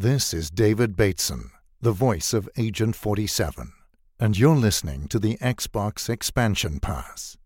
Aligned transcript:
This 0.00 0.32
is 0.32 0.48
David 0.48 0.94
Bateson, 0.94 1.50
the 1.80 1.90
voice 1.90 2.32
of 2.32 2.48
Agent 2.56 2.94
47, 2.94 3.72
and 4.20 4.38
you're 4.38 4.54
listening 4.54 5.08
to 5.08 5.18
the 5.18 5.36
Xbox 5.38 6.08
Expansion 6.08 6.78
Pass. 6.78 7.37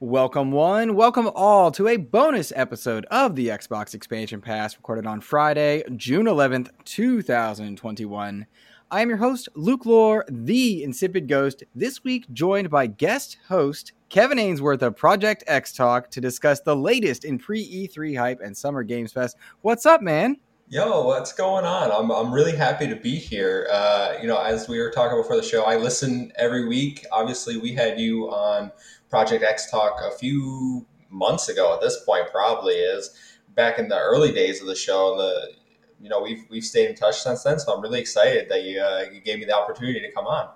Welcome, 0.00 0.52
one, 0.52 0.94
welcome 0.94 1.30
all 1.34 1.70
to 1.70 1.88
a 1.88 1.96
bonus 1.96 2.52
episode 2.54 3.06
of 3.06 3.34
the 3.34 3.48
Xbox 3.48 3.94
Expansion 3.94 4.42
Pass 4.42 4.76
recorded 4.76 5.06
on 5.06 5.22
Friday, 5.22 5.84
June 5.96 6.26
11th, 6.26 6.68
2021. 6.84 8.46
I 8.90 9.00
am 9.00 9.08
your 9.08 9.16
host, 9.16 9.48
Luke 9.54 9.86
Lore, 9.86 10.26
the 10.28 10.84
Insipid 10.84 11.28
Ghost, 11.28 11.64
this 11.74 12.04
week 12.04 12.30
joined 12.34 12.68
by 12.68 12.88
guest 12.88 13.38
host 13.48 13.92
Kevin 14.10 14.38
Ainsworth 14.38 14.82
of 14.82 14.98
Project 14.98 15.44
X 15.46 15.72
Talk 15.72 16.10
to 16.10 16.20
discuss 16.20 16.60
the 16.60 16.76
latest 16.76 17.24
in 17.24 17.38
pre 17.38 17.64
E3 17.64 18.18
hype 18.18 18.40
and 18.42 18.54
Summer 18.54 18.82
Games 18.82 19.14
Fest. 19.14 19.38
What's 19.62 19.86
up, 19.86 20.02
man? 20.02 20.36
Yo, 20.68 21.06
what's 21.06 21.32
going 21.32 21.64
on? 21.64 21.92
I'm, 21.92 22.10
I'm 22.10 22.34
really 22.34 22.54
happy 22.54 22.88
to 22.88 22.96
be 22.96 23.14
here. 23.14 23.68
Uh, 23.70 24.14
you 24.20 24.26
know, 24.26 24.36
as 24.42 24.68
we 24.68 24.80
were 24.80 24.90
talking 24.90 25.16
before 25.16 25.36
the 25.36 25.42
show, 25.42 25.62
I 25.62 25.76
listen 25.76 26.32
every 26.34 26.66
week. 26.66 27.06
Obviously, 27.12 27.56
we 27.56 27.72
had 27.72 28.00
you 28.00 28.28
on 28.30 28.72
Project 29.10 29.42
X 29.42 29.70
Talk 29.70 30.00
a 30.02 30.16
few 30.16 30.86
months 31.10 31.48
ago 31.48 31.74
at 31.74 31.80
this 31.80 32.02
point, 32.04 32.30
probably 32.30 32.74
is 32.74 33.10
back 33.54 33.78
in 33.78 33.88
the 33.88 33.98
early 33.98 34.32
days 34.32 34.60
of 34.60 34.66
the 34.66 34.74
show. 34.74 35.12
And 35.12 35.20
the, 35.20 35.52
you 36.00 36.08
know, 36.08 36.22
we've, 36.22 36.44
we've 36.50 36.64
stayed 36.64 36.90
in 36.90 36.94
touch 36.94 37.20
since 37.20 37.42
then. 37.42 37.58
So 37.58 37.74
I'm 37.74 37.80
really 37.80 38.00
excited 38.00 38.48
that 38.48 38.64
you, 38.64 38.80
uh, 38.80 39.04
you 39.12 39.20
gave 39.20 39.38
me 39.38 39.44
the 39.44 39.56
opportunity 39.56 40.00
to 40.00 40.12
come 40.12 40.26
on. 40.26 40.50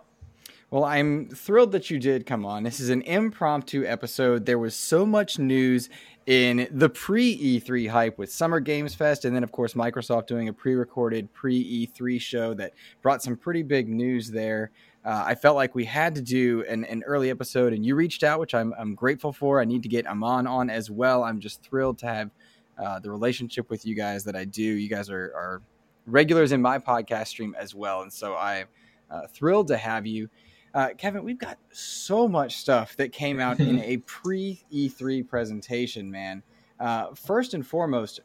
Well, 0.70 0.84
I'm 0.84 1.28
thrilled 1.28 1.72
that 1.72 1.90
you 1.90 1.98
did 1.98 2.26
come 2.26 2.46
on. 2.46 2.62
This 2.62 2.78
is 2.78 2.90
an 2.90 3.02
impromptu 3.02 3.84
episode. 3.84 4.46
There 4.46 4.58
was 4.58 4.76
so 4.76 5.04
much 5.04 5.36
news 5.36 5.88
in 6.26 6.68
the 6.70 6.88
pre 6.88 7.60
E3 7.60 7.88
hype 7.88 8.16
with 8.18 8.30
Summer 8.30 8.60
Games 8.60 8.94
Fest, 8.94 9.24
and 9.24 9.34
then, 9.34 9.42
of 9.42 9.50
course, 9.50 9.74
Microsoft 9.74 10.28
doing 10.28 10.48
a 10.48 10.52
pre 10.52 10.74
recorded 10.74 11.32
pre 11.34 11.88
E3 11.88 12.20
show 12.20 12.54
that 12.54 12.74
brought 13.02 13.20
some 13.20 13.36
pretty 13.36 13.64
big 13.64 13.88
news 13.88 14.30
there. 14.30 14.70
Uh, 15.04 15.24
I 15.26 15.34
felt 15.34 15.56
like 15.56 15.74
we 15.74 15.84
had 15.84 16.14
to 16.16 16.22
do 16.22 16.62
an, 16.68 16.84
an 16.84 17.02
early 17.06 17.30
episode, 17.30 17.72
and 17.72 17.84
you 17.84 17.94
reached 17.94 18.22
out, 18.22 18.38
which 18.38 18.54
I'm, 18.54 18.74
I'm 18.78 18.94
grateful 18.94 19.32
for. 19.32 19.60
I 19.60 19.64
need 19.64 19.82
to 19.82 19.88
get 19.88 20.06
Amon 20.06 20.46
on 20.46 20.68
as 20.68 20.90
well. 20.90 21.24
I'm 21.24 21.40
just 21.40 21.62
thrilled 21.62 21.98
to 21.98 22.06
have 22.06 22.30
uh, 22.78 22.98
the 22.98 23.10
relationship 23.10 23.70
with 23.70 23.86
you 23.86 23.94
guys 23.94 24.24
that 24.24 24.36
I 24.36 24.44
do. 24.44 24.62
You 24.62 24.88
guys 24.88 25.08
are, 25.08 25.32
are 25.34 25.62
regulars 26.06 26.52
in 26.52 26.60
my 26.60 26.78
podcast 26.78 27.28
stream 27.28 27.56
as 27.58 27.74
well, 27.74 28.02
and 28.02 28.12
so 28.12 28.36
I'm 28.36 28.66
uh, 29.10 29.26
thrilled 29.26 29.68
to 29.68 29.76
have 29.76 30.06
you. 30.06 30.28
Uh, 30.74 30.90
Kevin, 30.96 31.24
we've 31.24 31.38
got 31.38 31.58
so 31.72 32.28
much 32.28 32.56
stuff 32.56 32.94
that 32.96 33.12
came 33.12 33.40
out 33.40 33.58
in 33.58 33.80
a 33.84 33.96
pre 33.98 34.62
E3 34.72 35.26
presentation, 35.26 36.10
man. 36.10 36.42
Uh, 36.78 37.14
first 37.14 37.54
and 37.54 37.66
foremost, 37.66 38.20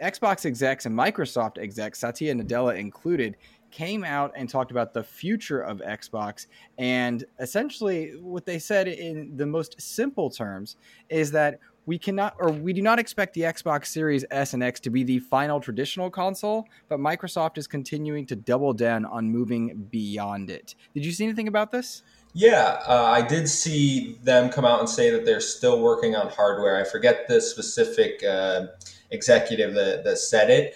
Xbox 0.00 0.44
execs 0.46 0.86
and 0.86 0.96
Microsoft 0.96 1.58
execs, 1.58 2.00
Satya 2.00 2.34
Nadella 2.34 2.76
included, 2.78 3.36
came 3.76 4.04
out 4.04 4.32
and 4.34 4.48
talked 4.48 4.70
about 4.70 4.94
the 4.94 5.02
future 5.02 5.60
of 5.60 5.80
Xbox. 5.80 6.46
And 6.78 7.22
essentially, 7.38 8.12
what 8.18 8.46
they 8.46 8.58
said 8.58 8.88
in 8.88 9.36
the 9.36 9.44
most 9.44 9.78
simple 9.78 10.30
terms 10.30 10.76
is 11.10 11.30
that 11.32 11.58
we 11.84 11.98
cannot 11.98 12.34
or 12.38 12.50
we 12.50 12.72
do 12.72 12.80
not 12.80 12.98
expect 12.98 13.34
the 13.34 13.42
Xbox 13.42 13.88
Series 13.88 14.24
S 14.30 14.54
and 14.54 14.62
X 14.62 14.80
to 14.80 14.88
be 14.88 15.04
the 15.04 15.18
final 15.18 15.60
traditional 15.60 16.08
console, 16.08 16.66
but 16.88 16.98
Microsoft 16.98 17.58
is 17.58 17.66
continuing 17.66 18.24
to 18.26 18.34
double 18.34 18.72
down 18.72 19.04
on 19.04 19.30
moving 19.30 19.86
beyond 19.90 20.48
it. 20.48 20.74
Did 20.94 21.04
you 21.04 21.12
see 21.12 21.24
anything 21.24 21.46
about 21.46 21.70
this? 21.70 22.02
Yeah, 22.32 22.80
uh, 22.86 23.04
I 23.04 23.20
did 23.20 23.46
see 23.46 24.18
them 24.22 24.48
come 24.48 24.64
out 24.64 24.80
and 24.80 24.88
say 24.88 25.10
that 25.10 25.26
they're 25.26 25.38
still 25.38 25.82
working 25.82 26.16
on 26.16 26.30
hardware. 26.30 26.80
I 26.80 26.84
forget 26.84 27.28
the 27.28 27.42
specific 27.42 28.24
uh, 28.24 28.68
executive 29.10 29.74
that, 29.74 30.02
that 30.04 30.16
said 30.16 30.48
it. 30.48 30.74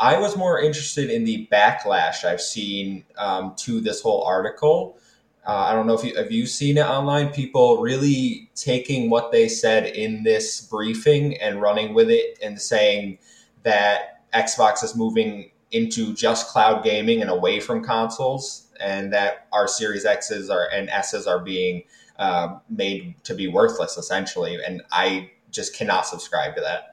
I 0.00 0.18
was 0.18 0.36
more 0.36 0.60
interested 0.60 1.10
in 1.10 1.24
the 1.24 1.48
backlash 1.52 2.24
I've 2.24 2.40
seen 2.40 3.04
um, 3.18 3.54
to 3.58 3.80
this 3.80 4.00
whole 4.00 4.24
article. 4.24 4.98
Uh, 5.46 5.66
I 5.68 5.72
don't 5.72 5.86
know 5.86 5.94
if 5.94 6.04
you 6.04 6.16
have 6.16 6.30
you 6.30 6.46
seen 6.46 6.76
it 6.76 6.86
online. 6.86 7.30
People 7.30 7.78
really 7.78 8.50
taking 8.54 9.10
what 9.10 9.32
they 9.32 9.48
said 9.48 9.86
in 9.86 10.22
this 10.22 10.60
briefing 10.60 11.36
and 11.38 11.60
running 11.60 11.94
with 11.94 12.10
it 12.10 12.38
and 12.42 12.60
saying 12.60 13.18
that 13.62 14.24
Xbox 14.32 14.82
is 14.82 14.96
moving 14.96 15.50
into 15.70 16.14
just 16.14 16.48
cloud 16.48 16.84
gaming 16.84 17.22
and 17.22 17.30
away 17.30 17.60
from 17.60 17.82
consoles, 17.82 18.68
and 18.80 19.12
that 19.12 19.46
our 19.52 19.66
Series 19.66 20.04
X's 20.04 20.50
are 20.50 20.68
and 20.72 20.90
S's 20.90 21.26
are 21.26 21.40
being 21.40 21.82
uh, 22.18 22.58
made 22.68 23.14
to 23.24 23.34
be 23.34 23.48
worthless 23.48 23.96
essentially. 23.96 24.58
And 24.64 24.82
I 24.92 25.30
just 25.50 25.76
cannot 25.76 26.06
subscribe 26.06 26.54
to 26.56 26.60
that. 26.60 26.91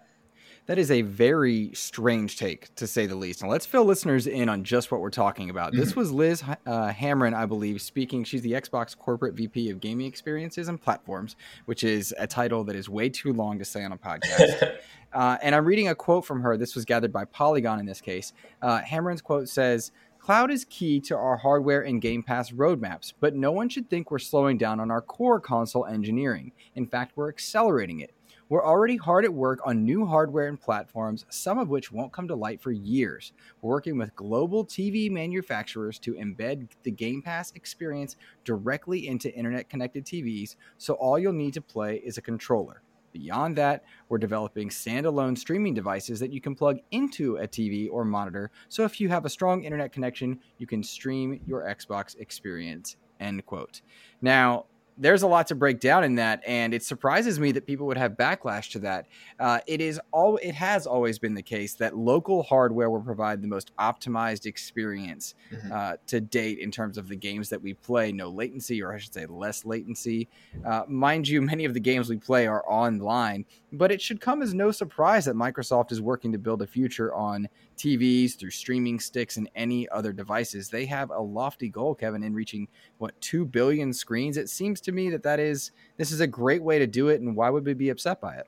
That 0.69 0.77
is 0.77 0.91
a 0.91 1.01
very 1.01 1.71
strange 1.73 2.37
take, 2.37 2.75
to 2.75 2.85
say 2.85 3.07
the 3.07 3.15
least. 3.15 3.41
Now, 3.41 3.49
let's 3.49 3.65
fill 3.65 3.85
listeners 3.85 4.27
in 4.27 4.49
on 4.49 4.63
just 4.63 4.91
what 4.91 5.01
we're 5.01 5.09
talking 5.09 5.49
about. 5.49 5.71
Mm-hmm. 5.71 5.79
This 5.79 5.95
was 5.95 6.11
Liz 6.11 6.43
uh, 6.43 6.89
Hamren, 6.89 7.33
I 7.33 7.47
believe, 7.47 7.81
speaking. 7.81 8.23
She's 8.23 8.43
the 8.43 8.51
Xbox 8.51 8.95
Corporate 8.95 9.33
VP 9.33 9.71
of 9.71 9.79
Gaming 9.79 10.05
Experiences 10.05 10.67
and 10.67 10.79
Platforms, 10.79 11.35
which 11.65 11.83
is 11.83 12.13
a 12.19 12.27
title 12.27 12.63
that 12.65 12.75
is 12.75 12.87
way 12.87 13.09
too 13.09 13.33
long 13.33 13.57
to 13.57 13.65
say 13.65 13.83
on 13.83 13.93
a 13.93 13.97
podcast. 13.97 14.77
uh, 15.13 15.39
and 15.41 15.55
I'm 15.55 15.65
reading 15.65 15.87
a 15.87 15.95
quote 15.95 16.23
from 16.23 16.41
her. 16.41 16.55
This 16.55 16.75
was 16.75 16.85
gathered 16.85 17.11
by 17.11 17.25
Polygon 17.25 17.79
in 17.79 17.87
this 17.87 17.99
case. 17.99 18.31
Uh, 18.61 18.81
quote 19.23 19.49
says, 19.49 19.91
Cloud 20.19 20.51
is 20.51 20.65
key 20.65 20.99
to 20.99 21.17
our 21.17 21.37
hardware 21.37 21.81
and 21.81 21.99
Game 21.99 22.21
Pass 22.21 22.51
roadmaps, 22.51 23.13
but 23.19 23.33
no 23.35 23.51
one 23.51 23.69
should 23.69 23.89
think 23.89 24.11
we're 24.11 24.19
slowing 24.19 24.59
down 24.59 24.79
on 24.79 24.91
our 24.91 25.01
core 25.01 25.39
console 25.39 25.87
engineering. 25.87 26.51
In 26.75 26.85
fact, 26.85 27.13
we're 27.15 27.29
accelerating 27.29 28.01
it. 28.01 28.13
We're 28.49 28.65
already 28.65 28.97
hard 28.97 29.25
at 29.25 29.33
work 29.33 29.59
on 29.63 29.85
new 29.85 30.07
hardware 30.07 30.47
and 30.47 30.59
platforms, 30.59 31.23
some 31.29 31.59
of 31.59 31.69
which 31.69 31.91
won't 31.91 32.11
come 32.11 32.27
to 32.29 32.35
light 32.35 32.59
for 32.59 32.71
years. 32.71 33.31
We're 33.61 33.69
working 33.69 33.95
with 33.95 34.15
global 34.15 34.65
TV 34.65 35.11
manufacturers 35.11 35.99
to 35.99 36.15
embed 36.15 36.67
the 36.81 36.89
Game 36.89 37.21
Pass 37.21 37.51
experience 37.51 38.15
directly 38.43 39.07
into 39.07 39.31
internet 39.35 39.69
connected 39.69 40.03
TVs, 40.03 40.55
so 40.79 40.95
all 40.95 41.19
you'll 41.19 41.31
need 41.31 41.53
to 41.53 41.61
play 41.61 41.97
is 41.97 42.17
a 42.17 42.23
controller. 42.23 42.81
Beyond 43.13 43.55
that, 43.57 43.83
we're 44.07 44.17
developing 44.17 44.69
standalone 44.69 45.37
streaming 45.37 45.75
devices 45.75 46.19
that 46.19 46.33
you 46.33 46.41
can 46.41 46.55
plug 46.55 46.79
into 46.89 47.37
a 47.37 47.47
TV 47.47 47.87
or 47.91 48.03
monitor. 48.03 48.49
So 48.67 48.83
if 48.83 48.99
you 48.99 49.09
have 49.09 49.25
a 49.25 49.29
strong 49.29 49.63
internet 49.63 49.91
connection, 49.91 50.39
you 50.57 50.65
can 50.65 50.81
stream 50.81 51.39
your 51.45 51.61
Xbox 51.63 52.19
experience. 52.19 52.97
End 53.19 53.45
quote. 53.45 53.81
Now, 54.23 54.65
there's 54.99 55.23
a 55.23 55.27
lot 55.27 55.47
to 55.47 55.55
break 55.55 55.79
down 55.79 56.03
in 56.03 56.15
that, 56.15 56.43
and 56.45 56.73
it 56.73 56.83
surprises 56.83 57.39
me 57.39 57.53
that 57.53 57.65
people 57.65 57.87
would 57.87 57.97
have 57.97 58.11
backlash 58.13 58.69
to 58.71 58.79
that. 58.79 59.07
Uh, 59.39 59.59
it 59.65 59.79
is 59.79 59.99
all 60.11 60.37
it 60.37 60.53
has 60.53 60.85
always 60.85 61.17
been 61.17 61.33
the 61.33 61.41
case 61.41 61.73
that 61.75 61.97
local 61.97 62.43
hardware 62.43 62.89
will 62.89 63.01
provide 63.01 63.41
the 63.41 63.47
most 63.47 63.71
optimized 63.77 64.45
experience 64.45 65.35
mm-hmm. 65.51 65.71
uh, 65.71 65.93
to 66.05 66.19
date 66.19 66.59
in 66.59 66.69
terms 66.69 66.97
of 66.97 67.07
the 67.07 67.15
games 67.15 67.47
that 67.49 67.61
we 67.61 67.73
play. 67.73 68.11
No 68.11 68.29
latency, 68.29 68.83
or 68.83 68.93
I 68.93 68.97
should 68.97 69.13
say, 69.13 69.25
less 69.25 69.63
latency. 69.63 70.27
Uh, 70.65 70.83
mind 70.87 71.27
you, 71.27 71.41
many 71.41 71.63
of 71.63 71.73
the 71.73 71.79
games 71.79 72.09
we 72.09 72.17
play 72.17 72.45
are 72.45 72.63
online, 72.69 73.45
but 73.71 73.91
it 73.91 74.01
should 74.01 74.19
come 74.19 74.41
as 74.41 74.53
no 74.53 74.69
surprise 74.71 75.25
that 75.25 75.35
Microsoft 75.35 75.93
is 75.93 76.01
working 76.01 76.33
to 76.33 76.37
build 76.37 76.61
a 76.61 76.67
future 76.67 77.13
on 77.13 77.47
TVs, 77.79 78.37
through 78.37 78.51
streaming 78.51 78.99
sticks, 78.99 79.37
and 79.37 79.49
any 79.55 79.89
other 79.89 80.13
devices. 80.13 80.69
They 80.69 80.85
have 80.85 81.09
a 81.09 81.19
lofty 81.19 81.69
goal, 81.69 81.95
Kevin, 81.95 82.23
in 82.23 82.33
reaching 82.33 82.67
what 82.97 83.19
two 83.21 83.45
billion 83.45 83.93
screens. 83.93 84.37
It 84.37 84.49
seems 84.49 84.81
to 84.81 84.91
me 84.91 85.09
that 85.09 85.23
that 85.23 85.39
is 85.39 85.71
this 85.97 86.11
is 86.11 86.19
a 86.19 86.27
great 86.27 86.61
way 86.61 86.77
to 86.77 86.85
do 86.85 87.07
it, 87.07 87.21
and 87.21 87.35
why 87.35 87.49
would 87.49 87.65
we 87.65 87.73
be 87.73 87.89
upset 87.89 88.21
by 88.21 88.35
it? 88.35 88.47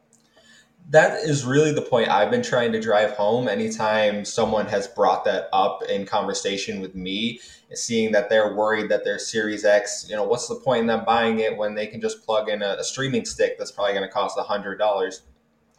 That 0.90 1.24
is 1.24 1.46
really 1.46 1.72
the 1.72 1.82
point 1.82 2.10
I've 2.10 2.32
been 2.32 2.42
trying 2.42 2.72
to 2.74 2.82
drive 2.82 3.12
home. 3.12 3.48
Anytime 3.48 4.26
someone 4.26 4.66
has 4.68 4.88
brought 4.88 5.24
that 5.26 5.48
up 5.54 5.84
in 5.84 6.06
conversation 6.06 6.82
with 6.82 6.96
me, 6.96 7.40
seeing 7.74 8.12
that 8.12 8.30
they're 8.30 8.56
worried 8.56 8.90
that 8.90 9.04
their 9.04 9.20
Series 9.20 9.64
X, 9.64 10.08
you 10.10 10.16
know, 10.16 10.24
what's 10.24 10.48
the 10.48 10.56
point 10.56 10.82
in 10.82 10.88
them 10.88 11.04
buying 11.06 11.40
it 11.40 11.56
when 11.56 11.76
they 11.76 11.88
can 11.88 12.02
just 12.02 12.26
plug 12.26 12.50
in 12.50 12.62
a, 12.62 12.78
a 12.80 12.84
streaming 12.84 13.26
stick 13.26 13.58
that's 13.58 13.72
probably 13.72 13.94
going 13.94 14.08
to 14.08 14.12
cost 14.12 14.38
hundred 14.40 14.78
dollars? 14.78 15.22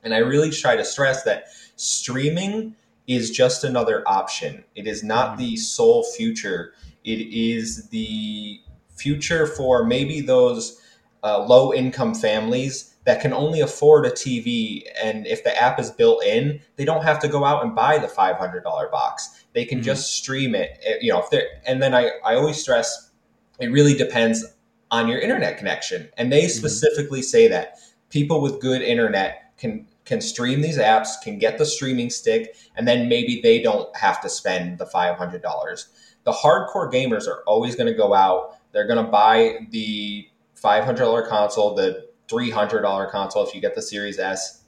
And 0.02 0.14
I 0.14 0.18
really 0.18 0.50
try 0.50 0.76
to 0.76 0.84
stress 0.84 1.22
that 1.24 1.46
streaming 1.76 2.74
is 3.06 3.30
just 3.30 3.64
another 3.64 4.02
option. 4.06 4.64
It 4.74 4.86
is 4.86 5.02
not 5.02 5.30
mm-hmm. 5.30 5.38
the 5.38 5.56
sole 5.56 6.04
future. 6.04 6.74
It 7.04 7.20
is 7.32 7.88
the 7.88 8.60
future 8.96 9.46
for 9.46 9.84
maybe 9.84 10.20
those 10.20 10.80
uh, 11.24 11.44
low 11.44 11.72
income 11.72 12.14
families 12.14 12.94
that 13.04 13.20
can 13.20 13.32
only 13.32 13.60
afford 13.60 14.06
a 14.06 14.10
TV. 14.10 14.84
And 15.02 15.26
if 15.26 15.42
the 15.42 15.60
app 15.60 15.80
is 15.80 15.90
built 15.90 16.24
in, 16.24 16.60
they 16.76 16.84
don't 16.84 17.02
have 17.02 17.18
to 17.20 17.28
go 17.28 17.44
out 17.44 17.64
and 17.64 17.74
buy 17.74 17.98
the 17.98 18.06
$500 18.06 18.90
box. 18.92 19.44
They 19.52 19.64
can 19.64 19.78
mm-hmm. 19.78 19.86
just 19.86 20.14
stream 20.14 20.54
it. 20.54 20.78
Eh, 20.84 20.98
you 21.00 21.12
know, 21.12 21.20
if 21.20 21.30
they're, 21.30 21.46
and 21.66 21.82
then 21.82 21.94
I, 21.94 22.10
I 22.24 22.36
always 22.36 22.60
stress 22.60 23.10
it 23.58 23.70
really 23.70 23.94
depends 23.94 24.44
on 24.90 25.08
your 25.08 25.20
internet 25.20 25.58
connection. 25.58 26.08
And 26.16 26.32
they 26.32 26.42
mm-hmm. 26.42 26.58
specifically 26.58 27.20
mm-hmm. 27.20 27.26
say 27.26 27.48
that 27.48 27.78
people 28.10 28.40
with 28.40 28.60
good 28.60 28.82
internet 28.82 29.56
can 29.56 29.86
can 30.12 30.20
stream 30.20 30.60
these 30.60 30.76
apps, 30.76 31.18
can 31.22 31.38
get 31.38 31.56
the 31.56 31.64
streaming 31.64 32.10
stick, 32.10 32.54
and 32.76 32.86
then 32.86 33.08
maybe 33.08 33.40
they 33.42 33.62
don't 33.62 33.96
have 33.96 34.20
to 34.20 34.28
spend 34.28 34.76
the 34.76 34.84
$500. 34.84 35.86
The 36.24 36.32
hardcore 36.32 36.92
gamers 36.92 37.26
are 37.26 37.42
always 37.46 37.76
going 37.76 37.86
to 37.86 37.96
go 37.96 38.12
out. 38.12 38.58
They're 38.72 38.86
going 38.86 39.02
to 39.02 39.10
buy 39.10 39.66
the 39.70 40.28
$500 40.62 41.28
console, 41.30 41.74
the 41.74 42.08
$300 42.28 43.10
console 43.10 43.46
if 43.46 43.54
you 43.54 43.62
get 43.62 43.74
the 43.74 43.80
Series 43.80 44.18
S. 44.18 44.64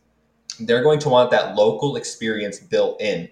They're 0.61 0.83
going 0.83 1.01
to 1.01 1.11
want 1.11 1.31
that 1.33 1.57
local 1.57 1.97
experience 1.97 2.59
built 2.59 3.03
in. 3.03 3.29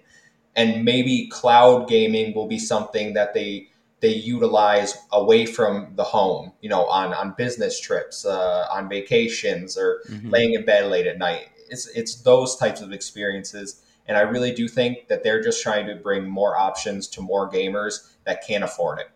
And 0.55 0.85
maybe 0.85 1.29
cloud 1.31 1.89
gaming 1.89 2.35
will 2.35 2.47
be 2.47 2.59
something 2.59 3.15
that 3.15 3.33
they 3.33 3.69
they 4.01 4.13
utilize 4.13 4.97
away 5.13 5.45
from 5.45 5.93
the 5.95 6.03
home, 6.03 6.51
you 6.61 6.69
know, 6.69 6.85
on 6.87 7.13
on 7.13 7.33
business 7.37 7.79
trips, 7.79 8.25
uh, 8.25 8.67
on 8.69 8.89
vacations, 8.89 9.77
or 9.77 10.01
mm-hmm. 10.09 10.29
laying 10.29 10.53
in 10.53 10.65
bed 10.65 10.91
late 10.91 11.07
at 11.07 11.17
night. 11.17 11.47
It's 11.73 11.87
it's 11.87 12.15
those 12.21 12.55
types 12.55 12.81
of 12.81 12.93
experiences, 12.93 13.81
and 14.07 14.15
I 14.15 14.21
really 14.21 14.53
do 14.53 14.67
think 14.67 15.07
that 15.07 15.23
they're 15.23 15.41
just 15.41 15.61
trying 15.63 15.87
to 15.87 15.95
bring 15.95 16.29
more 16.29 16.57
options 16.57 17.07
to 17.09 17.21
more 17.21 17.49
gamers 17.49 18.13
that 18.25 18.45
can't 18.47 18.63
afford 18.63 18.99
it. 18.99 19.09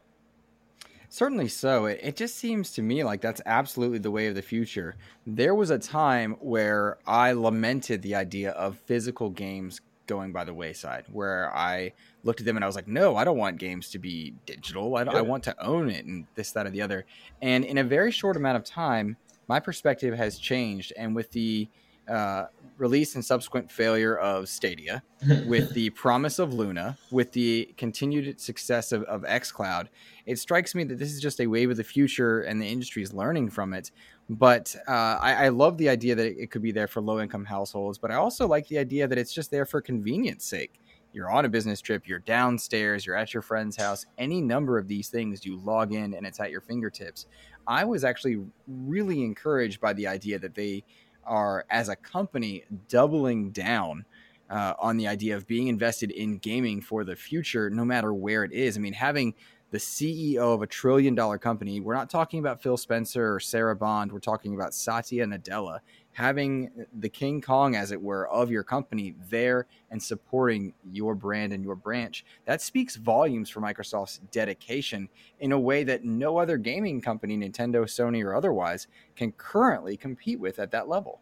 Certainly 1.10 1.48
so. 1.50 1.86
It, 1.86 2.00
it 2.04 2.16
just 2.18 2.36
seems 2.36 2.72
to 2.74 2.82
me 2.82 3.04
like 3.04 3.22
that's 3.22 3.42
absolutely 3.46 4.00
the 4.00 4.12
way 4.12 4.28
of 4.28 4.36
the 4.36 4.42
future. 4.42 4.96
There 5.26 5.56
was 5.56 5.70
a 5.70 5.80
time 5.80 6.34
where 6.42 6.98
I 7.06 7.32
lamented 7.32 8.02
the 8.02 8.16
idea 8.16 8.52
of 8.52 8.78
physical 8.80 9.30
games 9.30 9.80
going 10.08 10.32
by 10.32 10.44
the 10.44 10.54
wayside, 10.54 11.06
where 11.12 11.56
I 11.56 11.94
looked 12.24 12.40
at 12.40 12.46
them 12.46 12.58
and 12.58 12.64
I 12.64 12.68
was 12.68 12.76
like, 12.76 12.88
no, 12.88 13.16
I 13.16 13.24
don't 13.24 13.38
want 13.38 13.58
games 13.58 13.90
to 13.92 14.00
be 14.00 14.34
digital. 14.46 14.98
I, 14.98 15.04
I 15.04 15.22
want 15.22 15.44
to 15.44 15.64
own 15.64 15.90
it 15.90 16.06
and 16.06 16.26
this, 16.36 16.52
that, 16.54 16.66
or 16.66 16.72
the 16.72 16.82
other. 16.82 17.06
And 17.42 17.64
in 17.64 17.78
a 17.78 17.84
very 17.84 18.12
short 18.12 18.36
amount 18.36 18.58
of 18.58 18.64
time, 18.64 19.16
my 19.48 19.60
perspective 19.60 20.14
has 20.18 20.40
changed. 20.40 20.92
And 20.98 21.16
with 21.16 21.32
the 21.32 21.70
uh, 22.08 22.46
release 22.78 23.16
and 23.16 23.26
subsequent 23.26 23.72
failure 23.72 24.18
of 24.18 24.48
Stadia, 24.48 25.04
with 25.46 25.74
the 25.74 25.90
promise 25.92 26.40
of 26.40 26.54
Luna, 26.54 26.98
with 27.12 27.32
the 27.32 27.74
continued 27.78 28.40
success 28.40 28.92
of, 28.92 29.04
of 29.04 29.24
xCloud, 29.24 29.88
it 30.26 30.38
strikes 30.38 30.76
me 30.76 30.84
that 30.84 31.00
this 31.00 31.12
is 31.12 31.22
just 31.22 31.40
a 31.40 31.48
wave 31.48 31.72
of 31.72 31.78
the 31.78 31.84
future 31.84 32.42
and 32.42 32.62
the 32.62 32.68
industry 32.68 33.02
is 33.02 33.14
learning 33.14 33.50
from 33.50 33.74
it. 33.74 33.92
But 34.30 34.76
uh, 34.88 34.92
I, 35.22 35.46
I, 35.46 35.50
love 35.50 35.78
the 35.78 35.88
idea 35.88 36.14
that 36.14 36.26
it 36.26 36.52
could 36.52 36.62
be 36.62 36.74
there 36.74 36.88
for 36.88 37.02
low 37.02 37.22
income 37.22 37.46
households, 37.46 37.98
but 37.98 38.12
I 38.12 38.16
also 38.16 38.46
like 38.46 38.68
the 38.68 38.78
idea 38.78 39.08
that 39.08 39.18
it's 39.18 39.34
just 39.34 39.52
there 39.52 39.66
for 39.66 39.82
convenience 39.82 40.46
sake. 40.46 40.82
You're 41.14 41.32
on 41.32 41.46
a 41.46 41.50
business 41.50 41.80
trip, 41.80 42.08
you're 42.08 42.20
downstairs, 42.20 43.06
you're 43.06 43.16
at 43.16 43.34
your 43.34 43.42
friend's 43.42 43.78
house, 43.78 44.06
any 44.18 44.42
number 44.42 44.78
of 44.78 44.88
these 44.88 45.08
things, 45.08 45.46
you 45.46 45.58
log 45.58 45.94
in 45.94 46.14
and 46.14 46.28
it's 46.28 46.40
at 46.42 46.52
your 46.52 46.62
fingertips. 46.62 47.26
I 47.66 47.86
was 47.86 48.04
actually 48.04 48.46
really 48.68 49.24
encouraged 49.24 49.80
by 49.80 49.94
the 49.94 50.08
idea 50.08 50.40
that 50.40 50.54
they 50.54 50.84
are, 51.28 51.66
as 51.70 51.90
a 51.90 51.96
company, 51.96 52.64
doubling 52.88 53.52
down 53.52 54.06
uh, 54.50 54.74
on 54.80 54.98
the 54.98 55.08
idea 55.08 55.36
of 55.36 55.46
being 55.46 55.68
invested 55.68 56.12
in 56.12 56.38
gaming 56.38 56.82
for 56.82 57.04
the 57.04 57.16
future, 57.16 57.70
no 57.70 57.84
matter 57.84 58.14
where 58.14 58.44
it 58.44 58.52
is. 58.52 58.78
I 58.78 58.80
mean, 58.80 58.94
having 58.94 59.34
the 59.72 59.78
CEO 59.78 60.54
of 60.54 60.62
a 60.62 60.68
trillion 60.68 61.14
dollar 61.16 61.38
company. 61.38 61.80
We're 61.80 61.94
not 61.94 62.10
talking 62.10 62.40
about 62.40 62.62
Phil 62.62 62.78
Spencer 62.78 63.36
or 63.36 63.40
Sarah 63.40 63.76
Bond. 63.76 64.12
We're 64.12 64.20
talking 64.20 64.56
about 64.56 64.74
Satya 64.74 65.26
Nadella 65.26 65.80
having 66.18 66.72
the 66.98 67.10
King 67.10 67.40
Kong, 67.40 67.76
as 67.76 67.92
it 67.92 68.02
were, 68.02 68.28
of 68.30 68.50
your 68.50 68.64
company 68.64 69.14
there 69.30 69.68
and 69.92 70.02
supporting 70.02 70.74
your 70.92 71.14
brand 71.14 71.54
and 71.54 71.64
your 71.64 71.76
branch. 71.76 72.26
That 72.46 72.60
speaks 72.60 72.96
volumes 72.96 73.52
for 73.52 73.62
Microsoft's 73.62 74.22
dedication 74.32 75.10
in 75.40 75.52
a 75.52 75.60
way 75.60 75.84
that 75.84 76.04
no 76.04 76.40
other 76.40 76.58
gaming 76.58 77.02
company, 77.02 77.38
Nintendo, 77.38 77.84
Sony, 77.84 78.26
or 78.26 78.34
otherwise, 78.34 78.88
can 79.16 79.32
currently 79.34 79.96
compete 79.96 80.40
with 80.40 80.58
at 80.58 80.72
that 80.72 80.90
level. 80.90 81.22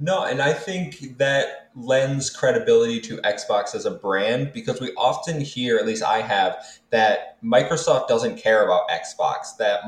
No, 0.00 0.24
and 0.24 0.42
I 0.42 0.52
think 0.52 1.18
that 1.18 1.70
lends 1.76 2.28
credibility 2.28 3.00
to 3.02 3.18
Xbox 3.18 3.74
as 3.74 3.86
a 3.86 3.92
brand 3.92 4.52
because 4.52 4.80
we 4.80 4.92
often 4.94 5.40
hear, 5.40 5.76
at 5.76 5.86
least 5.86 6.02
I 6.02 6.20
have, 6.20 6.56
that 6.90 7.40
Microsoft 7.42 8.08
doesn't 8.08 8.36
care 8.36 8.64
about 8.64 8.88
Xbox, 8.88 9.56
that 9.58 9.82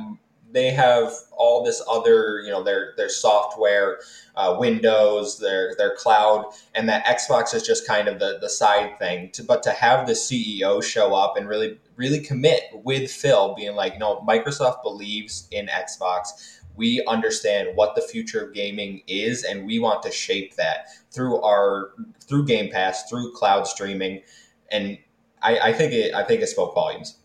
they 0.53 0.71
have 0.71 1.13
all 1.37 1.65
this 1.65 1.83
other, 1.91 2.41
you 2.41 2.51
know, 2.51 2.63
their 2.63 2.95
their 2.97 3.09
software, 3.09 3.99
uh, 4.37 4.57
Windows, 4.59 5.39
their 5.39 5.75
their 5.77 5.95
cloud, 5.97 6.47
and 6.75 6.89
that 6.89 7.05
Xbox 7.05 7.53
is 7.53 7.63
just 7.63 7.87
kind 7.87 8.07
of 8.09 8.21
the 8.21 8.39
the 8.41 8.49
side 8.49 8.99
thing. 8.99 9.31
To, 9.33 9.43
but 9.43 9.63
to 9.65 9.71
have 9.71 10.07
the 10.07 10.15
CEO 10.15 10.83
show 10.83 11.15
up 11.15 11.37
and 11.37 11.49
really 11.49 11.79
really 11.97 12.21
commit 12.21 12.63
with 12.73 13.11
Phil, 13.11 13.55
being 13.55 13.75
like, 13.75 13.99
no, 13.99 14.25
Microsoft 14.27 14.83
believes 14.83 15.49
in 15.51 15.67
Xbox 15.67 16.56
we 16.77 17.05
understand 17.07 17.71
what 17.75 17.95
the 17.95 18.01
future 18.01 18.45
of 18.45 18.55
gaming 18.55 19.03
is 19.07 19.45
and 19.45 19.67
we 19.67 19.79
want 19.79 20.03
to 20.03 20.11
shape 20.11 20.55
that 20.57 20.87
through 21.11 21.41
our 21.43 21.93
through 22.21 22.45
game 22.45 22.71
pass 22.71 23.09
through 23.09 23.33
cloud 23.33 23.67
streaming 23.67 24.23
and 24.71 24.99
i, 25.43 25.59
I 25.59 25.73
think 25.73 25.93
it 25.93 26.15
i 26.15 26.23
think 26.23 26.43
it 26.43 26.49
spoke 26.49 26.75
volumes 26.75 27.19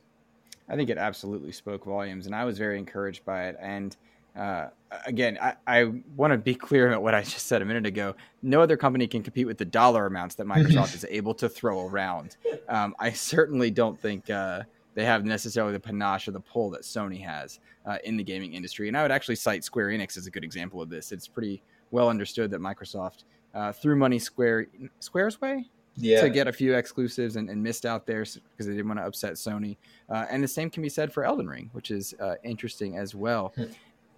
i 0.70 0.76
think 0.76 0.90
it 0.90 0.98
absolutely 0.98 1.52
spoke 1.52 1.86
volumes 1.86 2.26
and 2.26 2.36
i 2.36 2.46
was 2.46 2.58
very 2.58 2.78
encouraged 2.78 3.26
by 3.26 3.46
it 3.46 3.58
and 3.60 3.96
uh, 4.36 4.68
again, 5.06 5.38
I, 5.42 5.56
I 5.68 5.92
want 6.16 6.32
to 6.32 6.38
be 6.38 6.56
clear 6.56 6.88
about 6.88 7.04
what 7.04 7.14
I 7.14 7.22
just 7.22 7.48
said 7.48 7.62
a 7.62 7.66
minute 7.66 7.86
ago. 7.86 8.16
No 8.42 8.62
other 8.62 8.78
company 8.78 9.08
can 9.08 9.24
compete 9.24 9.46
with 9.46 9.58
the 9.58 9.66
dollar 9.66 10.06
amounts 10.06 10.36
that 10.36 10.48
Microsoft 10.48 10.96
is 10.96 11.06
able 11.10 11.34
to 11.36 11.50
throw 11.50 11.88
around. 11.88 12.38
Um, 12.70 12.96
I 13.00 13.12
certainly 13.12 13.72
don't 13.72 14.00
think 14.00 14.30
uh, 14.30 14.64
they 14.94 15.06
have 15.06 15.26
necessarily 15.26 15.74
the 15.74 15.80
panache 15.80 16.28
or 16.28 16.32
the 16.32 16.40
pull 16.40 16.70
that 16.72 16.82
Sony 16.82 17.24
has 17.24 17.60
uh, 17.86 17.98
in 18.04 18.18
the 18.18 18.24
gaming 18.24 18.54
industry. 18.54 18.88
And 18.88 18.98
I 18.98 19.02
would 19.02 19.12
actually 19.12 19.36
cite 19.36 19.64
Square 19.64 19.90
Enix 19.90 20.18
as 20.18 20.28
a 20.28 20.32
good 20.32 20.44
example 20.44 20.82
of 20.82 20.90
this. 20.90 21.12
It's 21.12 21.28
pretty 21.28 21.62
well 21.92 22.10
understood 22.10 22.52
that 22.52 22.62
Microsoft 22.62 23.24
uh, 23.54 23.72
threw 23.72 23.96
money 23.96 24.20
Square 24.20 24.68
Square's 25.00 25.40
way 25.42 25.66
yeah. 25.96 26.22
to 26.22 26.30
get 26.30 26.48
a 26.48 26.54
few 26.54 26.76
exclusives 26.76 27.36
and, 27.36 27.50
and 27.50 27.62
missed 27.62 27.86
out 27.86 28.06
there 28.06 28.22
because 28.22 28.66
they 28.66 28.74
didn't 28.74 28.88
want 28.88 29.00
to 29.00 29.06
upset 29.06 29.34
Sony. 29.34 29.78
Uh, 30.10 30.26
and 30.30 30.44
the 30.44 30.48
same 30.48 30.70
can 30.70 30.84
be 30.84 30.90
said 30.90 31.12
for 31.12 31.24
Elden 31.24 31.48
Ring, 31.48 31.70
which 31.74 31.92
is 31.92 32.14
uh, 32.20 32.36
interesting 32.44 32.98
as 32.98 33.16
well. 33.16 33.54
Hmm. 33.56 33.66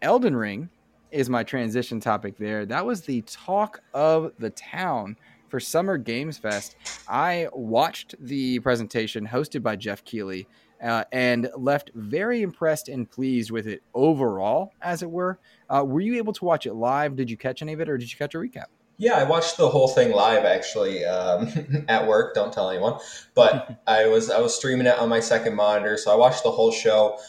Elden 0.01 0.35
Ring 0.35 0.69
is 1.11 1.29
my 1.29 1.43
transition 1.43 1.99
topic 1.99 2.37
there. 2.37 2.65
That 2.65 2.85
was 2.85 3.01
the 3.01 3.21
talk 3.21 3.81
of 3.93 4.33
the 4.39 4.49
town 4.51 5.15
for 5.53 5.59
Summer 5.59 6.00
Games 6.00 6.39
Fest. 6.39 6.75
I 7.07 7.47
watched 7.53 8.15
the 8.19 8.57
presentation 8.61 9.27
hosted 9.27 9.61
by 9.61 9.75
Geoff 9.75 10.03
Keighley 10.03 10.47
uh, 10.83 11.03
and 11.11 11.47
left 11.55 11.91
very 11.94 12.41
impressed 12.41 12.89
and 12.89 13.07
pleased 13.07 13.51
with 13.51 13.67
it 13.67 13.83
overall, 13.94 14.73
as 14.81 15.03
it 15.03 15.11
were. 15.11 15.38
Uh, 15.69 15.83
were 15.85 16.01
you 16.01 16.15
able 16.15 16.33
to 16.33 16.44
watch 16.44 16.65
it 16.65 16.73
live? 16.73 17.15
Did 17.15 17.29
you 17.29 17.38
catch 17.38 17.61
any 17.61 17.71
of 17.71 17.79
it, 17.81 17.88
or 17.88 18.00
did 18.00 18.11
you 18.11 18.17
catch 18.17 18.33
a 18.33 18.39
recap? 18.39 18.65
Yeah, 18.98 19.13
I 19.13 19.25
watched 19.25 19.57
the 19.57 19.69
whole 19.69 19.89
thing 19.89 20.12
live 20.12 20.43
actually 20.43 21.05
um, 21.05 21.86
at 21.88 22.07
work. 22.07 22.33
Don't 22.33 22.51
tell 22.51 22.72
anyone, 22.72 23.00
but 23.36 23.79
I 23.86 24.07
was 24.07 24.31
I 24.31 24.39
was 24.39 24.55
streaming 24.55 24.88
it 24.88 24.98
on 24.98 25.07
my 25.07 25.19
second 25.19 25.53
monitor, 25.53 25.98
so 25.98 26.12
I 26.12 26.15
watched 26.15 26.41
the 26.41 26.50
whole 26.50 26.72
show. 26.72 27.19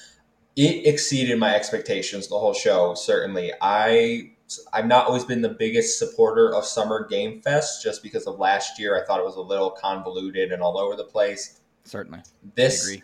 It 0.57 0.87
exceeded 0.87 1.39
my 1.39 1.55
expectations. 1.55 2.29
The 2.29 2.39
whole 2.39 2.55
show, 2.55 2.95
certainly. 2.95 3.53
I 3.61 4.31
I've 4.73 4.87
not 4.87 5.07
always 5.07 5.25
been 5.25 5.43
the 5.43 5.49
biggest 5.49 5.99
supporter 5.99 6.55
of 6.55 6.65
Summer 6.65 7.07
Game 7.09 7.41
Fest 7.41 7.83
just 7.83 8.03
because 8.03 8.27
of 8.27 8.39
last 8.39 8.79
year. 8.79 9.01
I 9.01 9.05
thought 9.07 9.19
it 9.19 9.25
was 9.25 9.37
a 9.37 9.41
little 9.41 9.71
convoluted 9.71 10.53
and 10.53 10.63
all 10.63 10.79
over 10.79 10.97
the 10.97 11.05
place. 11.05 11.61
Certainly, 11.85 12.21
this 12.55 12.99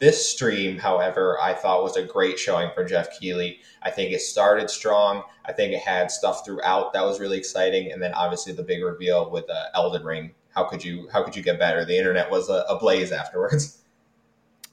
this 0.00 0.30
stream, 0.30 0.78
however, 0.78 1.38
I 1.40 1.54
thought 1.54 1.82
was 1.82 1.96
a 1.96 2.02
great 2.02 2.38
showing 2.38 2.70
for 2.74 2.84
Geoff 2.84 3.08
Keighley. 3.18 3.60
I 3.82 3.90
think 3.90 4.12
it 4.12 4.20
started 4.20 4.68
strong. 4.68 5.22
I 5.46 5.52
think 5.52 5.72
it 5.72 5.80
had 5.80 6.10
stuff 6.10 6.44
throughout 6.44 6.92
that 6.92 7.04
was 7.04 7.20
really 7.20 7.38
exciting, 7.38 7.92
and 7.92 8.02
then 8.02 8.12
obviously 8.14 8.52
the 8.52 8.62
big 8.62 8.82
reveal 8.82 9.30
with 9.30 9.48
uh, 9.48 9.64
Elden 9.74 10.04
Ring. 10.04 10.32
How 10.54 10.64
could 10.64 10.84
you 10.84 11.08
how 11.12 11.22
could 11.22 11.36
you 11.36 11.42
get 11.42 11.58
better? 11.58 11.84
The 11.84 11.96
internet 11.96 12.30
was 12.30 12.48
a, 12.48 12.64
a 12.68 12.78
blaze 12.78 13.12
afterwards. 13.12 13.78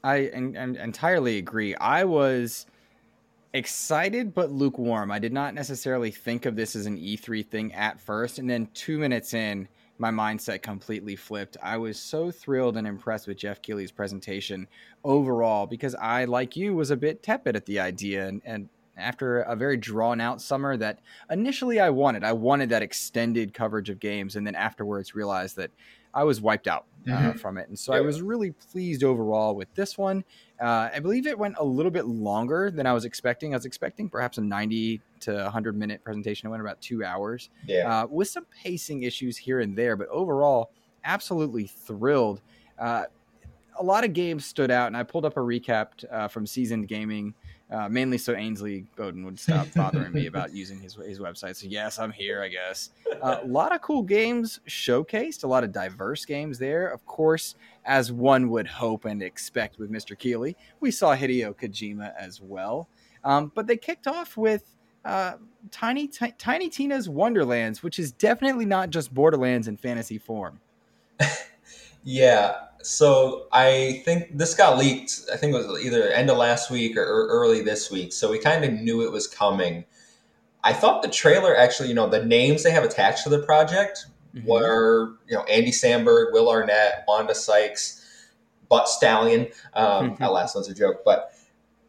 I 0.04 0.30
and, 0.34 0.56
and 0.56 0.78
entirely 0.78 1.38
agree. 1.38 1.76
I 1.76 2.04
was 2.04 2.68
excited 3.56 4.34
but 4.34 4.52
lukewarm. 4.52 5.12
I 5.12 5.20
did 5.20 5.32
not 5.32 5.54
necessarily 5.54 6.12
think 6.12 6.46
of 6.46 6.58
this 6.58 6.76
as 6.76 6.86
an 6.86 6.98
E3 6.98 7.48
thing 7.48 7.74
at 7.74 8.02
first, 8.02 8.38
and 8.38 8.50
then 8.50 8.68
two 8.74 8.98
minutes 8.98 9.34
in 9.34 9.68
my 9.98 10.12
mindset 10.12 10.62
completely 10.62 11.16
flipped. 11.16 11.56
I 11.64 11.78
was 11.78 11.98
so 11.98 12.32
thrilled 12.32 12.76
and 12.76 12.86
impressed 12.86 13.28
with 13.28 13.38
Geoff 13.38 13.62
Keighley's 13.62 13.94
presentation 13.94 14.68
overall 15.06 15.68
because 15.68 15.96
I, 15.96 16.26
like 16.26 16.58
you, 16.58 16.76
was 16.76 16.92
a 16.92 16.98
bit 16.98 17.24
tepid 17.24 17.56
at 17.56 17.66
the 17.66 17.80
idea. 17.80 18.28
And, 18.28 18.42
and 18.44 18.70
after 18.98 19.40
a 19.40 19.56
very 19.56 19.78
drawn 19.78 20.20
out 20.20 20.42
summer 20.42 20.76
that 20.76 21.00
initially 21.30 21.80
I 21.80 21.92
wanted, 21.92 22.26
I 22.26 22.34
wanted 22.34 22.70
that 22.70 22.84
extended 22.84 23.54
coverage 23.54 23.90
of 23.90 24.02
games. 24.02 24.36
And 24.36 24.46
then 24.46 24.56
afterwards 24.56 25.16
realized 25.16 25.56
that 25.56 25.72
I 26.16 26.24
was 26.24 26.42
wiped 26.42 26.68
out 26.68 26.86
uh, 27.08 27.12
mm-hmm. 27.12 27.38
from 27.38 27.58
it. 27.58 27.68
And 27.68 27.78
so 27.78 27.94
I 27.94 28.02
was 28.02 28.22
really 28.22 28.52
pleased 28.52 29.04
overall 29.04 29.54
with 29.54 29.74
this 29.76 29.98
one. 29.98 30.24
Uh, 30.60 30.90
I 30.94 31.00
believe 31.00 31.28
it 31.28 31.38
went 31.38 31.56
a 31.60 31.64
little 31.64 31.92
bit 31.92 32.06
longer 32.06 32.72
than 32.72 32.88
I 32.88 32.94
was 32.94 33.06
expecting. 33.06 33.54
I 33.54 33.58
was 33.58 33.66
expecting 33.66 34.10
perhaps 34.10 34.38
a 34.38 34.42
90 34.42 35.02
to 35.22 35.34
100 35.34 35.78
minute 35.78 36.04
presentation. 36.04 36.48
It 36.48 36.52
went 36.52 36.62
about 36.62 36.82
two 36.82 37.04
hours 37.04 37.50
yeah. 37.68 38.04
uh, 38.04 38.08
with 38.08 38.30
some 38.30 38.46
pacing 38.64 39.04
issues 39.04 39.38
here 39.38 39.60
and 39.60 39.78
there. 39.78 39.98
But 39.98 40.08
overall, 40.08 40.72
absolutely 41.04 41.68
thrilled. 41.68 42.42
Uh, 42.80 43.04
a 43.78 43.84
lot 43.84 44.06
of 44.06 44.14
games 44.14 44.46
stood 44.46 44.72
out, 44.72 44.88
and 44.88 44.96
I 44.96 45.04
pulled 45.04 45.26
up 45.26 45.36
a 45.36 45.42
recap 45.42 45.88
uh, 46.10 46.30
from 46.30 46.46
Seasoned 46.46 46.88
Gaming 46.88 47.34
Uh, 47.72 47.90
mainly 47.90 48.18
so 48.18 48.36
Ainsley 48.36 48.86
Bowden 48.96 49.26
would 49.26 49.40
stop 49.40 49.68
bothering 49.76 50.14
me 50.14 50.28
about 50.28 50.54
using 50.54 50.80
his 50.80 50.96
his 50.96 51.20
website. 51.20 51.56
So 51.56 51.66
yes, 51.68 51.98
I'm 51.98 52.12
here. 52.12 52.44
I 52.44 52.48
guess 52.48 52.92
uh, 53.24 53.40
a 53.42 53.48
lot 53.48 53.74
of 53.74 53.82
cool 53.82 54.04
games 54.04 54.60
showcased, 54.68 55.44
a 55.44 55.48
lot 55.48 55.64
of 55.64 55.72
diverse 55.72 56.26
games 56.26 56.60
there. 56.60 56.88
Of 56.88 57.04
course, 57.08 57.56
as 57.84 58.12
one 58.12 58.50
would 58.52 58.68
hope 58.68 59.06
and 59.06 59.24
expect 59.24 59.80
with 59.80 59.92
Mr. 59.92 60.18
Keighley, 60.18 60.56
we 60.80 60.92
saw 60.92 61.16
Hideo 61.16 61.56
Kojima 61.56 62.14
as 62.16 62.40
well. 62.40 62.88
Um, 63.24 63.52
but 63.56 63.66
they 63.66 63.78
kicked 63.78 64.06
off 64.06 64.38
with 64.38 64.76
uh, 65.04 65.34
Tiny 65.72 66.08
T- 66.08 66.34
Tiny 66.38 66.70
Tina's 66.70 67.10
Wonderlands, 67.10 67.82
which 67.82 67.98
is 67.98 68.12
definitely 68.12 68.66
not 68.66 68.92
just 68.92 69.14
Borderlands 69.14 69.68
in 69.68 69.78
fantasy 69.78 70.20
form. 70.20 70.60
yeah, 72.04 72.56
so 72.86 73.48
I 73.52 74.04
think 74.06 74.38
this 74.38 74.54
got 74.54 74.78
leaked. 74.78 75.22
I 75.34 75.38
think 75.38 75.56
it 75.56 75.58
was 75.58 75.84
either 75.84 76.10
end 76.10 76.30
of 76.30 76.38
last 76.38 76.70
week 76.70 76.96
or 76.96 77.04
early 77.04 77.62
this 77.62 77.90
week. 77.90 78.14
So 78.14 78.30
we 78.30 78.38
kind 78.38 78.64
of 78.64 78.74
knew 78.74 79.02
it 79.02 79.12
was 79.12 79.26
coming. 79.26 79.86
I 80.64 80.72
thought 80.72 81.02
the 81.02 81.10
trailer 81.10 81.58
actually, 81.58 81.90
you 81.90 81.96
know, 81.96 82.08
the 82.08 82.24
names 82.24 82.62
they 82.62 82.70
have 82.70 82.84
attached 82.84 83.24
to 83.24 83.30
the 83.30 83.40
project 83.40 84.06
mm-hmm. 84.36 84.48
were, 84.48 85.16
you 85.28 85.36
know, 85.36 85.44
Andy 85.46 85.72
Samberg, 85.72 86.32
Will 86.32 86.48
Arnett, 86.48 87.06
Wanda 87.08 87.34
Sykes, 87.34 88.06
Butt 88.70 88.88
Stallion. 88.88 89.48
Um, 89.74 90.16
that 90.20 90.32
last 90.32 90.54
one's 90.54 90.70
a 90.70 90.76
joke, 90.76 91.02
but 91.04 91.32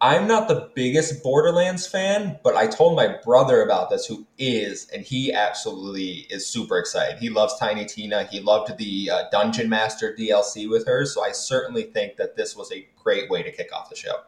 I'm 0.00 0.28
not 0.28 0.48
the 0.48 0.70
biggest 0.74 1.22
Borderlands 1.22 1.86
fan, 1.86 2.38
but 2.44 2.54
I 2.54 2.66
told 2.66 2.96
my 2.96 3.16
brother 3.24 3.62
about 3.62 3.88
this, 3.88 4.04
who 4.04 4.26
is, 4.36 4.88
and 4.92 5.02
he 5.02 5.32
absolutely 5.32 6.26
is 6.28 6.46
super 6.46 6.78
excited. 6.78 7.18
He 7.18 7.30
loves 7.30 7.58
Tiny 7.58 7.86
Tina. 7.86 8.24
He 8.24 8.40
loved 8.40 8.76
the 8.76 9.10
uh, 9.10 9.22
Dungeon 9.32 9.70
Master 9.70 10.14
DLC 10.18 10.68
with 10.68 10.86
her, 10.86 11.06
so 11.06 11.24
I 11.24 11.32
certainly 11.32 11.84
think 11.84 12.16
that 12.16 12.36
this 12.36 12.54
was 12.54 12.70
a 12.72 12.86
great 13.02 13.30
way 13.30 13.42
to 13.42 13.50
kick 13.50 13.70
off 13.74 13.88
the 13.88 13.96
show. 13.96 14.20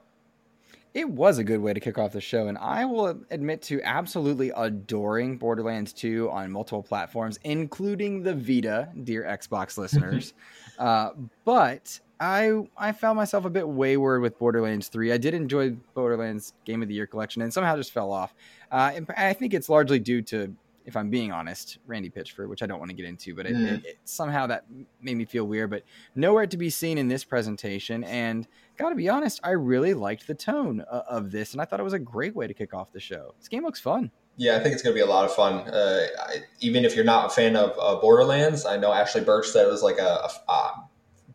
It 0.95 1.11
was 1.11 1.37
a 1.37 1.45
good 1.45 1.61
way 1.61 1.75
to 1.75 1.81
kick 1.81 1.99
off 1.99 2.13
the 2.13 2.21
show, 2.21 2.49
and 2.49 2.57
I 2.57 2.87
will 2.87 3.23
admit 3.31 3.61
to 3.63 3.83
absolutely 3.83 4.51
adoring 4.57 5.37
Borderlands 5.37 5.93
2 5.93 6.31
on 6.31 6.51
multiple 6.51 6.83
platforms, 6.83 7.39
including 7.45 8.23
the 8.23 8.35
Vita, 8.35 8.89
dear 9.05 9.23
Xbox 9.25 9.77
listeners. 9.77 10.33
uh, 10.79 11.11
but 11.45 12.01
I 12.21 12.63
I 12.77 12.93
found 12.93 13.17
myself 13.17 13.45
a 13.45 13.51
bit 13.51 13.69
wayward 13.69 14.23
with 14.23 14.39
Borderlands 14.39 14.89
3. 14.89 15.13
I 15.13 15.19
did 15.19 15.35
enjoy 15.35 15.71
Borderlands 15.95 16.55
Game 16.65 16.83
of 16.83 16.89
the 16.89 16.95
Year 16.95 17.07
collection 17.07 17.43
and 17.43 17.53
somehow 17.53 17.77
just 17.77 17.93
fell 17.93 18.13
off. 18.13 18.35
Uh, 18.71 18.93
and 18.95 19.11
I 19.17 19.33
think 19.33 19.55
it's 19.55 19.69
largely 19.69 19.99
due 19.99 20.23
to, 20.23 20.53
if 20.85 20.97
I'm 20.97 21.11
being 21.11 21.31
honest, 21.33 21.79
Randy 21.87 22.11
Pitchford, 22.11 22.49
which 22.49 22.63
I 22.63 22.67
don't 22.67 22.79
want 22.79 22.91
to 22.91 22.97
get 22.97 23.07
into, 23.07 23.35
but 23.35 23.47
it, 23.47 23.55
mm. 23.55 23.67
it, 23.67 23.87
it, 23.87 23.99
somehow 24.05 24.47
that 24.49 24.65
made 25.01 25.17
me 25.17 25.25
feel 25.25 25.45
weird. 25.45 25.71
But 25.71 25.85
nowhere 26.15 26.47
to 26.47 26.57
be 26.57 26.71
seen 26.71 26.99
in 26.99 27.09
this 27.09 27.25
presentation. 27.25 28.03
And 28.05 28.49
got 28.77 28.91
to 28.91 28.97
be 28.97 29.09
honest, 29.09 29.41
I 29.45 29.51
really 29.51 29.95
liked 29.95 30.27
the 30.27 30.35
tone 30.35 30.85
uh, 30.91 31.03
of 31.09 31.31
this, 31.31 31.53
and 31.53 31.63
I 31.63 31.67
thought 31.67 31.81
it 31.81 31.85
was 31.85 31.93
a 31.93 31.99
great 31.99 32.35
way 32.35 32.47
to 32.47 32.55
kick 32.55 32.75
off 32.75 32.93
the 32.93 33.01
show. 33.01 33.35
This 33.39 33.49
game 33.49 33.65
looks 33.65 33.81
fun. 33.81 34.11
Yeah, 34.37 34.57
I 34.57 34.61
think 34.61 34.73
it's 34.73 34.83
going 34.83 34.95
to 34.95 34.99
be 34.99 35.03
a 35.03 35.11
lot 35.11 35.25
of 35.25 35.35
fun. 35.35 35.69
Uh, 35.69 36.07
I, 36.21 36.37
even 36.61 36.85
if 36.85 36.95
you're 36.95 37.05
not 37.05 37.27
a 37.27 37.31
fan 37.31 37.57
of 37.57 37.77
uh, 37.81 38.01
Borderlands, 38.01 38.65
I 38.65 38.77
know 38.77 38.93
Ashly 38.93 39.25
Burch 39.25 39.49
said 39.49 39.67
it 39.67 39.71
was 39.71 39.83
like 39.83 39.99
a, 39.99 40.31
a, 40.49 40.53
a 40.53 40.89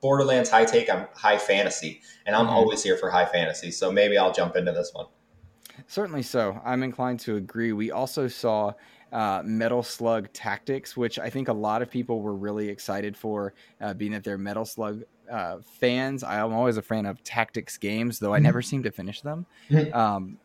Borderlands 0.04 0.50
high 0.50 0.66
take, 0.66 0.94
I'm 0.94 1.08
high 1.16 1.38
fantasy, 1.38 2.02
and 2.28 2.36
I'm 2.36 2.46
mm-hmm. 2.46 2.56
always 2.56 2.84
here 2.84 2.98
for 2.98 3.10
high 3.10 3.26
fantasy. 3.26 3.72
So 3.72 3.90
maybe 3.90 4.18
I'll 4.18 4.34
jump 4.34 4.58
into 4.58 4.74
this 4.74 4.92
one. 4.94 5.08
Certainly 5.88 6.24
so. 6.24 6.62
I'm 6.64 6.84
inclined 6.84 7.22
to 7.22 7.38
agree. 7.38 7.72
We 7.72 7.90
also 7.90 8.28
saw 8.28 8.74
uh, 9.14 9.42
Metal 9.46 9.82
Slug 9.82 10.32
Tactics, 10.34 10.98
which 10.98 11.20
I 11.20 11.30
think 11.30 11.48
a 11.48 11.54
lot 11.54 11.82
of 11.82 11.90
people 11.90 12.22
were 12.22 12.36
really 12.36 12.68
excited 12.68 13.16
for, 13.16 13.54
uh, 13.80 13.94
being 13.94 14.12
that 14.12 14.26
they're 14.26 14.38
Metal 14.38 14.66
Slug 14.66 15.04
uh, 15.32 15.60
fans. 15.80 16.22
I'm 16.22 16.54
always 16.54 16.76
a 16.76 16.82
fan 16.82 17.06
of 17.06 17.24
tactics 17.24 17.78
games, 17.78 18.20
though 18.20 18.34
I 18.34 18.38
mm-hmm. 18.38 18.44
never 18.44 18.62
seem 18.62 18.84
to 18.84 18.92
finish 18.92 19.22
them. 19.22 19.46
Mm-hmm. 19.70 19.98
Um, 19.98 20.38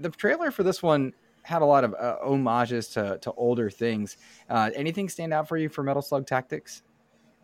the 0.00 0.10
trailer 0.10 0.50
for 0.50 0.64
this 0.64 0.82
one 0.82 1.12
had 1.42 1.62
a 1.62 1.64
lot 1.64 1.84
of 1.84 1.94
uh, 1.94 2.16
homages 2.24 2.88
to, 2.88 3.18
to 3.20 3.30
older 3.32 3.70
things. 3.70 4.16
Uh, 4.50 4.70
anything 4.74 5.08
stand 5.08 5.32
out 5.32 5.46
for 5.46 5.56
you 5.56 5.68
for 5.68 5.84
Metal 5.84 6.02
Slug 6.02 6.26
Tactics? 6.26 6.82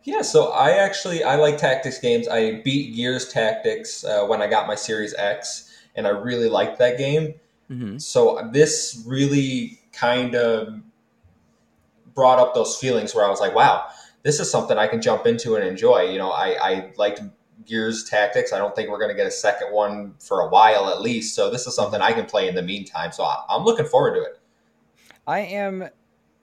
Yeah, 0.03 0.21
so 0.21 0.51
I 0.51 0.71
actually 0.71 1.23
I 1.23 1.35
like 1.35 1.57
tactics 1.57 1.97
games. 1.99 2.27
I 2.27 2.61
beat 2.61 2.95
Gears 2.95 3.29
Tactics 3.29 4.03
uh, 4.03 4.25
when 4.25 4.41
I 4.41 4.47
got 4.47 4.67
my 4.67 4.75
Series 4.75 5.13
X, 5.13 5.71
and 5.95 6.05
I 6.05 6.09
really 6.09 6.49
liked 6.49 6.77
that 6.79 6.97
game. 6.97 7.35
Mm-hmm. 7.71 7.97
So 7.99 8.49
this 8.51 9.03
really 9.07 9.79
kind 9.93 10.35
of 10.35 10.81
brought 12.13 12.37
up 12.37 12.53
those 12.53 12.77
feelings 12.77 13.15
where 13.15 13.25
I 13.25 13.29
was 13.29 13.39
like, 13.39 13.55
"Wow, 13.55 13.87
this 14.23 14.41
is 14.41 14.51
something 14.51 14.77
I 14.77 14.87
can 14.87 15.01
jump 15.01 15.25
into 15.25 15.55
and 15.55 15.65
enjoy." 15.65 16.09
You 16.09 16.17
know, 16.17 16.31
I, 16.31 16.57
I 16.61 16.91
liked 16.97 17.21
Gears 17.65 18.03
Tactics. 18.03 18.51
I 18.51 18.57
don't 18.57 18.75
think 18.75 18.89
we're 18.89 18.99
going 18.99 19.11
to 19.11 19.15
get 19.15 19.27
a 19.27 19.31
second 19.31 19.71
one 19.71 20.15
for 20.19 20.41
a 20.41 20.49
while 20.49 20.89
at 20.89 21.01
least. 21.01 21.33
So 21.33 21.49
this 21.49 21.65
is 21.65 21.75
something 21.75 22.01
I 22.01 22.11
can 22.11 22.25
play 22.25 22.49
in 22.49 22.55
the 22.55 22.61
meantime. 22.61 23.13
So 23.13 23.23
I, 23.23 23.43
I'm 23.49 23.63
looking 23.63 23.85
forward 23.85 24.15
to 24.15 24.21
it. 24.21 24.39
I 25.25 25.39
am 25.39 25.87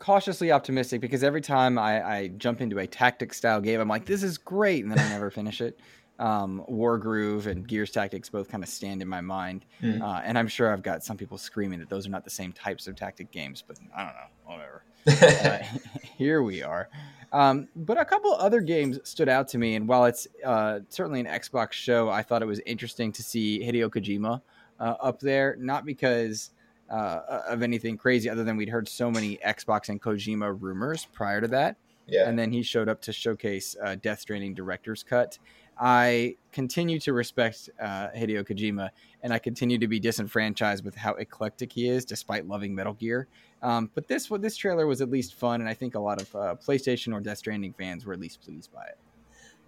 cautiously 0.01 0.51
optimistic 0.51 1.01
because 1.01 1.23
every 1.23 1.41
time 1.41 1.79
I, 1.79 2.03
I 2.03 2.29
jump 2.29 2.61
into 2.61 2.79
a 2.79 2.87
tactic 2.87 3.33
style 3.33 3.61
game, 3.61 3.81
I'm 3.81 3.89
like, 3.89 4.07
this 4.07 4.23
is 4.23 4.39
great, 4.39 4.83
and 4.83 4.91
then 4.91 4.99
I 4.99 5.09
never 5.11 5.31
finish 5.31 5.61
it. 5.61 5.79
Um, 6.19 6.65
Wargroove 6.69 7.47
and 7.47 7.67
Gears 7.67 7.91
Tactics 7.93 8.29
both 8.29 8.51
kind 8.51 8.63
of 8.63 8.69
stand 8.69 9.01
in 9.01 9.09
my 9.09 9.21
mind, 9.21 9.65
mm. 9.81 10.03
uh, 10.03 10.21
and 10.25 10.37
I'm 10.37 10.49
sure 10.49 10.73
I've 10.73 10.83
got 10.83 11.05
some 11.05 11.17
people 11.17 11.39
screaming 11.39 11.79
that 11.79 11.89
those 11.89 12.07
are 12.07 12.11
not 12.11 12.25
the 12.25 12.31
same 12.31 12.53
types 12.53 12.87
of 12.89 12.97
tactic 12.97 13.31
games, 13.31 13.63
but 13.67 13.79
I 13.97 14.05
don't 14.05 14.15
know, 14.15 14.27
whatever. 14.45 14.83
uh, 15.07 15.79
here 16.19 16.43
we 16.43 16.63
are. 16.63 16.91
Um, 17.33 17.69
but 17.77 17.99
a 17.99 18.05
couple 18.05 18.35
other 18.35 18.61
games 18.61 18.99
stood 19.05 19.29
out 19.29 19.49
to 19.49 19.59
me, 19.59 19.77
and 19.77 19.87
while 19.87 20.05
it's 20.05 20.27
uh, 20.45 20.81
certainly 20.89 21.21
an 21.21 21.27
Xbox 21.27 21.73
show, 21.73 22.11
I 22.11 22.23
thought 22.23 22.43
it 22.43 22.47
was 22.47 22.61
interesting 22.67 23.13
to 23.13 23.23
see 23.23 23.61
Hideo 23.61 23.89
Kojima 23.89 24.43
uh, 24.81 24.95
up 25.01 25.21
there, 25.21 25.57
not 25.59 25.87
because 25.87 26.51
uh, 26.91 27.43
of 27.49 27.63
anything 27.63 27.97
crazy 27.97 28.29
other 28.29 28.45
than 28.45 28.57
we'd 28.57 28.69
heard 28.69 28.89
so 28.89 29.11
many 29.11 29.39
Xbox 29.47 29.89
and 29.89 30.01
Kojima 30.01 30.57
rumors 30.61 31.07
prior 31.13 31.41
to 31.41 31.49
that. 31.49 31.77
Yeah. 32.07 32.29
And 32.29 32.39
then 32.39 32.51
he 32.51 32.63
showed 32.63 32.89
up 32.89 33.01
to 33.03 33.13
showcase 33.13 33.77
uh, 33.83 33.95
Death 33.95 34.21
Stranding 34.21 34.55
director's 34.55 35.03
cut. 35.05 35.39
I 35.79 36.37
continue 36.53 36.99
to 37.01 37.13
respect 37.13 37.71
uh, 37.81 38.09
Hideo 38.09 38.45
Kojima, 38.45 38.91
and 39.23 39.33
I 39.33 39.39
continue 39.39 39.79
to 39.79 39.89
be 39.89 40.01
disenfranchised 40.01 40.85
with 40.85 40.95
how 40.95 41.15
eclectic 41.15 41.73
he 41.73 41.89
is, 41.89 42.05
despite 42.05 42.47
loving 42.47 42.75
Metal 42.75 42.95
Gear. 42.95 43.29
Um, 43.63 43.91
but 43.95 44.09
this 44.09 44.29
this 44.41 44.57
trailer 44.57 44.87
was 44.87 45.01
at 45.01 45.11
least 45.11 45.35
fun, 45.35 45.61
and 45.61 45.71
I 45.71 45.75
think 45.75 45.95
a 45.95 46.01
lot 46.01 46.21
of 46.21 46.35
uh, 46.35 46.55
PlayStation 46.57 47.15
or 47.15 47.21
Death 47.21 47.39
Stranding 47.39 47.73
fans 47.73 48.05
were 48.05 48.13
at 48.13 48.21
least 48.21 48.43
pleased 48.43 48.73
by 48.73 48.85
it. 48.85 48.99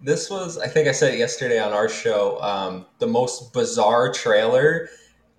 This 0.01 0.29
was, 0.29 0.57
I 0.57 0.67
think 0.67 0.89
I 0.89 0.91
said 0.91 1.13
it 1.13 1.17
yesterday 1.17 1.59
on 1.59 1.71
our 1.71 1.87
show, 1.87 2.41
um, 2.41 2.85
the 2.99 3.07
most 3.07 3.53
bizarre 3.53 4.11
trailer 4.11 4.89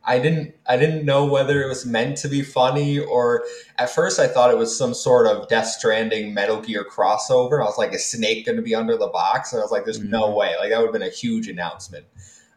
I 0.07 0.19
didn't 0.19 0.55
I 0.67 0.77
didn't 0.77 1.05
know 1.05 1.25
whether 1.25 1.63
it 1.63 1.69
was 1.69 1.87
meant 1.87 2.19
to 2.19 2.29
be 2.29 2.43
funny 2.43 2.99
or 2.99 3.45
at 3.79 3.91
first 3.91 4.21
I 4.21 4.27
thought 4.27 4.51
it 4.51 4.59
was 4.59 4.77
some 4.77 4.93
sort 4.93 5.27
of 5.27 5.49
Death 5.49 5.67
Stranding 5.67 6.35
Metal 6.35 6.61
Gear 6.61 6.85
crossover. 6.85 7.61
I 7.61 7.65
was 7.65 7.79
like, 7.79 7.95
is 7.95 8.05
Snake 8.05 8.45
going 8.45 8.57
to 8.57 8.63
be 8.63 8.75
under 8.75 8.97
the 8.97 9.09
box? 9.09 9.53
And 9.53 9.61
I 9.61 9.65
was 9.65 9.73
like, 9.73 9.85
there's 9.85 10.01
mm-hmm. 10.01 10.11
no 10.11 10.31
way. 10.31 10.55
Like 10.59 10.71
that 10.71 10.79
would 10.79 10.87
have 10.87 10.93
been 10.93 11.03
a 11.03 11.11
huge 11.11 11.49
announcement. 11.49 12.07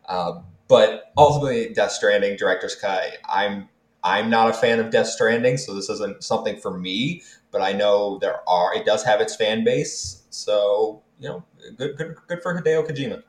Um, 0.10 0.44
but 0.68 1.14
ultimately, 1.18 1.74
Death 1.74 1.92
Stranding 1.92 2.36
director's 2.36 2.76
cut. 2.76 3.04
I'm 3.26 3.70
I'm 4.04 4.30
not 4.30 4.50
a 4.50 4.54
fan 4.54 4.80
of 4.80 4.90
Death 4.90 5.08
Stranding, 5.08 5.58
so 5.58 5.74
this 5.74 5.90
isn't 5.90 6.24
something 6.24 6.58
for 6.58 6.78
me. 6.78 7.24
But 7.52 7.62
I 7.62 7.72
know 7.72 8.20
there 8.20 8.42
are. 8.48 8.76
It 8.76 8.86
does 8.86 9.04
have 9.04 9.22
its 9.22 9.36
fan 9.36 9.64
base, 9.64 10.24
so 10.30 11.02
you 11.20 11.30
know, 11.30 11.44
good 11.78 11.98
good 11.98 12.16
good 12.28 12.42
for 12.42 12.62
Hideo 12.62 12.86
Kojima 12.86 13.24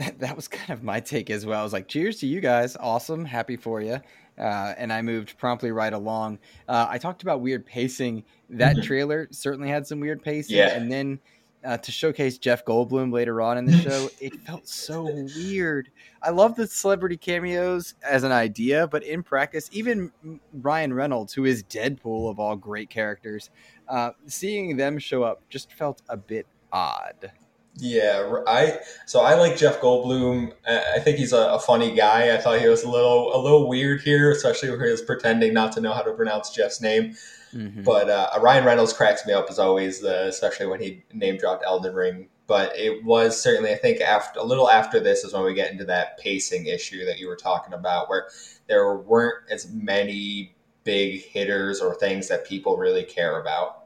that, 0.00 0.18
that 0.20 0.34
was 0.34 0.48
kind 0.48 0.70
of 0.70 0.82
my 0.82 0.98
take 0.98 1.30
as 1.30 1.44
well. 1.44 1.60
I 1.60 1.62
was 1.62 1.72
like, 1.72 1.86
cheers 1.86 2.20
to 2.20 2.26
you 2.26 2.40
guys. 2.40 2.76
Awesome. 2.80 3.24
Happy 3.24 3.56
for 3.56 3.82
you. 3.82 4.00
Uh, 4.38 4.74
and 4.78 4.90
I 4.92 5.02
moved 5.02 5.36
promptly 5.36 5.70
right 5.70 5.92
along. 5.92 6.38
Uh, 6.66 6.86
I 6.88 6.96
talked 6.96 7.22
about 7.22 7.42
weird 7.42 7.66
pacing. 7.66 8.24
That 8.48 8.76
mm-hmm. 8.76 8.86
trailer 8.86 9.28
certainly 9.30 9.68
had 9.68 9.86
some 9.86 10.00
weird 10.00 10.22
pacing. 10.22 10.56
Yeah. 10.56 10.70
And 10.70 10.90
then 10.90 11.20
uh, 11.62 11.76
to 11.76 11.92
showcase 11.92 12.38
Jeff 12.38 12.64
Goldblum 12.64 13.12
later 13.12 13.42
on 13.42 13.58
in 13.58 13.66
the 13.66 13.76
show, 13.76 14.08
it 14.18 14.34
felt 14.46 14.66
so 14.66 15.04
weird. 15.36 15.90
I 16.22 16.30
love 16.30 16.56
the 16.56 16.66
celebrity 16.66 17.18
cameos 17.18 17.94
as 18.02 18.22
an 18.22 18.32
idea, 18.32 18.86
but 18.86 19.02
in 19.02 19.22
practice, 19.22 19.68
even 19.70 20.10
Ryan 20.54 20.94
Reynolds, 20.94 21.34
who 21.34 21.44
is 21.44 21.62
Deadpool 21.64 22.30
of 22.30 22.40
all 22.40 22.56
great 22.56 22.88
characters, 22.88 23.50
uh, 23.86 24.12
seeing 24.26 24.78
them 24.78 24.98
show 24.98 25.22
up 25.22 25.42
just 25.50 25.74
felt 25.74 26.00
a 26.08 26.16
bit 26.16 26.46
odd. 26.72 27.30
Yeah, 27.76 28.42
I 28.46 28.80
so 29.06 29.20
I 29.20 29.34
like 29.34 29.56
Jeff 29.56 29.80
Goldblum. 29.80 30.52
I 30.66 30.98
think 30.98 31.18
he's 31.18 31.32
a, 31.32 31.50
a, 31.50 31.58
funny 31.58 31.94
guy. 31.94 32.34
I 32.34 32.38
thought 32.38 32.60
he 32.60 32.68
was 32.68 32.82
a 32.82 32.90
little 32.90 33.34
a 33.34 33.40
little 33.40 33.68
weird 33.68 34.02
here, 34.02 34.32
especially 34.32 34.70
when 34.70 34.80
he 34.80 34.90
was 34.90 35.02
pretending 35.02 35.54
not 35.54 35.72
to 35.72 35.80
know 35.80 35.92
how 35.92 36.02
to 36.02 36.12
pronounce 36.12 36.50
Geoff's 36.50 36.80
name. 36.80 37.14
Mm-hmm. 37.54 37.82
But 37.82 38.10
uh, 38.10 38.38
Ryan 38.40 38.64
Reynolds 38.64 38.92
cracks 38.92 39.26
me 39.26 39.32
up 39.32 39.46
as 39.48 39.58
always, 39.58 40.04
uh, 40.04 40.26
especially 40.28 40.66
when 40.66 40.80
he 40.80 41.04
name 41.12 41.36
dropped 41.36 41.64
Elden 41.64 41.94
Ring. 41.94 42.28
But 42.46 42.76
it 42.76 43.04
was 43.04 43.40
certainly, 43.40 43.72
I 43.72 43.76
think, 43.76 44.00
after 44.00 44.40
a 44.40 44.44
little 44.44 44.68
after 44.68 44.98
this 44.98 45.22
is 45.22 45.32
when 45.32 45.44
we 45.44 45.54
get 45.54 45.70
into 45.70 45.84
that 45.84 46.18
pacing 46.18 46.66
issue 46.66 47.04
that 47.06 47.18
you 47.18 47.28
were 47.28 47.36
talking 47.36 47.72
about, 47.72 48.10
where 48.10 48.28
there 48.66 48.96
weren't 48.96 49.48
as 49.50 49.70
many 49.72 50.54
big 50.82 51.22
hitters 51.22 51.80
or 51.80 51.94
things 51.94 52.28
that 52.28 52.44
people 52.44 52.76
really 52.76 53.04
care 53.04 53.40
about. 53.40 53.84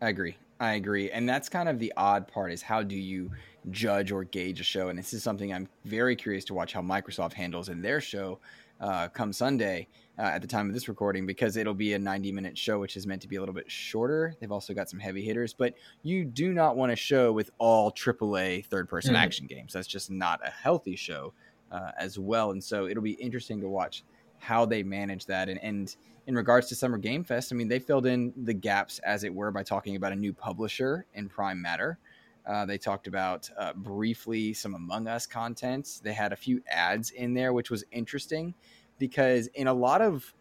I 0.00 0.08
agree. 0.08 0.36
I 0.60 0.74
agree. 0.74 1.10
And 1.10 1.28
that's 1.28 1.48
kind 1.48 1.68
of 1.68 1.78
the 1.78 1.92
odd 1.96 2.26
part 2.26 2.52
is 2.52 2.62
how 2.62 2.82
do 2.82 2.96
you 2.96 3.30
judge 3.70 4.10
or 4.10 4.24
gauge 4.24 4.60
a 4.60 4.64
show? 4.64 4.88
And 4.88 4.98
this 4.98 5.12
is 5.12 5.22
something 5.22 5.52
I'm 5.52 5.68
very 5.84 6.16
curious 6.16 6.44
to 6.46 6.54
watch 6.54 6.72
how 6.72 6.82
Microsoft 6.82 7.32
handles 7.32 7.68
in 7.68 7.80
their 7.80 8.00
show 8.00 8.40
uh, 8.80 9.08
come 9.08 9.32
Sunday 9.32 9.88
uh, 10.18 10.22
at 10.22 10.42
the 10.42 10.48
time 10.48 10.68
of 10.68 10.74
this 10.74 10.88
recording 10.88 11.26
because 11.26 11.56
it'll 11.56 11.74
be 11.74 11.92
a 11.92 11.98
90 11.98 12.32
minute 12.32 12.58
show, 12.58 12.78
which 12.80 12.96
is 12.96 13.06
meant 13.06 13.22
to 13.22 13.28
be 13.28 13.36
a 13.36 13.40
little 13.40 13.54
bit 13.54 13.70
shorter. 13.70 14.34
They've 14.40 14.50
also 14.50 14.74
got 14.74 14.90
some 14.90 14.98
heavy 14.98 15.22
hitters, 15.22 15.52
but 15.52 15.74
you 16.02 16.24
do 16.24 16.52
not 16.52 16.76
want 16.76 16.92
a 16.92 16.96
show 16.96 17.32
with 17.32 17.50
all 17.58 17.92
AAA 17.92 18.66
third 18.66 18.88
person 18.88 19.14
mm-hmm. 19.14 19.22
action 19.22 19.46
games. 19.46 19.72
That's 19.72 19.86
just 19.86 20.10
not 20.10 20.40
a 20.46 20.50
healthy 20.50 20.96
show 20.96 21.34
uh, 21.70 21.92
as 21.98 22.18
well. 22.18 22.50
And 22.50 22.62
so 22.62 22.86
it'll 22.86 23.02
be 23.02 23.12
interesting 23.12 23.60
to 23.60 23.68
watch 23.68 24.02
how 24.38 24.64
they 24.64 24.82
manage 24.82 25.26
that. 25.26 25.48
And, 25.48 25.62
and 25.62 25.94
in 26.26 26.34
regards 26.34 26.68
to 26.68 26.74
Summer 26.74 26.98
Game 26.98 27.24
Fest, 27.24 27.52
I 27.52 27.56
mean, 27.56 27.68
they 27.68 27.78
filled 27.78 28.06
in 28.06 28.32
the 28.36 28.54
gaps, 28.54 28.98
as 29.00 29.24
it 29.24 29.34
were, 29.34 29.50
by 29.50 29.62
talking 29.62 29.96
about 29.96 30.12
a 30.12 30.16
new 30.16 30.32
publisher 30.32 31.06
in 31.14 31.28
Prime 31.28 31.60
Matter. 31.60 31.98
Uh, 32.46 32.64
they 32.64 32.78
talked 32.78 33.06
about 33.06 33.48
uh, 33.58 33.72
briefly 33.74 34.54
some 34.54 34.74
Among 34.74 35.06
Us 35.06 35.26
content. 35.26 36.00
They 36.02 36.14
had 36.14 36.32
a 36.32 36.36
few 36.36 36.62
ads 36.70 37.10
in 37.10 37.34
there, 37.34 37.52
which 37.52 37.70
was 37.70 37.84
interesting 37.92 38.54
because 38.98 39.48
in 39.48 39.66
a 39.66 39.74
lot 39.74 40.00
of 40.00 40.34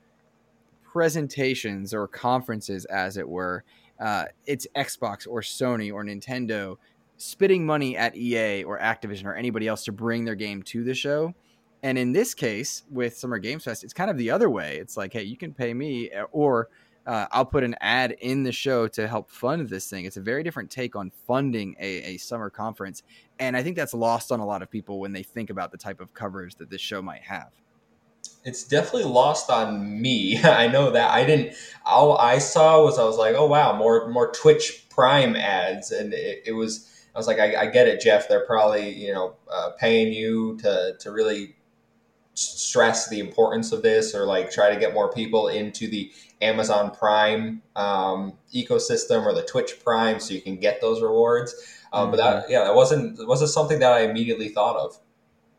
presentations 0.84 1.94
or 1.94 2.08
conferences, 2.08 2.86
as 2.86 3.18
it 3.18 3.27
were, 3.27 3.63
uh, 4.00 4.25
it's 4.46 4.68
Xbox 4.75 5.27
or 5.27 5.42
Sony 5.42 5.92
or 5.92 6.04
Nintendo 6.04 6.77
spitting 7.18 7.66
money 7.66 7.98
at 7.98 8.16
EA 8.16 8.63
or 8.63 8.80
Activision 8.80 9.25
or 9.25 9.34
anybody 9.34 9.68
else 9.68 9.84
to 9.86 9.92
bring 9.92 10.24
their 10.24 10.36
game 10.36 10.63
to 10.63 10.84
the 10.84 10.94
show. 10.94 11.34
And 11.84 11.98
in 11.98 12.12
this 12.12 12.34
case, 12.34 12.84
with 12.89 13.17
Summer 13.17 13.38
Games 13.38 13.63
Fest, 13.63 13.84
it's 13.84 13.93
kind 13.93 14.10
of 14.10 14.17
the 14.17 14.31
other 14.31 14.50
way. 14.50 14.77
It's 14.77 14.98
like, 14.98 15.13
hey, 15.13 15.24
you 15.24 15.38
can 15.38 15.53
pay 15.53 15.74
me, 15.74 16.12
uh, 16.12 16.24
or 16.31 16.69
uh, 17.05 17.25
I'll 17.31 17.46
put 17.46 17.63
an 17.63 17.75
ad 17.79 18.17
in 18.19 18.43
the 18.43 18.51
show 18.51 18.88
to 18.89 19.07
help 19.07 19.29
fund 19.29 19.69
this 19.69 19.89
thing. 19.89 20.05
It's 20.05 20.17
a 20.17 20.22
very 20.22 20.43
different 20.43 20.69
take 20.69 20.96
on 20.96 21.12
funding 21.25 21.75
a, 21.79 22.03
a, 22.03 22.17
summer 22.17 22.50
conference. 22.50 23.03
And 23.39 23.55
I 23.55 23.63
think 23.63 23.77
that's 23.77 23.93
lost 23.93 24.31
on 24.31 24.41
a 24.41 24.46
lot 24.46 24.62
of 24.62 24.69
people 24.69 25.00
when 25.00 25.13
they 25.13 25.24
think 25.24 25.50
about 25.50 25.72
the 25.72 25.77
type 25.77 26.01
of 26.01 26.13
coverage 26.13 26.55
that 26.55 26.69
this 26.69 26.81
show 26.81 27.01
might 27.01 27.22
have. 27.22 27.51
It's 28.43 28.65
definitely 28.65 29.05
lost 29.05 29.50
on 29.50 30.01
me. 30.01 30.38
I 30.43 30.67
know 30.67 30.91
that 30.91 31.12
I 31.12 31.25
didn't. 31.25 31.55
All 31.86 32.17
I 32.17 32.39
saw 32.39 32.84
was 32.84 33.00
I 33.00 33.03
was 33.03 33.17
like, 33.17 33.36
oh 33.36 33.46
wow, 33.46 33.77
more 33.77 34.10
more 34.10 34.31
Twitch 34.31 34.88
Prime 34.89 35.36
ads, 35.36 35.91
and 35.91 36.13
it, 36.13 36.43
it 36.46 36.53
was. 36.53 36.93
I 37.13 37.19
was 37.19 37.25
like, 37.25 37.39
I, 37.39 37.62
I, 37.62 37.65
get 37.65 37.88
it, 37.88 38.00
Geoff. 38.00 38.27
They're 38.27 38.46
probably 38.46 38.93
you 38.93 39.13
know 39.13 39.36
uh, 39.51 39.72
paying 39.77 40.13
you 40.13 40.57
to 40.60 40.96
to 41.00 41.12
really 41.12 41.57
stress 42.38 43.10
the 43.10 43.20
importance 43.20 43.72
of 43.72 43.82
this 43.82 44.13
or 44.13 44.25
like 44.25 44.51
try 44.51 44.74
to 44.74 44.79
get 44.79 44.94
more 44.94 45.12
people 45.12 45.48
into 45.48 45.88
the 45.88 46.12
Amazon 46.41 46.91
Prime 46.91 47.63
um, 47.75 48.34
ecosystem 48.53 49.25
or 49.25 49.34
the 49.34 49.41
Twitch 49.41 49.84
Prime 49.84 50.20
so 50.20 50.34
you 50.34 50.41
can 50.41 50.58
get 50.58 50.79
those 50.79 51.01
rewards. 51.01 51.56
Um, 51.91 52.03
mm-hmm. 52.03 52.12
But 52.12 52.17
that, 52.17 52.44
mm-hmm. 52.44 52.51
yeah, 52.51 52.63
that 52.65 52.75
wasn't 52.75 53.20
it 53.20 53.27
wasn't 53.27 53.50
something 53.50 53.79
that 53.79 53.91
I 53.91 54.01
immediately 54.01 54.50
thought 54.50 54.77
of. 54.77 55.00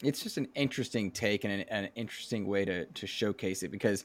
It's 0.02 0.22
just 0.22 0.36
an 0.36 0.46
interesting 0.54 1.10
take 1.10 1.42
and 1.42 1.52
an, 1.52 1.60
an 1.68 1.88
interesting 1.96 2.46
way 2.46 2.64
to 2.64 2.86
to 2.86 3.06
showcase 3.06 3.62
it 3.64 3.70
because 3.70 4.04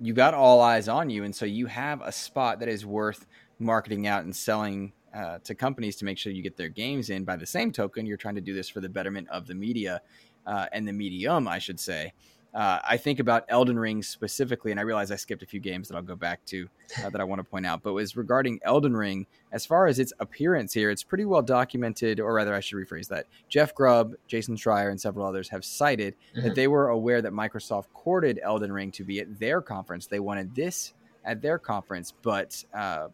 you 0.00 0.14
got 0.14 0.32
all 0.32 0.60
eyes 0.60 0.88
on 0.88 1.10
you, 1.10 1.24
and 1.24 1.34
so 1.34 1.44
you 1.44 1.66
have 1.66 2.00
a 2.00 2.10
spot 2.10 2.58
that 2.60 2.68
is 2.68 2.86
worth 2.86 3.26
marketing 3.58 4.06
out 4.06 4.24
and 4.24 4.34
selling 4.34 4.92
uh, 5.14 5.38
to 5.44 5.54
companies 5.54 5.96
to 5.96 6.04
make 6.04 6.18
sure 6.18 6.32
you 6.32 6.42
get 6.42 6.56
their 6.56 6.68
games 6.70 7.10
in. 7.10 7.24
By 7.24 7.36
the 7.36 7.46
same 7.46 7.70
token, 7.70 8.06
you're 8.06 8.16
trying 8.16 8.34
to 8.34 8.40
do 8.40 8.54
this 8.54 8.68
for 8.68 8.80
the 8.80 8.88
betterment 8.88 9.28
of 9.28 9.46
the 9.46 9.54
media 9.54 10.00
uh, 10.46 10.66
and 10.72 10.86
the 10.86 10.92
medium, 10.92 11.48
I 11.48 11.58
should 11.58 11.80
say. 11.80 12.12
Uh, 12.54 12.78
I 12.88 12.96
think 12.96 13.18
about 13.18 13.44
Elden 13.48 13.76
Ring 13.76 14.00
specifically, 14.00 14.70
and 14.70 14.78
I 14.78 14.84
realize 14.84 15.10
I 15.10 15.16
skipped 15.16 15.42
a 15.42 15.46
few 15.46 15.58
games 15.58 15.88
that 15.88 15.96
I'll 15.96 16.02
go 16.02 16.14
back 16.14 16.44
to 16.46 16.68
uh, 17.04 17.10
that 17.10 17.20
I 17.20 17.24
want 17.24 17.40
to 17.40 17.44
point 17.44 17.66
out. 17.66 17.82
But 17.82 17.94
was 17.94 18.16
regarding 18.16 18.60
Elden 18.62 18.96
Ring, 18.96 19.26
as 19.50 19.66
far 19.66 19.88
as 19.88 19.98
its 19.98 20.12
appearance 20.20 20.72
here, 20.72 20.90
it's 20.90 21.02
pretty 21.02 21.24
well 21.24 21.42
documented, 21.42 22.20
or 22.20 22.32
rather, 22.32 22.54
I 22.54 22.60
should 22.60 22.78
rephrase 22.78 23.08
that. 23.08 23.26
Jeff 23.48 23.74
Grubb, 23.74 24.14
Jason 24.28 24.54
Schreier, 24.54 24.90
and 24.90 25.00
several 25.00 25.26
others 25.26 25.48
have 25.48 25.64
cited 25.64 26.14
mm-hmm. 26.14 26.46
that 26.46 26.54
they 26.54 26.68
were 26.68 26.90
aware 26.90 27.20
that 27.20 27.32
Microsoft 27.32 27.86
courted 27.92 28.38
Elden 28.40 28.72
Ring 28.72 28.92
to 28.92 29.02
be 29.02 29.18
at 29.18 29.40
their 29.40 29.60
conference. 29.60 30.06
They 30.06 30.20
wanted 30.20 30.54
this 30.54 30.94
at 31.24 31.42
their 31.42 31.58
conference, 31.58 32.12
but 32.22 32.64
uh, 32.72 33.08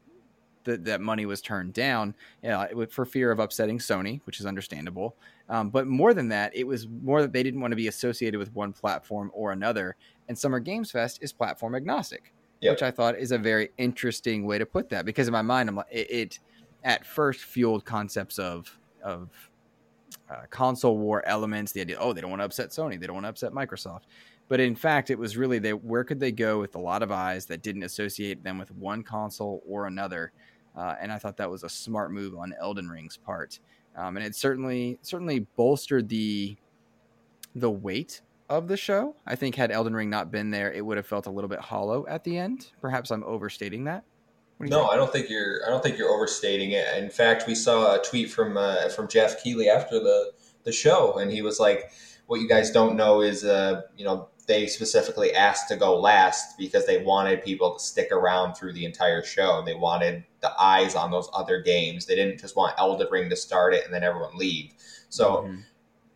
that 0.64 0.84
that 0.84 1.00
money 1.00 1.24
was 1.24 1.40
turned 1.40 1.72
down 1.72 2.14
for 2.90 3.06
fear 3.06 3.30
of 3.30 3.38
upsetting 3.38 3.78
Sony, 3.78 4.20
which 4.24 4.38
is 4.40 4.44
understandable. 4.44 5.16
Um, 5.50 5.68
but 5.68 5.88
more 5.88 6.14
than 6.14 6.28
that, 6.28 6.54
it 6.54 6.64
was 6.64 6.86
more 7.02 7.20
that 7.22 7.32
they 7.32 7.42
didn't 7.42 7.60
want 7.60 7.72
to 7.72 7.76
be 7.76 7.88
associated 7.88 8.38
with 8.38 8.54
one 8.54 8.72
platform 8.72 9.32
or 9.34 9.50
another. 9.50 9.96
And 10.28 10.38
Summer 10.38 10.60
Games 10.60 10.92
Fest 10.92 11.18
is 11.22 11.32
platform 11.32 11.74
agnostic, 11.74 12.32
yep. 12.60 12.72
which 12.72 12.82
I 12.82 12.92
thought 12.92 13.18
is 13.18 13.32
a 13.32 13.38
very 13.38 13.70
interesting 13.76 14.46
way 14.46 14.58
to 14.58 14.64
put 14.64 14.88
that. 14.90 15.04
Because 15.04 15.26
in 15.26 15.32
my 15.32 15.42
mind, 15.42 15.68
I'm 15.68 15.74
like, 15.74 15.86
it, 15.90 16.10
it 16.10 16.38
at 16.84 17.04
first 17.04 17.40
fueled 17.40 17.84
concepts 17.84 18.38
of 18.38 18.78
of 19.02 19.28
uh, 20.30 20.42
console 20.50 20.98
war 20.98 21.26
elements. 21.26 21.72
The 21.72 21.80
idea, 21.80 21.96
oh, 21.98 22.12
they 22.12 22.20
don't 22.20 22.30
want 22.30 22.40
to 22.40 22.46
upset 22.46 22.70
Sony, 22.70 23.00
they 23.00 23.08
don't 23.08 23.14
want 23.14 23.24
to 23.24 23.30
upset 23.30 23.52
Microsoft. 23.52 24.02
But 24.46 24.60
in 24.60 24.76
fact, 24.76 25.10
it 25.10 25.18
was 25.18 25.36
really 25.36 25.58
they 25.58 25.72
where 25.72 26.04
could 26.04 26.20
they 26.20 26.32
go 26.32 26.60
with 26.60 26.76
a 26.76 26.80
lot 26.80 27.02
of 27.02 27.10
eyes 27.10 27.46
that 27.46 27.62
didn't 27.62 27.82
associate 27.82 28.44
them 28.44 28.56
with 28.56 28.70
one 28.72 29.02
console 29.02 29.62
or 29.66 29.86
another. 29.86 30.30
Uh, 30.76 30.94
and 31.00 31.10
I 31.10 31.18
thought 31.18 31.36
that 31.38 31.50
was 31.50 31.64
a 31.64 31.68
smart 31.68 32.12
move 32.12 32.36
on 32.36 32.54
Elden 32.60 32.88
Ring's 32.88 33.16
part, 33.16 33.58
um, 33.96 34.16
and 34.16 34.24
it 34.24 34.34
certainly 34.34 34.98
certainly 35.02 35.40
bolstered 35.56 36.08
the 36.08 36.56
the 37.54 37.70
weight 37.70 38.20
of 38.48 38.68
the 38.68 38.76
show. 38.76 39.14
I 39.26 39.36
think 39.36 39.54
had 39.54 39.70
Elden 39.70 39.94
Ring 39.94 40.10
not 40.10 40.30
been 40.30 40.50
there, 40.50 40.72
it 40.72 40.84
would 40.84 40.96
have 40.96 41.06
felt 41.06 41.26
a 41.26 41.30
little 41.30 41.48
bit 41.48 41.60
hollow 41.60 42.06
at 42.08 42.24
the 42.24 42.36
end. 42.36 42.72
Perhaps 42.80 43.10
I'm 43.10 43.24
overstating 43.24 43.84
that. 43.84 44.04
No, 44.58 44.80
think? 44.80 44.92
I 44.92 44.96
don't 44.96 45.12
think 45.12 45.30
you're. 45.30 45.60
I 45.66 45.70
don't 45.70 45.82
think 45.82 45.96
you're 45.96 46.10
overstating 46.10 46.72
it. 46.72 46.86
In 46.98 47.08
fact, 47.08 47.46
we 47.46 47.54
saw 47.54 47.94
a 47.94 48.02
tweet 48.02 48.30
from 48.30 48.56
uh, 48.56 48.88
from 48.90 49.08
Geoff 49.08 49.42
Keighley 49.42 49.70
after 49.70 49.98
the 49.98 50.32
the 50.64 50.72
show, 50.72 51.14
and 51.14 51.32
he 51.32 51.40
was 51.40 51.58
like, 51.58 51.90
"What 52.26 52.40
you 52.40 52.48
guys 52.48 52.70
don't 52.70 52.96
know 52.96 53.22
is, 53.22 53.44
uh, 53.44 53.82
you 53.96 54.04
know, 54.04 54.28
they 54.50 54.66
specifically 54.66 55.32
asked 55.32 55.68
to 55.68 55.76
go 55.76 55.96
last 55.96 56.58
because 56.58 56.84
they 56.84 56.98
wanted 56.98 57.44
people 57.44 57.72
to 57.74 57.78
stick 57.78 58.10
around 58.10 58.54
through 58.54 58.72
the 58.72 58.84
entire 58.84 59.22
show. 59.22 59.62
They 59.64 59.74
wanted 59.74 60.24
the 60.40 60.50
eyes 60.60 60.96
on 60.96 61.12
those 61.12 61.30
other 61.32 61.62
games. 61.62 62.06
They 62.06 62.16
didn't 62.16 62.40
just 62.40 62.56
want 62.56 62.74
Elden 62.76 63.06
Ring 63.12 63.30
to 63.30 63.36
start 63.36 63.74
it 63.74 63.84
and 63.84 63.94
then 63.94 64.02
everyone 64.02 64.36
leave. 64.36 64.72
So 65.08 65.42
mm-hmm. 65.42 65.60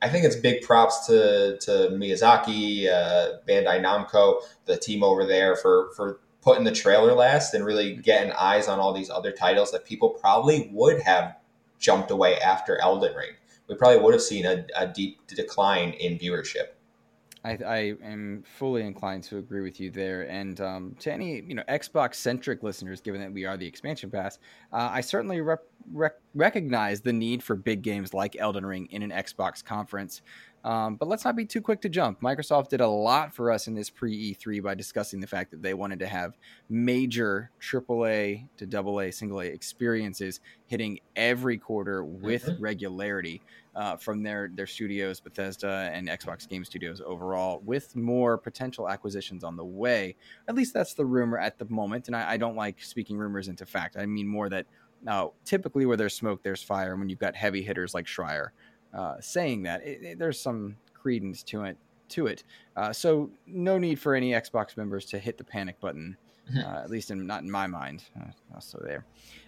I 0.02 0.08
think 0.08 0.24
it's 0.24 0.34
big 0.34 0.62
props 0.62 1.06
to 1.06 1.58
to 1.60 1.70
Miyazaki, 1.92 2.88
uh, 2.88 3.38
Bandai 3.46 3.80
Namco, 3.80 4.40
the 4.64 4.76
team 4.78 5.04
over 5.04 5.24
there 5.24 5.54
for 5.54 5.92
for 5.94 6.18
putting 6.42 6.64
the 6.64 6.72
trailer 6.72 7.14
last 7.14 7.54
and 7.54 7.64
really 7.64 7.94
getting 7.94 8.32
eyes 8.32 8.66
on 8.66 8.80
all 8.80 8.92
these 8.92 9.10
other 9.10 9.30
titles 9.30 9.70
that 9.70 9.84
people 9.84 10.10
probably 10.10 10.68
would 10.72 11.00
have 11.02 11.36
jumped 11.78 12.10
away 12.10 12.40
after 12.40 12.80
Elden 12.80 13.14
Ring. 13.14 13.30
We 13.68 13.76
probably 13.76 14.00
would 14.00 14.12
have 14.12 14.22
seen 14.22 14.44
a, 14.44 14.66
a 14.76 14.88
deep 14.88 15.24
decline 15.28 15.90
in 15.92 16.18
viewership. 16.18 16.73
I, 17.44 17.58
I, 17.66 17.78
am 18.02 18.42
fully 18.42 18.82
inclined 18.82 19.22
to 19.24 19.36
agree 19.36 19.60
with 19.60 19.78
you 19.78 19.90
there. 19.90 20.22
And 20.30 20.60
um, 20.60 20.96
to 21.00 21.12
any 21.12 21.42
you 21.42 21.54
know 21.54 21.62
Xbox 21.68 22.14
centric 22.14 22.62
listeners, 22.62 23.00
given 23.00 23.20
that 23.20 23.32
we 23.32 23.44
are 23.44 23.56
the 23.56 23.66
expansion 23.66 24.10
pass, 24.10 24.38
uh, 24.72 24.88
I 24.90 25.00
certainly 25.02 25.40
rep- 25.40 25.66
rec- 25.92 26.20
recognize 26.34 27.00
the 27.02 27.12
need 27.12 27.42
for 27.42 27.54
big 27.54 27.82
games 27.82 28.14
like 28.14 28.36
Elden 28.38 28.64
Ring 28.64 28.88
in 28.90 29.02
an 29.02 29.10
Xbox 29.10 29.62
conference. 29.62 30.22
Um, 30.64 30.96
but 30.96 31.08
let's 31.08 31.26
not 31.26 31.36
be 31.36 31.44
too 31.44 31.60
quick 31.60 31.82
to 31.82 31.90
jump. 31.90 32.22
Microsoft 32.22 32.70
did 32.70 32.80
a 32.80 32.88
lot 32.88 33.34
for 33.34 33.52
us 33.52 33.66
in 33.66 33.74
this 33.74 33.90
pre 33.90 34.34
E3 34.34 34.62
by 34.62 34.74
discussing 34.74 35.20
the 35.20 35.26
fact 35.26 35.50
that 35.50 35.62
they 35.62 35.74
wanted 35.74 35.98
to 35.98 36.06
have 36.06 36.38
major 36.70 37.50
AAA 37.60 38.48
to 38.56 38.78
AA, 38.78 39.10
single 39.10 39.40
A 39.40 39.44
experiences 39.44 40.40
hitting 40.66 40.98
every 41.16 41.58
quarter 41.58 42.02
with 42.02 42.46
mm-hmm. 42.46 42.62
regularity 42.62 43.42
uh, 43.76 43.96
from 43.96 44.22
their 44.22 44.50
their 44.54 44.66
studios, 44.66 45.20
Bethesda 45.20 45.90
and 45.92 46.08
Xbox 46.08 46.48
Game 46.48 46.64
Studios 46.64 47.02
overall, 47.04 47.60
with 47.66 47.94
more 47.94 48.38
potential 48.38 48.88
acquisitions 48.88 49.44
on 49.44 49.56
the 49.56 49.64
way. 49.64 50.16
At 50.48 50.54
least 50.54 50.72
that's 50.72 50.94
the 50.94 51.04
rumor 51.04 51.38
at 51.38 51.58
the 51.58 51.66
moment, 51.68 52.06
and 52.06 52.16
I, 52.16 52.32
I 52.32 52.36
don't 52.38 52.56
like 52.56 52.82
speaking 52.82 53.18
rumors 53.18 53.48
into 53.48 53.66
fact. 53.66 53.96
I 53.98 54.06
mean 54.06 54.26
more 54.26 54.48
that 54.48 54.64
now 55.02 55.32
typically 55.44 55.84
where 55.84 55.98
there's 55.98 56.14
smoke, 56.14 56.42
there's 56.42 56.62
fire. 56.62 56.92
And 56.92 57.00
when 57.00 57.10
you've 57.10 57.18
got 57.18 57.36
heavy 57.36 57.62
hitters 57.62 57.92
like 57.92 58.06
Schreier 58.06 58.48
uh, 58.96 59.16
saying 59.20 59.62
that, 59.64 59.84
it, 59.86 60.02
it, 60.02 60.18
there's 60.18 60.40
some 60.40 60.76
credence 60.94 61.42
to 61.44 61.64
it. 61.64 61.76
To 62.10 62.26
it, 62.26 62.44
uh, 62.76 62.92
so 62.92 63.30
no 63.46 63.78
need 63.78 63.98
for 63.98 64.14
any 64.14 64.32
Xbox 64.32 64.76
members 64.76 65.06
to 65.06 65.18
hit 65.18 65.38
the 65.38 65.42
panic 65.44 65.80
button. 65.80 66.16
Uh, 66.58 66.82
at 66.84 66.90
least 66.90 67.10
in, 67.10 67.26
not 67.26 67.42
in 67.42 67.50
my 67.50 67.66
mind. 67.66 68.04
Uh, 68.20 68.60
so 68.60 68.78
there. 68.84 69.06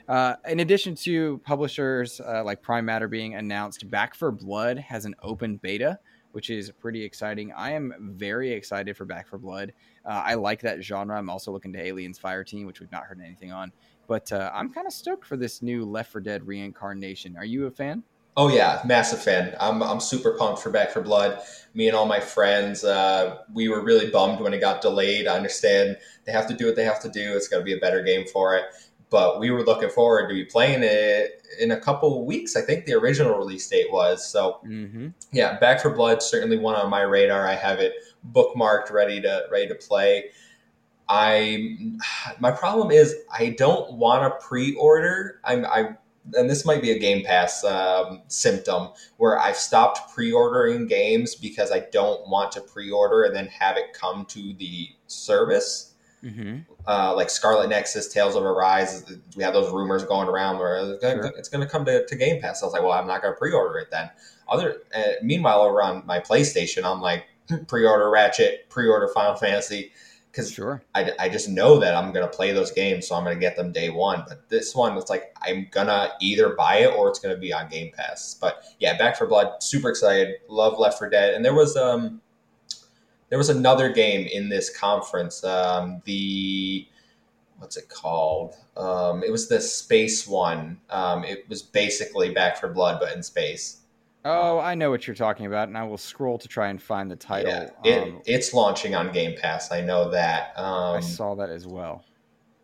Uh, 0.09 0.35
in 0.49 0.61
addition 0.61 0.95
to 0.95 1.39
publishers 1.45 2.21
uh, 2.21 2.43
like 2.43 2.63
Prime 2.63 2.87
Matter 2.87 3.07
being 3.07 3.35
announced, 3.35 3.91
Back 3.91 4.15
4 4.15 4.31
Blood 4.33 4.79
has 4.79 5.05
an 5.05 5.15
open 5.23 5.57
beta, 5.59 5.99
which 6.33 6.49
is 6.49 6.71
pretty 6.71 7.05
exciting. 7.05 7.53
I 7.53 7.73
am 7.73 8.15
very 8.17 8.51
excited 8.51 8.97
for 8.97 9.05
Back 9.05 9.29
4 9.29 9.39
Blood. 9.39 9.73
Uh, 10.05 10.23
I 10.25 10.35
like 10.35 10.61
that 10.63 10.83
genre. 10.83 11.19
I'm 11.19 11.29
also 11.29 11.53
looking 11.53 11.73
to 11.75 11.83
Aliens 11.83 12.19
Fireteam, 12.19 12.67
which 12.67 12.81
we've 12.81 12.93
not 12.93 13.05
heard 13.05 13.21
anything 13.21 13.53
on. 13.53 13.73
But 14.07 14.33
uh, 14.33 14.51
I'm 14.55 14.73
kind 14.73 14.87
of 14.87 14.93
stoked 14.93 15.27
for 15.27 15.37
this 15.37 15.61
new 15.61 15.85
Left 15.85 16.13
4 16.13 16.21
Dead 16.21 16.47
reincarnation. 16.47 17.37
Are 17.37 17.45
you 17.45 17.67
a 17.67 17.71
fan? 17.71 18.03
Oh 18.37 18.49
yeah, 18.49 18.83
massive 18.85 19.23
fan. 19.23 19.55
I'm 19.61 19.83
I'm 19.83 20.01
super 20.01 20.33
pumped 20.33 20.61
for 20.61 20.71
Back 20.71 20.91
4 20.91 21.03
Blood. 21.03 21.41
Me 21.75 21.89
and 21.89 21.97
all 21.97 22.07
my 22.07 22.21
friends, 22.21 22.85
uh, 22.85 23.39
we 23.53 23.69
were 23.69 23.83
really 23.83 24.11
bummed 24.11 24.41
when 24.41 24.55
it 24.55 24.61
got 24.61 24.81
delayed. 24.81 25.27
I 25.27 25.37
understand 25.37 25.99
they 26.25 26.33
have 26.33 26.47
to 26.49 26.55
do 26.55 26.67
what 26.67 26.77
they 26.77 26.85
have 26.85 27.01
to 27.03 27.11
do. 27.11 27.35
It's 27.37 27.49
going 27.49 27.61
to 27.61 27.65
be 27.65 27.75
a 27.75 27.79
better 27.79 28.03
game 28.03 28.27
for 28.27 28.57
it 28.57 28.65
but 29.11 29.39
we 29.39 29.51
were 29.51 29.63
looking 29.63 29.89
forward 29.89 30.29
to 30.29 30.35
be 30.35 30.45
playing 30.45 30.83
it 30.83 31.43
in 31.61 31.71
a 31.71 31.81
couple 31.81 32.27
weeks. 32.27 32.57
I 32.57 32.61
think 32.61 32.87
the 32.87 32.95
original 32.95 33.39
release 33.39 33.69
date 33.69 33.93
was. 33.93 34.27
So, 34.27 34.61
mm-hmm. 34.67 35.09
yeah, 35.33 35.59
Back 35.59 35.81
4 35.81 35.93
Blood 35.93 36.23
certainly 36.23 36.59
one 36.59 36.75
on 36.75 36.91
my 36.91 37.03
radar. 37.03 37.47
I 37.47 37.55
have 37.55 37.79
it 37.79 37.95
bookmarked, 38.33 38.91
ready 38.91 39.21
to 39.23 39.47
ready 39.51 39.69
to 39.69 39.75
play. 39.75 40.31
I 41.09 41.77
my 42.41 42.51
problem 42.51 42.91
is 42.91 43.15
I 43.33 43.51
don't 43.51 43.93
want 43.93 44.23
to 44.25 44.47
pre-order. 44.47 45.41
I'm 45.45 45.65
I 45.65 45.97
and 46.35 46.51
this 46.51 46.65
might 46.65 46.83
be 46.83 46.91
a 46.91 46.99
Game 46.99 47.25
Pass 47.25 47.65
um, 47.65 48.23
symptom 48.29 48.89
where 49.17 49.39
I've 49.39 49.57
stopped 49.57 50.15
pre-ordering 50.15 50.87
games 50.87 51.35
because 51.35 51.71
I 51.71 51.85
don't 51.93 52.29
want 52.29 52.53
to 52.53 52.61
pre-order 52.61 53.25
and 53.25 53.35
then 53.35 53.47
have 53.47 53.77
it 53.77 53.93
come 53.93 54.25
to 54.27 54.53
the 54.55 54.89
service. 55.07 55.95
Mm-hmm. 56.25 56.59
Uh, 56.89 57.15
like 57.15 57.31
Scarlet 57.31 57.69
Nexus, 57.69 58.13
Tales 58.13 58.35
of 58.35 58.43
Arise, 58.43 59.05
we 59.37 59.43
have 59.43 59.55
those 59.55 59.73
rumors 59.73 60.03
going 60.05 60.29
around 60.29 60.59
where 60.59 60.77
it's 60.77 61.01
going 61.01 61.21
sure. 61.23 61.61
to 61.61 61.67
come 61.67 61.85
to, 61.85 62.07
to 62.07 62.17
Game 62.17 62.41
Pass. 62.41 62.63
I 62.63 62.67
was 62.67 62.73
like, 62.73 62.83
well, 62.83 62.93
I'm 62.93 63.07
not 63.07 63.23
going 63.23 63.35
to 63.35 63.39
pre-order 63.39 63.79
it 63.79 63.91
then. 63.91 64.11
Other, 64.49 64.79
uh, 64.95 65.03
meanwhile, 65.23 65.61
over 65.63 65.83
on 65.83 66.05
my 66.07 66.21
PlayStation, 66.21 66.85
I'm 66.85 67.01
like, 67.01 67.27
pre-order 67.69 68.11
Ratchet, 68.11 68.69
pre-order 68.69 69.09
Final 69.09 69.37
Fantasy 69.37 69.93
because 70.37 70.53
sure. 70.53 70.83
I, 70.95 71.13
I 71.19 71.29
just 71.31 71.49
know 71.49 71.79
that 71.79 71.95
I'm 71.95 72.13
going 72.13 72.29
to 72.29 72.37
play 72.37 72.53
those 72.53 72.71
games, 72.71 73.09
so 73.09 73.15
I'm 73.15 73.25
going 73.25 73.35
to 73.35 73.41
get 73.41 73.57
them 73.57 73.73
day 73.73 73.89
one. 73.89 74.23
But 74.29 74.51
this 74.51 74.75
one, 74.75 74.95
it's 74.99 75.09
like 75.09 75.35
I'm 75.41 75.67
going 75.71 75.87
to 75.87 76.13
either 76.21 76.51
buy 76.51 76.77
it 76.81 76.95
or 76.95 77.09
it's 77.09 77.19
going 77.19 77.35
to 77.35 77.41
be 77.41 77.55
on 77.55 77.71
Game 77.71 77.91
Pass. 77.97 78.37
But 78.39 78.63
yeah, 78.79 78.99
Back 78.99 79.17
4 79.17 79.29
Blood, 79.29 79.63
super 79.63 79.89
excited. 79.89 80.35
Love 80.49 80.79
Left 80.79 80.99
4 80.99 81.09
Dead. 81.09 81.33
And 81.33 81.43
there 81.43 81.55
was 81.55 81.75
um 81.75 82.21
there 83.31 83.39
was 83.39 83.49
another 83.49 83.91
game 83.91 84.29
in 84.31 84.51
this 84.51 84.77
conference. 84.77 85.43
Um, 85.43 86.03
the 86.05 86.87
what's 87.57 87.79
it 87.79 87.89
called? 87.89 88.57
Um, 88.77 89.23
it 89.23 89.33
was 89.33 89.49
the 89.49 89.61
space 89.61 90.27
one. 90.27 90.79
Um, 90.91 91.25
it 91.25 91.49
was 91.49 91.63
basically 91.63 92.35
Back 92.35 92.59
4 92.59 92.75
Blood, 92.75 93.01
but 93.01 93.17
in 93.17 93.23
space. 93.23 93.79
Oh, 94.29 94.59
I 94.59 94.75
know 94.75 94.91
what 94.91 95.07
you're 95.07 95.15
talking 95.15 95.47
about, 95.47 95.69
and 95.69 95.79
I 95.79 95.85
will 95.85 95.99
scroll 95.99 96.37
to 96.39 96.49
try 96.49 96.69
and 96.69 96.83
find 96.83 97.09
the 97.09 97.15
title. 97.15 97.53
Yeah, 97.53 97.69
it, 97.85 98.03
um, 98.03 98.23
it's 98.27 98.53
launching 98.53 98.97
on 98.97 99.13
Game 99.13 99.37
Pass. 99.41 99.71
I 99.71 99.81
know 99.81 100.11
that. 100.11 100.53
Um, 100.59 100.97
I 100.97 101.01
saw 101.01 101.37
that 101.37 101.49
as 101.49 101.67
well. 101.67 102.05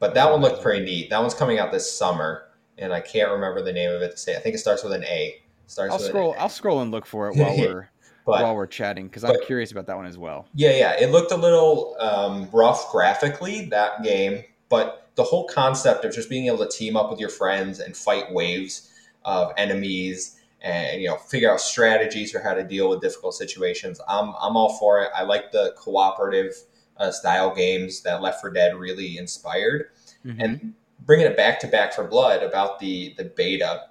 But 0.01 0.15
that 0.15 0.29
one 0.29 0.41
looked 0.41 0.61
pretty 0.61 0.85
neat. 0.85 1.11
That 1.11 1.21
one's 1.21 1.35
coming 1.35 1.61
out 1.61 1.71
this 1.71 1.91
summer, 1.91 2.49
and 2.79 2.93
I 2.93 3.01
can't 3.01 3.31
remember 3.31 3.63
the 3.63 3.73
name 3.73 3.93
of 3.93 4.03
it 4.03 4.11
to 4.11 4.17
say. 4.17 4.35
I 4.35 4.41
think 4.41 4.57
it 4.57 4.59
starts 4.59 4.83
with 4.83 4.93
an 4.93 5.05
A. 5.05 5.41
Starts 5.69 5.93
I'll 5.93 6.01
scroll. 6.01 6.35
I'll 6.37 6.49
scroll 6.49 6.81
and 6.81 6.91
look 6.91 7.07
for 7.07 7.29
it 7.29 7.37
while 7.37 7.57
we're 7.59 7.91
but, 8.27 8.43
while 8.43 8.57
we're 8.57 8.67
chatting 8.67 9.07
because 9.07 9.23
I'm 9.23 9.41
curious 9.47 9.71
about 9.71 9.87
that 9.87 9.97
one 9.97 10.07
as 10.07 10.19
well. 10.19 10.49
Yeah, 10.55 10.77
yeah. 10.77 11.01
It 11.01 11.11
looked 11.11 11.31
a 11.31 11.37
little 11.37 11.97
um, 12.01 12.49
rough 12.53 12.91
graphically 12.91 13.67
that 13.67 14.03
game, 14.03 14.43
but 14.69 15.11
the 15.15 15.23
whole 15.23 15.47
concept 15.47 16.05
of 16.05 16.13
just 16.13 16.29
being 16.29 16.47
able 16.47 16.59
to 16.59 16.69
team 16.69 16.97
up 16.97 17.09
with 17.09 17.21
your 17.21 17.29
friends 17.29 17.79
and 17.79 17.97
fight 17.97 18.33
waves 18.33 18.91
of 19.25 19.53
enemies 19.57 20.41
and 20.63 21.03
you 21.03 21.09
know 21.09 21.17
figure 21.17 21.51
out 21.53 21.61
strategies 21.61 22.31
for 22.33 22.39
how 22.39 22.55
to 22.55 22.63
deal 22.63 22.89
with 22.89 23.01
difficult 23.01 23.35
situations. 23.35 24.01
I'm 24.09 24.35
I'm 24.41 24.57
all 24.57 24.77
for 24.79 25.03
it. 25.03 25.11
I 25.15 25.25
like 25.25 25.53
the 25.53 25.75
cooperative 25.77 26.55
uh, 26.97 27.11
style 27.11 27.55
games 27.55 28.03
that 28.03 28.23
Left 28.23 28.41
4 28.41 28.51
Dead 28.51 28.77
really 28.77 29.19
inspired, 29.19 29.91
mm-hmm. 30.25 30.41
and 30.41 30.75
bringing 31.01 31.27
it 31.27 31.37
back 31.37 31.61
to 31.61 31.67
Back 31.67 31.93
4 31.93 32.07
Blood 32.07 32.43
about 32.43 32.79
the 32.79 33.15
the 33.17 33.25
beta. 33.25 33.83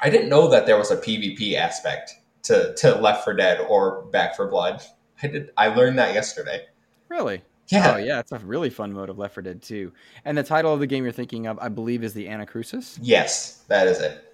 I 0.00 0.10
didn't 0.10 0.28
know 0.28 0.48
that 0.48 0.66
there 0.66 0.78
was 0.78 0.90
a 0.90 0.96
PvP 0.96 1.54
aspect 1.54 2.14
to 2.44 2.74
to 2.76 2.94
Left 2.94 3.24
4 3.24 3.34
Dead 3.34 3.60
or 3.68 4.02
Back 4.12 4.36
4 4.36 4.48
Blood. 4.48 4.82
I 5.22 5.26
did. 5.26 5.50
I 5.56 5.68
learned 5.68 5.98
that 5.98 6.14
yesterday. 6.14 6.66
Really? 7.08 7.42
Yeah. 7.68 7.94
Oh, 7.94 7.98
yeah. 7.98 8.20
It's 8.20 8.32
a 8.32 8.38
really 8.38 8.70
fun 8.70 8.92
mode 8.92 9.10
of 9.10 9.18
Left 9.18 9.34
4 9.34 9.42
Dead 9.42 9.62
2. 9.62 9.92
And 10.24 10.38
the 10.38 10.42
title 10.42 10.72
of 10.72 10.80
the 10.80 10.86
game 10.86 11.04
you're 11.04 11.12
thinking 11.12 11.46
of, 11.46 11.58
I 11.58 11.68
believe, 11.68 12.02
is 12.02 12.14
the 12.14 12.26
Anacrusis. 12.26 12.98
Yes, 13.02 13.64
that 13.68 13.86
is 13.86 14.00
it. 14.00 14.27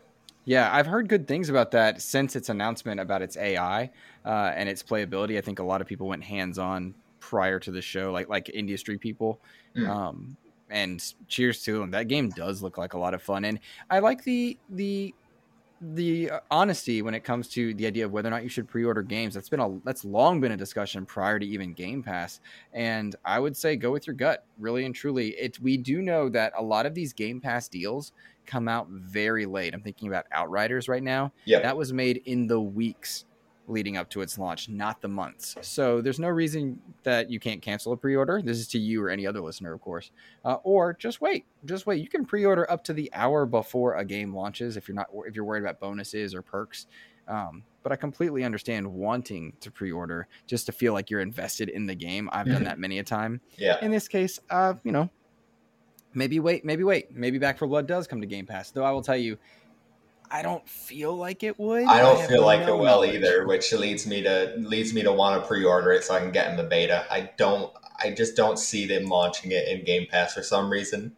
Yeah, 0.44 0.70
I've 0.72 0.86
heard 0.86 1.08
good 1.08 1.26
things 1.26 1.48
about 1.48 1.70
that 1.70 2.02
since 2.02 2.36
its 2.36 2.48
announcement 2.48 3.00
about 3.00 3.22
its 3.22 3.36
AI 3.36 3.90
uh, 4.24 4.52
and 4.54 4.68
its 4.68 4.82
playability. 4.82 5.38
I 5.38 5.40
think 5.40 5.58
a 5.58 5.62
lot 5.62 5.80
of 5.80 5.86
people 5.86 6.06
went 6.06 6.22
hands 6.24 6.58
on 6.58 6.94
prior 7.20 7.58
to 7.60 7.70
the 7.70 7.80
show, 7.80 8.12
like 8.12 8.28
like 8.28 8.50
industry 8.50 8.98
people. 8.98 9.40
Mm. 9.76 9.88
Um, 9.88 10.36
and 10.70 11.14
cheers 11.28 11.62
to 11.62 11.78
them. 11.78 11.90
That 11.90 12.08
game 12.08 12.30
does 12.30 12.62
look 12.62 12.78
like 12.78 12.94
a 12.94 12.98
lot 12.98 13.14
of 13.14 13.22
fun, 13.22 13.44
and 13.44 13.60
I 13.90 14.00
like 14.00 14.24
the 14.24 14.58
the 14.70 15.14
the 15.92 16.30
uh, 16.30 16.40
honesty 16.50 17.02
when 17.02 17.14
it 17.14 17.24
comes 17.24 17.48
to 17.48 17.74
the 17.74 17.86
idea 17.86 18.04
of 18.04 18.12
whether 18.12 18.28
or 18.28 18.30
not 18.30 18.42
you 18.42 18.48
should 18.48 18.66
pre-order 18.66 19.02
games 19.02 19.34
that's 19.34 19.48
been 19.48 19.60
a 19.60 19.78
that's 19.84 20.04
long 20.04 20.40
been 20.40 20.52
a 20.52 20.56
discussion 20.56 21.04
prior 21.04 21.38
to 21.38 21.44
even 21.44 21.74
game 21.74 22.02
pass 22.02 22.40
and 22.72 23.16
i 23.24 23.38
would 23.38 23.56
say 23.56 23.76
go 23.76 23.90
with 23.90 24.06
your 24.06 24.14
gut 24.14 24.46
really 24.58 24.86
and 24.86 24.94
truly 24.94 25.30
it 25.30 25.58
we 25.60 25.76
do 25.76 26.00
know 26.00 26.28
that 26.28 26.52
a 26.56 26.62
lot 26.62 26.86
of 26.86 26.94
these 26.94 27.12
game 27.12 27.40
pass 27.40 27.68
deals 27.68 28.12
come 28.46 28.68
out 28.68 28.88
very 28.88 29.46
late 29.46 29.74
i'm 29.74 29.82
thinking 29.82 30.08
about 30.08 30.26
outriders 30.32 30.88
right 30.88 31.02
now 31.02 31.32
yeah 31.44 31.60
that 31.60 31.76
was 31.76 31.92
made 31.92 32.22
in 32.24 32.46
the 32.46 32.60
weeks 32.60 33.24
leading 33.66 33.96
up 33.96 34.08
to 34.10 34.20
its 34.20 34.38
launch, 34.38 34.68
not 34.68 35.00
the 35.00 35.08
months. 35.08 35.56
So 35.62 36.00
there's 36.00 36.18
no 36.18 36.28
reason 36.28 36.80
that 37.02 37.30
you 37.30 37.40
can't 37.40 37.62
cancel 37.62 37.92
a 37.92 37.96
pre-order. 37.96 38.42
This 38.42 38.58
is 38.58 38.68
to 38.68 38.78
you 38.78 39.02
or 39.02 39.10
any 39.10 39.26
other 39.26 39.40
listener, 39.40 39.72
of 39.72 39.80
course. 39.80 40.10
Uh, 40.44 40.56
or 40.64 40.94
just 40.94 41.20
wait, 41.20 41.46
just 41.64 41.86
wait. 41.86 42.00
You 42.00 42.08
can 42.08 42.24
pre-order 42.24 42.70
up 42.70 42.84
to 42.84 42.92
the 42.92 43.10
hour 43.14 43.46
before 43.46 43.96
a 43.96 44.04
game 44.04 44.34
launches 44.34 44.76
if 44.76 44.88
you're 44.88 44.94
not 44.94 45.08
if 45.26 45.34
you're 45.34 45.44
worried 45.44 45.62
about 45.62 45.80
bonuses 45.80 46.34
or 46.34 46.42
perks. 46.42 46.86
Um, 47.26 47.62
but 47.82 47.90
I 47.90 47.96
completely 47.96 48.44
understand 48.44 48.86
wanting 48.86 49.54
to 49.60 49.70
pre-order 49.70 50.28
just 50.46 50.66
to 50.66 50.72
feel 50.72 50.92
like 50.92 51.10
you're 51.10 51.20
invested 51.20 51.70
in 51.70 51.86
the 51.86 51.94
game. 51.94 52.28
I've 52.32 52.46
done 52.46 52.64
that 52.64 52.78
many 52.78 52.98
a 52.98 53.04
time. 53.04 53.40
Yeah. 53.56 53.82
In 53.82 53.90
this 53.90 54.08
case, 54.08 54.38
uh, 54.50 54.74
you 54.84 54.92
know, 54.92 55.08
maybe 56.14 56.40
wait, 56.40 56.64
maybe 56.64 56.84
wait, 56.84 57.14
maybe 57.14 57.38
Back 57.38 57.58
4 57.58 57.68
Blood 57.68 57.86
does 57.86 58.06
come 58.06 58.20
to 58.20 58.26
Game 58.26 58.46
Pass. 58.46 58.70
Though 58.70 58.84
I 58.84 58.92
will 58.92 59.02
tell 59.02 59.16
you, 59.16 59.38
I 60.30 60.42
don't 60.42 60.66
feel 60.68 61.14
like 61.14 61.42
it 61.42 61.58
would. 61.58 61.84
I 61.84 62.00
don't 62.00 62.18
I 62.18 62.26
feel 62.26 62.44
like 62.44 62.66
it 62.66 62.76
will 62.76 63.04
either, 63.04 63.46
which 63.46 63.72
leads 63.72 64.06
me 64.06 64.22
to 64.22 64.54
leads 64.58 64.94
me 64.94 65.02
to 65.02 65.12
want 65.12 65.40
to 65.40 65.46
pre-order 65.46 65.92
it 65.92 66.04
so 66.04 66.14
I 66.14 66.20
can 66.20 66.32
get 66.32 66.50
in 66.50 66.56
the 66.56 66.64
beta. 66.64 67.06
I 67.10 67.30
don't. 67.36 67.72
I 68.02 68.10
just 68.10 68.34
don't 68.34 68.58
see 68.58 68.86
them 68.86 69.04
launching 69.04 69.52
it 69.52 69.68
in 69.68 69.84
Game 69.84 70.06
Pass 70.10 70.34
for 70.34 70.42
some 70.42 70.70
reason. 70.70 71.14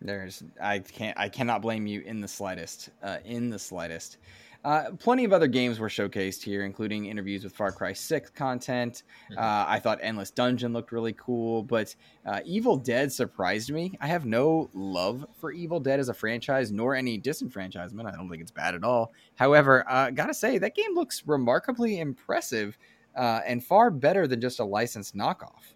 There's, 0.00 0.42
I 0.60 0.80
can't, 0.80 1.18
I 1.18 1.28
cannot 1.28 1.62
blame 1.62 1.86
you 1.86 2.00
in 2.00 2.20
the 2.20 2.28
slightest, 2.28 2.90
uh, 3.02 3.18
in 3.24 3.50
the 3.50 3.58
slightest. 3.58 4.18
Uh, 4.66 4.90
plenty 4.98 5.22
of 5.22 5.32
other 5.32 5.46
games 5.46 5.78
were 5.78 5.88
showcased 5.88 6.42
here, 6.42 6.64
including 6.64 7.06
interviews 7.06 7.44
with 7.44 7.54
Far 7.54 7.70
Cry 7.70 7.92
6 7.92 8.30
content. 8.30 9.04
Mm-hmm. 9.30 9.38
Uh, 9.38 9.64
I 9.68 9.78
thought 9.78 10.00
Endless 10.02 10.32
Dungeon 10.32 10.72
looked 10.72 10.90
really 10.90 11.12
cool, 11.12 11.62
but 11.62 11.94
uh, 12.26 12.40
Evil 12.44 12.76
Dead 12.76 13.12
surprised 13.12 13.70
me. 13.70 13.96
I 14.00 14.08
have 14.08 14.26
no 14.26 14.68
love 14.74 15.24
for 15.40 15.52
Evil 15.52 15.78
Dead 15.78 16.00
as 16.00 16.08
a 16.08 16.14
franchise, 16.14 16.72
nor 16.72 16.96
any 16.96 17.16
disenfranchisement. 17.16 18.12
I 18.12 18.16
don't 18.16 18.28
think 18.28 18.42
it's 18.42 18.50
bad 18.50 18.74
at 18.74 18.82
all. 18.82 19.12
However, 19.36 19.84
uh, 19.88 20.10
gotta 20.10 20.34
say, 20.34 20.58
that 20.58 20.74
game 20.74 20.96
looks 20.96 21.22
remarkably 21.24 22.00
impressive 22.00 22.76
uh, 23.16 23.42
and 23.46 23.62
far 23.62 23.92
better 23.92 24.26
than 24.26 24.40
just 24.40 24.58
a 24.58 24.64
licensed 24.64 25.16
knockoff. 25.16 25.74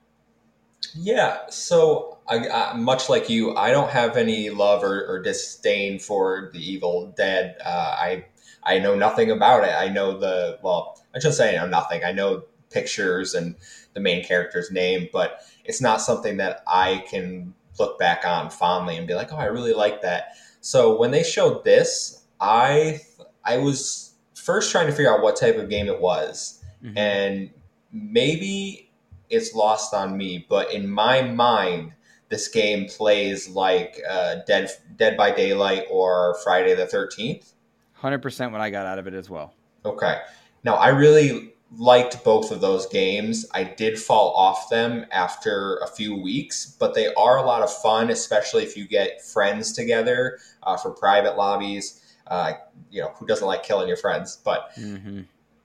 Yeah, 0.96 1.38
so 1.48 2.18
I, 2.26 2.48
I, 2.48 2.72
much 2.74 3.08
like 3.08 3.30
you, 3.30 3.54
I 3.54 3.70
don't 3.70 3.90
have 3.90 4.16
any 4.16 4.50
love 4.50 4.82
or, 4.82 5.06
or 5.06 5.22
disdain 5.22 6.00
for 6.00 6.50
the 6.52 6.58
Evil 6.58 7.14
Dead. 7.16 7.56
Uh, 7.64 7.96
I 7.96 8.24
I 8.62 8.78
know 8.78 8.94
nothing 8.94 9.30
about 9.30 9.64
it. 9.64 9.74
I 9.74 9.88
know 9.88 10.18
the 10.18 10.58
well, 10.62 11.00
I 11.14 11.18
shouldn't 11.18 11.34
say 11.34 11.56
I 11.56 11.60
know 11.60 11.68
nothing. 11.68 12.04
I 12.04 12.12
know 12.12 12.44
pictures 12.70 13.34
and 13.34 13.56
the 13.94 14.00
main 14.00 14.24
character's 14.24 14.70
name, 14.70 15.08
but 15.12 15.40
it's 15.64 15.80
not 15.80 16.00
something 16.00 16.36
that 16.38 16.62
I 16.66 17.04
can 17.08 17.54
look 17.78 17.98
back 17.98 18.24
on 18.26 18.50
fondly 18.50 18.96
and 18.96 19.06
be 19.06 19.14
like, 19.14 19.32
oh, 19.32 19.36
I 19.36 19.46
really 19.46 19.72
like 19.72 20.02
that. 20.02 20.36
So 20.60 20.98
when 20.98 21.10
they 21.10 21.22
showed 21.22 21.64
this, 21.64 22.24
I 22.40 23.00
I 23.44 23.58
was 23.58 24.14
first 24.34 24.70
trying 24.70 24.86
to 24.86 24.92
figure 24.92 25.12
out 25.12 25.22
what 25.22 25.36
type 25.36 25.56
of 25.56 25.68
game 25.68 25.88
it 25.88 26.00
was, 26.00 26.62
mm-hmm. 26.82 26.96
and 26.96 27.50
maybe 27.92 28.90
it's 29.30 29.54
lost 29.54 29.94
on 29.94 30.16
me, 30.16 30.44
but 30.48 30.72
in 30.72 30.90
my 30.90 31.22
mind, 31.22 31.92
this 32.28 32.48
game 32.48 32.86
plays 32.88 33.48
like 33.48 34.00
uh, 34.08 34.36
Dead 34.46 34.70
Dead 34.96 35.16
by 35.16 35.30
Daylight 35.30 35.84
or 35.90 36.36
Friday 36.44 36.74
the 36.74 36.86
Thirteenth. 36.86 37.52
100% 38.02 38.52
what 38.52 38.60
I 38.60 38.70
got 38.70 38.86
out 38.86 38.98
of 38.98 39.06
it 39.06 39.14
as 39.14 39.28
well. 39.28 39.54
Okay. 39.84 40.20
Now, 40.64 40.74
I 40.74 40.88
really 40.88 41.54
liked 41.76 42.24
both 42.24 42.50
of 42.50 42.60
those 42.60 42.86
games. 42.86 43.46
I 43.52 43.64
did 43.64 43.98
fall 43.98 44.34
off 44.34 44.68
them 44.68 45.06
after 45.12 45.76
a 45.78 45.86
few 45.86 46.16
weeks, 46.16 46.76
but 46.78 46.94
they 46.94 47.12
are 47.14 47.38
a 47.38 47.42
lot 47.42 47.62
of 47.62 47.72
fun, 47.72 48.10
especially 48.10 48.64
if 48.64 48.76
you 48.76 48.86
get 48.86 49.22
friends 49.22 49.72
together 49.72 50.38
uh, 50.62 50.76
for 50.76 50.90
private 50.90 51.36
lobbies. 51.36 52.02
Uh, 52.26 52.54
you 52.90 53.00
know, 53.00 53.12
who 53.16 53.26
doesn't 53.26 53.46
like 53.46 53.62
killing 53.62 53.88
your 53.88 53.96
friends? 53.96 54.38
But 54.44 54.70
mm-hmm. 54.76 55.22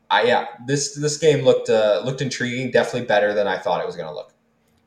I, 0.09 0.23
yeah, 0.23 0.47
this 0.65 0.95
this 0.95 1.17
game 1.17 1.43
looked 1.43 1.69
uh, 1.69 2.01
looked 2.05 2.21
intriguing. 2.21 2.71
Definitely 2.71 3.07
better 3.07 3.33
than 3.33 3.47
I 3.47 3.57
thought 3.57 3.81
it 3.81 3.87
was 3.87 3.95
going 3.95 4.07
to 4.07 4.13
look. 4.13 4.33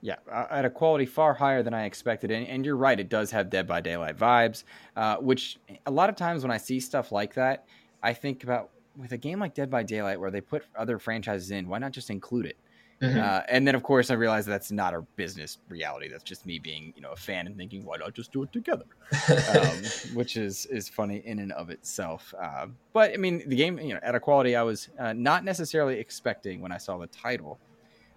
Yeah, 0.00 0.16
uh, 0.30 0.46
at 0.50 0.64
a 0.64 0.70
quality 0.70 1.06
far 1.06 1.34
higher 1.34 1.62
than 1.62 1.74
I 1.74 1.84
expected. 1.84 2.30
And, 2.30 2.46
and 2.46 2.64
you're 2.64 2.76
right, 2.76 2.98
it 2.98 3.08
does 3.08 3.30
have 3.32 3.50
Dead 3.50 3.66
by 3.66 3.80
Daylight 3.80 4.16
vibes, 4.16 4.62
uh, 4.96 5.16
which 5.16 5.58
a 5.86 5.90
lot 5.90 6.08
of 6.08 6.14
times 6.14 6.42
when 6.42 6.52
I 6.52 6.58
see 6.58 6.78
stuff 6.78 7.10
like 7.10 7.34
that, 7.34 7.66
I 8.02 8.12
think 8.12 8.44
about 8.44 8.70
with 8.96 9.12
a 9.12 9.18
game 9.18 9.40
like 9.40 9.54
Dead 9.54 9.70
by 9.70 9.82
Daylight 9.82 10.20
where 10.20 10.30
they 10.30 10.40
put 10.40 10.64
other 10.76 10.98
franchises 10.98 11.50
in, 11.50 11.68
why 11.68 11.78
not 11.78 11.92
just 11.92 12.10
include 12.10 12.46
it? 12.46 12.56
Mm-hmm. 13.00 13.20
Uh, 13.20 13.40
and 13.48 13.66
then, 13.66 13.76
of 13.76 13.84
course, 13.84 14.10
I 14.10 14.14
realize 14.14 14.46
that 14.46 14.52
that's 14.52 14.72
not 14.72 14.92
a 14.92 15.02
business 15.14 15.58
reality. 15.68 16.08
That's 16.08 16.24
just 16.24 16.44
me 16.46 16.58
being, 16.58 16.92
you 16.96 17.02
know, 17.02 17.12
a 17.12 17.16
fan 17.16 17.46
and 17.46 17.56
thinking, 17.56 17.84
why 17.84 17.96
not 17.96 18.12
just 18.12 18.32
do 18.32 18.42
it 18.42 18.52
together? 18.52 18.84
um, 19.54 19.82
which 20.14 20.36
is 20.36 20.66
is 20.66 20.88
funny 20.88 21.18
in 21.24 21.38
and 21.38 21.52
of 21.52 21.70
itself. 21.70 22.34
Uh, 22.40 22.66
but 22.92 23.12
I 23.12 23.16
mean, 23.16 23.48
the 23.48 23.54
game, 23.54 23.78
you 23.78 23.94
know, 23.94 24.00
at 24.02 24.16
a 24.16 24.20
quality 24.20 24.56
I 24.56 24.62
was 24.62 24.88
uh, 24.98 25.12
not 25.12 25.44
necessarily 25.44 25.98
expecting 26.00 26.60
when 26.60 26.72
I 26.72 26.78
saw 26.78 26.98
the 26.98 27.06
title. 27.06 27.60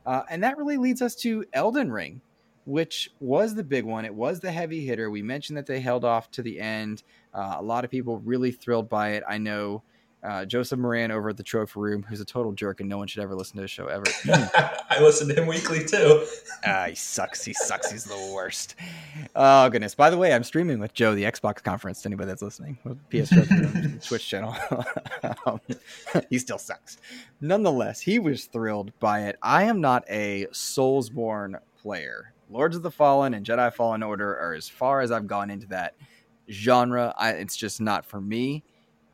Uh, 0.06 0.24
and 0.30 0.44
that 0.44 0.58
really 0.58 0.78
leads 0.78 1.02
us 1.02 1.16
to 1.16 1.46
Elden 1.54 1.92
Ring, 1.92 2.22
which 2.66 3.10
was 3.20 3.56
the 3.56 3.64
big 3.64 3.86
one. 3.86 4.06
It 4.06 4.14
was 4.14 4.40
the 4.40 4.52
heavy 4.52 4.86
hitter. 4.86 5.10
We 5.10 5.22
mentioned 5.22 5.58
that 5.58 5.68
they 5.68 5.80
held 5.80 6.06
off 6.06 6.32
to 6.32 6.42
the 6.42 6.60
end. 6.60 7.04
Uh, 7.34 7.56
a 7.58 7.64
lot 7.64 7.86
of 7.86 7.92
people 7.92 8.20
really 8.20 8.52
thrilled 8.52 8.90
by 8.90 9.12
it. 9.12 9.24
I 9.28 9.38
know 9.38 9.84
uh, 10.24 10.46
Joseph 10.46 10.80
Moran 10.80 11.12
over 11.12 11.30
at 11.30 11.38
the 11.38 11.44
Trophy 11.44 11.80
Room, 11.80 12.04
who's 12.04 12.20
a 12.20 12.26
total 12.26 12.52
jerk, 12.52 12.80
and 12.80 12.88
no 12.88 12.98
one 12.98 13.08
should 13.08 13.24
ever 13.24 13.36
listen 13.36 13.56
to 13.56 13.64
his 13.64 13.72
show 13.72 13.88
ever. 13.88 14.04
I 14.90 14.98
listen 15.02 15.28
to 15.30 15.34
him 15.34 15.48
weekly 15.48 15.84
too. 15.84 16.26
uh, 16.64 16.88
he 16.88 16.96
sucks. 16.96 17.44
He 17.44 17.54
sucks. 17.54 17.92
He's 17.92 18.04
the 18.04 18.32
worst. 18.34 18.76
Oh 19.36 19.70
goodness! 19.70 19.96
By 19.96 20.10
the 20.10 20.18
way, 20.18 20.34
I'm 20.34 20.44
streaming 20.44 20.80
with 20.80 20.94
Joe 20.94 21.16
the 21.16 21.24
Xbox 21.24 21.64
conference. 21.64 22.02
To 22.04 22.10
anybody 22.10 22.28
that's 22.28 22.42
listening, 22.42 22.78
PS 23.10 23.34
Twitch 24.08 24.28
channel. 24.28 24.56
um, 25.46 25.60
he 26.30 26.38
still 26.38 26.60
sucks. 26.60 26.98
Nonetheless, 27.40 28.02
he 28.02 28.20
was 28.20 28.46
thrilled 28.46 28.92
by 29.00 29.22
it. 29.22 29.38
I 29.42 29.64
am 29.64 29.82
not 29.82 30.04
a 30.10 30.46
Soulsborne 30.52 31.60
player. 31.82 32.34
Lords 32.50 32.76
of 32.76 32.84
the 32.84 32.92
Fallen 32.92 33.34
and 33.34 33.46
Jedi 33.46 33.74
Fallen 33.74 34.04
Order 34.04 34.38
are 34.38 34.54
as 34.54 34.68
far 34.68 35.02
as 35.02 35.12
I've 35.12 35.26
gone 35.26 35.50
into 35.50 35.68
that 35.68 35.96
genre. 36.50 37.14
I, 37.18 37.32
it's 37.32 37.56
just 37.56 37.82
not 37.82 38.06
for 38.06 38.20
me. 38.22 38.64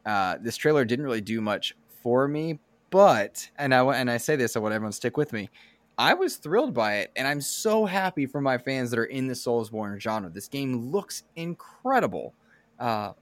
Uh, 0.08 0.38
this 0.40 0.56
trailer 0.56 0.86
didn't 0.86 1.04
really 1.04 1.20
do 1.20 1.42
much 1.42 1.76
for 2.02 2.30
me, 2.30 2.60
but 2.90 3.50
and 3.58 3.76
I 3.76 3.84
and 3.96 4.10
I 4.10 4.18
say 4.18 4.38
this, 4.38 4.56
I 4.56 4.60
want 4.60 4.74
everyone 4.74 4.92
to 4.92 4.96
stick 4.96 5.18
with 5.18 5.34
me. 5.34 5.50
I 5.98 6.14
was 6.14 6.38
thrilled 6.38 6.74
by 6.74 7.00
it, 7.00 7.12
and 7.18 7.28
I'm 7.28 7.42
so 7.42 7.86
happy 7.86 8.26
for 8.26 8.40
my 8.40 8.58
fans 8.58 8.90
that 8.92 9.00
are 9.00 9.06
in 9.06 9.28
the 9.28 9.34
Soulsborne 9.34 10.00
genre. 10.00 10.30
This 10.30 10.48
game 10.48 10.92
looks 10.92 11.24
incredible. 11.36 12.34
Uh, 12.80 13.14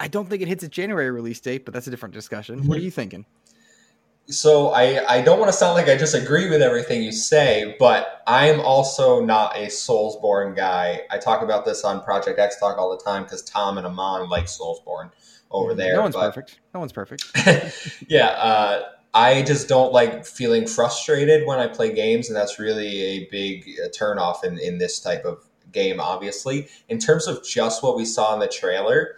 I 0.00 0.08
don't 0.08 0.28
think 0.28 0.40
it 0.40 0.48
hits 0.48 0.64
a 0.64 0.68
January 0.68 1.10
release 1.10 1.40
date, 1.40 1.66
but 1.66 1.74
that's 1.74 1.86
a 1.86 1.90
different 1.90 2.14
discussion. 2.14 2.66
What 2.66 2.78
are 2.78 2.82
you 2.82 2.90
thinking? 2.90 3.26
So 4.28 4.70
I, 4.70 5.18
I 5.18 5.22
don't 5.22 5.38
want 5.38 5.52
to 5.52 5.56
sound 5.56 5.74
like 5.74 5.88
I 5.88 5.96
just 5.96 6.14
agree 6.14 6.50
with 6.50 6.60
everything 6.60 7.02
you 7.02 7.12
say, 7.12 7.76
but 7.78 8.22
I'm 8.26 8.60
also 8.60 9.24
not 9.24 9.56
a 9.56 9.66
Soulsborne 9.66 10.56
guy. 10.56 11.02
I 11.10 11.18
talk 11.18 11.42
about 11.42 11.64
this 11.64 11.84
on 11.84 12.02
Project 12.02 12.38
X 12.38 12.58
Talk 12.58 12.76
all 12.76 12.90
the 12.90 13.02
time 13.04 13.22
because 13.22 13.42
Tom 13.42 13.78
and 13.78 13.86
Amon 13.86 14.28
like 14.28 14.46
Soulsborne 14.46 15.10
over 15.50 15.74
there. 15.74 15.94
No 15.94 16.02
one's 16.02 16.14
but, 16.14 16.32
perfect. 16.32 16.60
No 16.74 16.80
one's 16.80 16.92
perfect. 16.92 17.24
yeah, 18.08 18.26
uh, 18.26 18.82
I 19.14 19.42
just 19.42 19.68
don't 19.68 19.92
like 19.92 20.26
feeling 20.26 20.66
frustrated 20.66 21.46
when 21.46 21.58
I 21.58 21.68
play 21.68 21.92
games, 21.92 22.28
and 22.28 22.36
that's 22.36 22.58
really 22.58 23.02
a 23.02 23.28
big 23.30 23.64
uh, 23.82 23.88
turnoff 23.88 24.44
in, 24.44 24.58
in 24.58 24.78
this 24.78 25.00
type 25.00 25.24
of 25.24 25.44
game, 25.72 26.00
obviously. 26.00 26.68
In 26.88 26.98
terms 26.98 27.26
of 27.26 27.44
just 27.44 27.82
what 27.82 27.96
we 27.96 28.04
saw 28.04 28.34
in 28.34 28.40
the 28.40 28.48
trailer, 28.48 29.16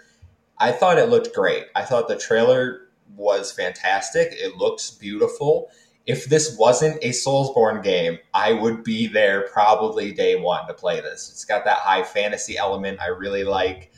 I 0.59 0.73
thought 0.73 0.99
it 0.99 1.09
looked 1.09 1.35
great. 1.35 1.67
I 1.75 1.85
thought 1.85 2.09
the 2.09 2.19
trailer 2.19 2.88
was 3.17 3.53
fantastic. 3.53 4.29
It 4.33 4.57
looks 4.57 4.91
beautiful. 4.91 5.71
If 6.07 6.27
this 6.27 6.57
wasn't 6.57 7.03
a 7.03 7.11
Soulsborne 7.11 7.83
game, 7.83 8.19
I 8.33 8.53
would 8.53 8.83
be 8.83 9.07
there 9.07 9.49
probably 9.53 10.12
day 10.12 10.37
one 10.41 10.67
to 10.67 10.75
play 10.75 11.01
this. 11.01 11.29
It's 11.31 11.45
got 11.45 11.64
that 11.64 11.79
high 11.79 12.03
fantasy 12.03 12.57
element 12.57 13.01
I 13.01 13.09
really 13.09 13.45
like. 13.45 13.93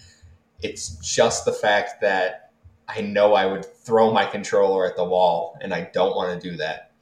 It's 0.63 0.97
just 0.97 1.45
the 1.45 1.53
fact 1.53 2.01
that 2.01 2.51
I 2.89 3.01
know 3.01 3.35
I 3.35 3.47
would 3.47 3.65
throw 3.65 4.13
my 4.13 4.27
controller 4.27 4.87
at 4.87 4.97
the 4.97 5.05
wall, 5.05 5.57
and 5.61 5.73
I 5.73 5.91
don't 5.93 6.17
want 6.17 6.41
to 6.41 6.51
do 6.51 6.57
that. 6.57 6.93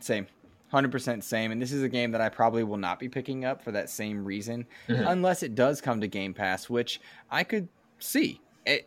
Same. 0.00 0.26
100% 0.72 1.22
same. 1.22 1.50
And 1.50 1.60
this 1.60 1.72
is 1.72 1.82
a 1.82 1.88
game 1.88 2.12
that 2.12 2.20
I 2.20 2.28
probably 2.28 2.64
will 2.64 2.76
not 2.76 2.98
be 2.98 3.08
picking 3.08 3.44
up 3.44 3.62
for 3.62 3.72
that 3.72 3.88
same 3.90 4.24
reason, 4.24 4.66
mm-hmm. 4.88 5.06
unless 5.06 5.42
it 5.42 5.54
does 5.54 5.80
come 5.80 6.00
to 6.00 6.06
Game 6.06 6.34
Pass, 6.34 6.68
which 6.68 7.00
I 7.30 7.44
could 7.44 7.68
see. 7.98 8.40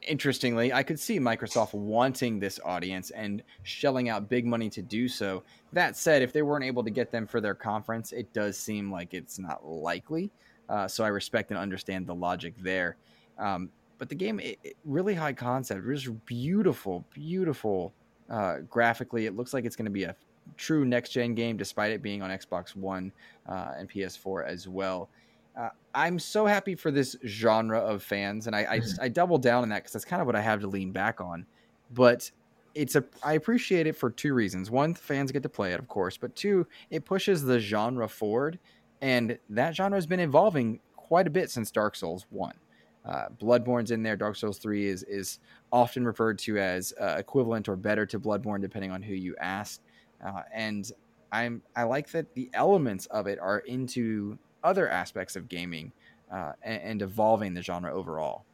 Interestingly, 0.08 0.72
I 0.72 0.84
could 0.84 1.00
see 1.00 1.20
Microsoft 1.20 1.74
wanting 1.74 2.40
this 2.40 2.60
audience 2.64 3.10
and 3.10 3.42
shelling 3.64 4.10
out 4.10 4.30
big 4.30 4.46
money 4.46 4.70
to 4.70 4.82
do 4.84 5.08
so. 5.08 5.42
That 5.74 5.98
said, 5.98 6.22
if 6.22 6.32
they 6.32 6.44
weren't 6.44 6.66
able 6.66 6.84
to 6.84 6.92
get 6.92 7.12
them 7.12 7.26
for 7.26 7.42
their 7.42 7.56
conference, 7.56 8.12
it 8.12 8.32
does 8.32 8.58
seem 8.58 8.92
like 8.92 9.16
it's 9.16 9.40
not 9.40 9.66
likely. 9.66 10.30
Uh, 10.70 10.88
so 10.88 11.04
I 11.04 11.08
respect 11.08 11.50
and 11.50 11.60
understand 11.60 12.06
the 12.06 12.14
logic 12.14 12.54
there. 12.60 12.96
Um, 13.42 13.70
but 13.98 14.08
the 14.08 14.16
game, 14.16 14.40
it, 14.40 14.58
it, 14.64 14.78
really 14.86 15.14
high 15.14 15.34
concept, 15.34 15.86
just 15.86 16.26
beautiful, 16.26 17.06
beautiful 17.14 17.94
uh, 18.30 18.60
graphically. 18.70 19.26
It 19.26 19.36
looks 19.36 19.54
like 19.54 19.66
it's 19.66 19.76
going 19.76 19.86
to 19.86 19.92
be 19.92 20.04
a 20.04 20.16
true 20.58 20.86
next 20.86 21.10
gen 21.10 21.36
game, 21.36 21.58
despite 21.58 21.92
it 21.92 22.02
being 22.02 22.22
on 22.22 22.30
Xbox 22.30 22.76
One 22.76 23.12
uh, 23.48 23.74
and 23.78 23.90
PS4 23.90 24.48
as 24.48 24.68
well. 24.68 25.10
Uh, 25.58 25.70
I'm 25.94 26.18
so 26.18 26.46
happy 26.46 26.76
for 26.76 26.92
this 26.92 27.16
genre 27.26 27.80
of 27.80 28.02
fans, 28.02 28.48
and 28.48 28.56
I 28.56 28.66
I, 28.70 28.80
just, 28.80 29.02
I 29.02 29.10
double 29.10 29.38
down 29.38 29.64
on 29.64 29.70
that 29.70 29.80
because 29.80 29.94
that's 29.94 30.06
kind 30.06 30.22
of 30.22 30.26
what 30.26 30.36
I 30.36 30.42
have 30.42 30.62
to 30.62 30.68
lean 30.68 30.92
back 30.92 31.20
on. 31.20 31.46
But 31.94 32.32
it's 32.74 32.96
a 32.96 33.04
I 33.24 33.34
appreciate 33.34 33.86
it 33.86 33.96
for 33.96 34.10
two 34.10 34.34
reasons. 34.34 34.72
One, 34.72 34.94
fans 34.94 35.32
get 35.32 35.44
to 35.44 35.50
play 35.50 35.74
it, 35.74 35.80
of 35.80 35.88
course, 35.88 36.16
but 36.16 36.36
two, 36.36 36.66
it 36.90 37.04
pushes 37.04 37.44
the 37.44 37.60
genre 37.60 38.08
forward, 38.08 38.60
and 39.02 39.38
that 39.50 39.76
genre 39.76 39.98
has 39.98 40.08
been 40.08 40.22
evolving 40.22 40.80
quite 40.96 41.28
a 41.28 41.32
bit 41.32 41.50
since 41.50 41.70
Dark 41.70 41.96
Souls 41.96 42.26
One. 42.30 42.56
Uh, 43.06 43.26
Bloodborne's 43.40 43.92
in 43.92 44.04
there. 44.04 44.16
Dark 44.16 44.36
Souls 44.36 44.58
3 44.60 44.88
is 44.88 45.04
is 45.04 45.40
often 45.72 46.06
referred 46.06 46.38
to 46.40 46.58
as 46.60 46.94
uh, 47.02 47.16
equivalent 47.18 47.68
or 47.68 47.76
better 47.76 48.06
to 48.06 48.20
Bloodborne, 48.20 48.62
depending 48.62 48.92
on 48.92 49.02
who 49.02 49.14
you 49.14 49.36
ask. 49.40 49.82
Uh, 50.24 50.44
and 50.54 50.92
I'm 51.32 51.62
I 51.76 51.84
like 51.84 52.12
that 52.12 52.34
the 52.36 52.50
elements 52.54 53.08
of 53.08 53.28
it 53.28 53.40
are 53.40 53.60
into 53.60 54.38
other 54.64 54.88
aspects 54.90 55.36
of 55.36 55.50
gaming 55.50 55.92
uh, 56.32 56.54
and, 56.62 56.82
and 56.84 57.02
evolving 57.02 57.54
the 57.54 57.62
genre 57.62 57.94
overall. 57.94 58.46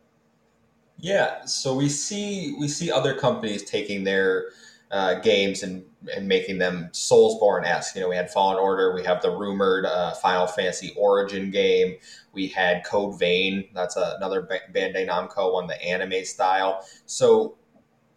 Yeah, 0.99 1.45
so 1.45 1.75
we 1.75 1.89
see 1.89 2.55
we 2.59 2.67
see 2.67 2.91
other 2.91 3.13
companies 3.13 3.63
taking 3.63 4.03
their 4.03 4.49
uh, 4.91 5.15
games 5.15 5.63
and 5.63 5.83
and 6.15 6.27
making 6.27 6.57
them 6.57 6.89
Soulsborne 6.93 7.65
esque. 7.65 7.95
You 7.95 8.01
know, 8.01 8.09
we 8.09 8.15
had 8.15 8.31
Fallen 8.31 8.57
Order, 8.57 8.93
we 8.93 9.03
have 9.03 9.21
the 9.21 9.31
rumored 9.31 9.85
uh, 9.85 10.13
Final 10.15 10.47
Fantasy 10.47 10.93
Origin 10.97 11.51
game, 11.51 11.95
we 12.31 12.47
had 12.47 12.85
Code 12.85 13.19
Vein. 13.19 13.67
That's 13.73 13.97
a, 13.97 14.13
another 14.17 14.47
Bandai 14.73 15.07
Namco 15.07 15.53
one, 15.53 15.67
the 15.67 15.81
anime 15.83 16.23
style. 16.23 16.85
So 17.05 17.57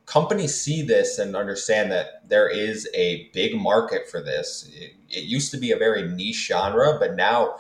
companies 0.07 0.61
see 0.61 0.83
this 0.83 1.19
and 1.19 1.35
understand 1.35 1.91
that 1.93 2.29
there 2.29 2.49
is 2.49 2.89
a 2.95 3.31
big 3.33 3.57
market 3.57 4.09
for 4.09 4.23
this. 4.23 4.71
It, 4.75 4.93
it 5.09 5.25
used 5.25 5.51
to 5.53 5.57
be 5.57 5.73
a 5.73 5.77
very 5.77 6.07
niche 6.07 6.47
genre, 6.49 6.99
but 6.99 7.17
now 7.17 7.57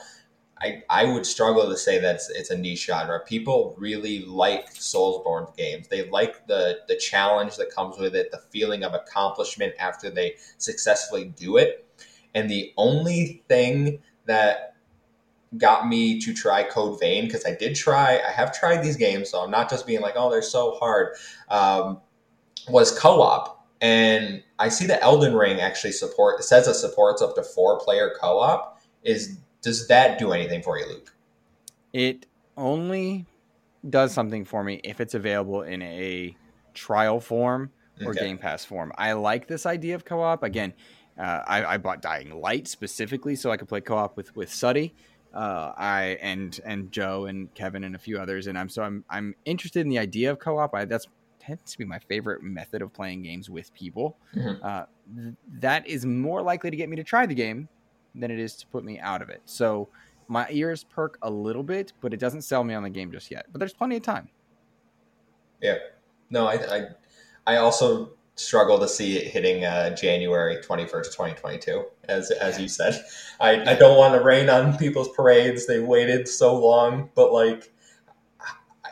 I, 0.62 0.82
I 0.90 1.04
would 1.06 1.24
struggle 1.24 1.68
to 1.68 1.76
say 1.76 1.98
that 2.00 2.16
it's, 2.16 2.30
it's, 2.30 2.50
a 2.50 2.56
niche 2.56 2.84
genre. 2.84 3.20
People 3.20 3.74
really 3.78 4.24
like 4.26 4.74
Soulsborne 4.74 5.56
games. 5.56 5.88
They 5.88 6.08
like 6.10 6.46
the 6.46 6.80
the 6.86 6.96
challenge 6.96 7.56
that 7.56 7.70
comes 7.74 7.98
with 7.98 8.14
it, 8.14 8.30
the 8.30 8.42
feeling 8.50 8.84
of 8.84 8.92
accomplishment 8.92 9.72
after 9.78 10.10
they 10.10 10.36
successfully 10.58 11.32
do 11.36 11.56
it. 11.56 11.86
And 12.34 12.50
the 12.50 12.72
only 12.76 13.42
thing 13.48 14.00
that 14.26 14.74
got 15.56 15.88
me 15.88 16.20
to 16.20 16.32
try 16.32 16.62
Code 16.62 17.00
Vein 17.00 17.24
because 17.24 17.44
I 17.46 17.54
did 17.54 17.74
try. 17.74 18.20
I 18.20 18.30
have 18.30 18.52
tried 18.52 18.82
these 18.82 18.96
games, 18.96 19.30
so 19.30 19.42
I'm 19.42 19.50
not 19.50 19.70
just 19.70 19.86
being 19.86 20.00
like, 20.00 20.14
oh, 20.16 20.30
they're 20.30 20.42
so 20.42 20.76
hard. 20.78 21.16
Um, 21.48 22.00
was 22.68 22.96
co-op, 22.96 23.66
and 23.80 24.42
I 24.58 24.68
see 24.68 24.86
the 24.86 25.02
Elden 25.02 25.34
Ring 25.34 25.60
actually 25.60 25.92
support. 25.92 26.38
It 26.38 26.42
says 26.44 26.68
it 26.68 26.74
supports 26.74 27.22
up 27.22 27.34
to 27.36 27.42
four 27.42 27.80
player 27.80 28.14
co-op. 28.20 28.78
Is 29.02 29.38
does 29.62 29.88
that 29.88 30.18
do 30.18 30.32
anything 30.32 30.62
for 30.62 30.78
you, 30.78 30.86
Luke? 30.86 31.14
It 31.92 32.26
only 32.56 33.26
does 33.88 34.12
something 34.12 34.44
for 34.44 34.62
me 34.62 34.80
if 34.84 35.00
it's 35.00 35.14
available 35.14 35.62
in 35.62 35.82
a 35.82 36.36
trial 36.74 37.20
form 37.20 37.70
or 38.04 38.10
okay. 38.10 38.20
Game 38.20 38.38
Pass 38.38 38.64
form. 38.64 38.92
I 38.96 39.12
like 39.12 39.46
this 39.46 39.66
idea 39.66 39.94
of 39.94 40.04
co-op. 40.04 40.42
Again, 40.42 40.72
uh, 41.18 41.42
I, 41.46 41.74
I, 41.74 41.76
bought 41.78 42.00
Dying 42.00 42.40
Light 42.40 42.66
specifically 42.66 43.36
so 43.36 43.50
I 43.50 43.56
could 43.56 43.68
play 43.68 43.80
co-op 43.80 44.16
with 44.16 44.34
with 44.36 44.52
Suddy. 44.52 44.94
Uh, 45.34 45.72
I 45.76 46.18
and 46.22 46.58
and 46.64 46.90
Joe 46.90 47.26
and 47.26 47.52
Kevin 47.54 47.84
and 47.84 47.94
a 47.94 47.98
few 47.98 48.18
others, 48.18 48.46
and 48.46 48.58
I'm 48.58 48.68
so 48.68 48.82
I'm 48.82 49.04
I'm 49.10 49.34
interested 49.44 49.80
in 49.80 49.88
the 49.88 49.98
idea 49.98 50.30
of 50.30 50.38
co-op. 50.38 50.74
I, 50.74 50.84
that's 50.86 51.06
tends 51.40 51.72
to 51.72 51.78
be 51.78 51.84
my 51.84 51.98
favorite 51.98 52.42
method 52.42 52.82
of 52.82 52.92
playing 52.92 53.22
games 53.22 53.48
with 53.48 53.72
people. 53.74 54.16
Mm-hmm. 54.34 54.64
Uh, 54.64 54.84
th- 55.16 55.34
that 55.60 55.86
is 55.86 56.04
more 56.04 56.42
likely 56.42 56.70
to 56.70 56.76
get 56.76 56.88
me 56.88 56.96
to 56.96 57.04
try 57.04 57.26
the 57.26 57.34
game 57.34 57.68
than 58.14 58.30
it 58.30 58.38
is 58.38 58.56
to 58.56 58.66
put 58.66 58.84
me 58.84 58.98
out 58.98 59.22
of 59.22 59.28
it. 59.28 59.42
So 59.44 59.88
my 60.28 60.46
ears 60.50 60.84
perk 60.84 61.18
a 61.22 61.30
little 61.30 61.62
bit, 61.62 61.92
but 62.00 62.14
it 62.14 62.20
doesn't 62.20 62.42
sell 62.42 62.64
me 62.64 62.74
on 62.74 62.82
the 62.82 62.90
game 62.90 63.10
just 63.10 63.30
yet. 63.30 63.46
But 63.52 63.58
there's 63.58 63.72
plenty 63.72 63.96
of 63.96 64.02
time. 64.02 64.28
Yeah. 65.60 65.78
No, 66.30 66.46
I 66.46 66.54
I, 66.54 66.82
I 67.46 67.56
also 67.56 68.12
struggle 68.40 68.78
to 68.78 68.88
see 68.88 69.18
it 69.18 69.26
hitting 69.30 69.64
uh, 69.64 69.94
January 69.94 70.56
21st, 70.56 71.12
2022, 71.12 71.84
as, 72.08 72.30
as 72.30 72.58
you 72.58 72.68
said. 72.68 73.04
I, 73.38 73.72
I 73.72 73.74
don't 73.74 73.98
want 73.98 74.14
to 74.14 74.24
rain 74.24 74.48
on 74.48 74.78
people's 74.78 75.10
parades. 75.10 75.66
They 75.66 75.80
waited 75.80 76.26
so 76.26 76.56
long, 76.56 77.10
but 77.14 77.32
like, 77.32 77.72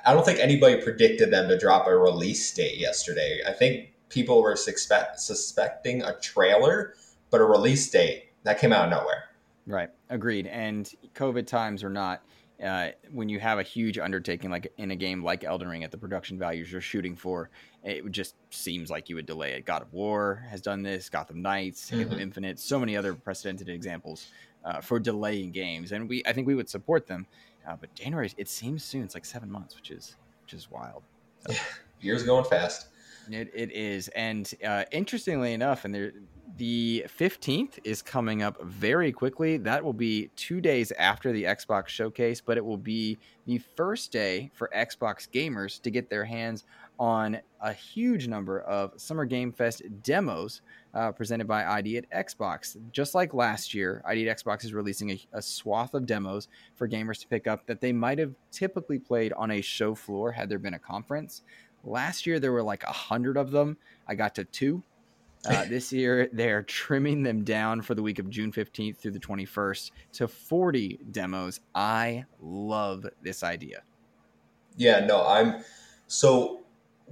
I 0.05 0.13
don't 0.13 0.25
think 0.25 0.39
anybody 0.39 0.83
predicted 0.83 1.31
them 1.31 1.49
to 1.49 1.59
drop 1.59 1.87
a 1.87 1.97
release 1.97 2.53
date 2.53 2.79
yesterday. 2.79 3.41
I 3.47 3.53
think 3.53 3.93
people 4.11 4.43
were 4.43 4.57
suspect, 4.57 5.21
suspecting 5.21 6.03
a 6.03 6.19
trailer, 6.21 6.95
but 7.31 7.41
a 7.41 7.45
release 7.45 7.91
date 7.91 8.28
that 8.49 8.59
came 8.59 8.73
out 8.73 8.87
of 8.87 8.91
nowhere. 8.91 9.25
Right. 9.67 9.91
Agreed. 10.09 10.47
And 10.47 10.91
COVID 11.15 11.47
times 11.47 11.85
or 11.85 11.91
not, 11.91 12.23
uh, 12.65 12.89
when 13.13 13.29
you 13.29 13.39
have 13.39 13.59
a 13.59 13.63
huge 13.63 13.99
undertaking 13.99 14.51
like 14.51 14.73
in 14.79 14.91
a 14.91 14.97
game 14.97 15.23
like 15.23 15.45
Elden 15.45 15.69
Ring 15.69 15.85
at 15.85 15.91
the 15.91 15.99
production 15.99 16.39
values 16.39 16.73
you're 16.73 16.81
shooting 16.81 17.15
for, 17.15 17.51
it 17.85 18.11
just 18.11 18.37
seems 18.49 18.89
like 18.89 19.11
you 19.11 19.17
would 19.17 19.27
delay 19.27 19.53
it. 19.53 19.67
God 19.67 19.83
of 19.83 19.93
War 19.93 20.47
has 20.49 20.63
done 20.63 20.83
this, 20.83 21.11
Gotham 21.11 21.43
Knights, 21.43 21.91
mm-hmm. 21.91 22.09
Halo 22.09 22.19
Infinite, 22.19 22.59
so 22.59 22.81
many 22.81 22.97
other 22.97 23.13
precedented 23.13 23.69
examples 23.69 24.31
uh, 24.65 24.81
for 24.81 24.99
delaying 24.99 25.53
games, 25.53 25.93
and 25.93 26.09
we 26.09 26.23
I 26.27 26.33
think 26.33 26.47
we 26.47 26.55
would 26.55 26.71
support 26.71 27.07
them. 27.07 27.27
Uh, 27.69 27.77
but 27.79 27.95
January, 27.95 28.33
it 28.39 28.49
seems 28.49 28.83
soon. 28.83 29.03
It's 29.05 29.15
like 29.15 29.27
seven 29.27 29.51
months, 29.51 29.77
which 29.77 29.91
is 29.91 30.17
which 30.43 30.55
is 30.55 30.71
wild. 30.71 31.03
So, 31.47 31.55
Years 32.01 32.23
going 32.23 32.45
fast. 32.47 32.89
It, 33.31 33.51
it 33.53 33.71
is, 33.73 34.09
and 34.09 34.51
uh, 34.67 34.85
interestingly 34.91 35.53
enough, 35.53 35.85
and 35.85 35.95
there 35.95 36.13
the 36.57 37.05
15th 37.19 37.79
is 37.85 38.03
coming 38.03 38.43
up 38.43 38.63
very 38.63 39.13
quickly. 39.13 39.59
That 39.59 39.85
will 39.85 39.93
be 39.93 40.31
two 40.35 40.61
days 40.61 40.93
after 40.93 41.33
the 41.33 41.45
Xbox 41.45 41.89
showcase, 41.89 42.41
but 42.41 42.57
it 42.57 42.65
will 42.65 42.79
be 42.79 43.19
the 43.47 43.59
first 43.59 44.11
day 44.13 44.51
for 44.55 44.71
Xbox 44.75 45.29
gamers 45.29 45.81
to 45.83 45.91
get 45.91 46.09
their 46.09 46.25
hands 46.25 46.65
on 46.99 47.39
a 47.61 47.73
huge 47.73 48.27
number 48.27 48.61
of 48.61 48.93
Summer 48.97 49.25
Game 49.25 49.53
Fest 49.53 49.83
demos 50.03 50.63
uh, 50.95 51.13
presented 51.13 51.47
by 51.47 51.65
ID 51.65 51.99
at 51.99 52.11
Xbox. 52.11 52.77
Just 52.93 53.15
like 53.15 53.35
last 53.35 53.75
year, 53.75 54.03
ID 54.05 54.29
at 54.29 54.39
Xbox 54.39 54.65
is 54.65 54.73
releasing 54.73 55.11
a, 55.11 55.21
a, 55.35 55.43
swath 55.43 55.95
of 55.95 56.07
demos 56.07 56.49
for 56.75 56.89
gamers 56.89 57.21
to 57.21 57.29
pick 57.29 57.47
up 57.47 57.67
that 57.67 57.81
they 57.81 57.93
might 57.93 58.19
have 58.19 58.35
typically 58.51 58.99
played 58.99 59.33
on 59.35 59.51
a 59.51 59.61
show 59.61 59.95
floor 59.95 60.33
had 60.33 60.49
there 60.49 60.59
been 60.59 60.75
a 60.75 60.79
conference. 60.79 61.43
Last 61.85 62.27
year, 62.27 62.41
there 62.41 62.53
were 62.53 62.63
like 62.63 62.83
a 62.83 62.93
hundred 62.93 63.37
of 63.37 63.53
them. 63.53 63.77
I 64.09 64.15
got 64.15 64.35
to 64.37 64.45
two 64.45 64.83
uh, 65.49 65.65
this 65.69 65.93
year, 65.93 66.29
they're 66.33 66.63
trimming 66.63 67.23
them 67.23 67.45
down 67.45 67.83
for 67.83 67.95
the 67.95 68.03
week 68.03 68.19
of 68.19 68.29
June 68.31 68.53
15th 68.53 68.99
through 68.99 69.13
the 69.13 69.21
21st 69.21 69.91
to 70.13 70.29
40 70.29 71.01
demos. 71.11 71.61
I 71.75 72.25
love 72.41 73.07
this 73.23 73.43
idea. 73.43 73.83
Yeah, 74.77 75.05
no, 75.05 75.27
I'm 75.27 75.65
so 76.07 76.61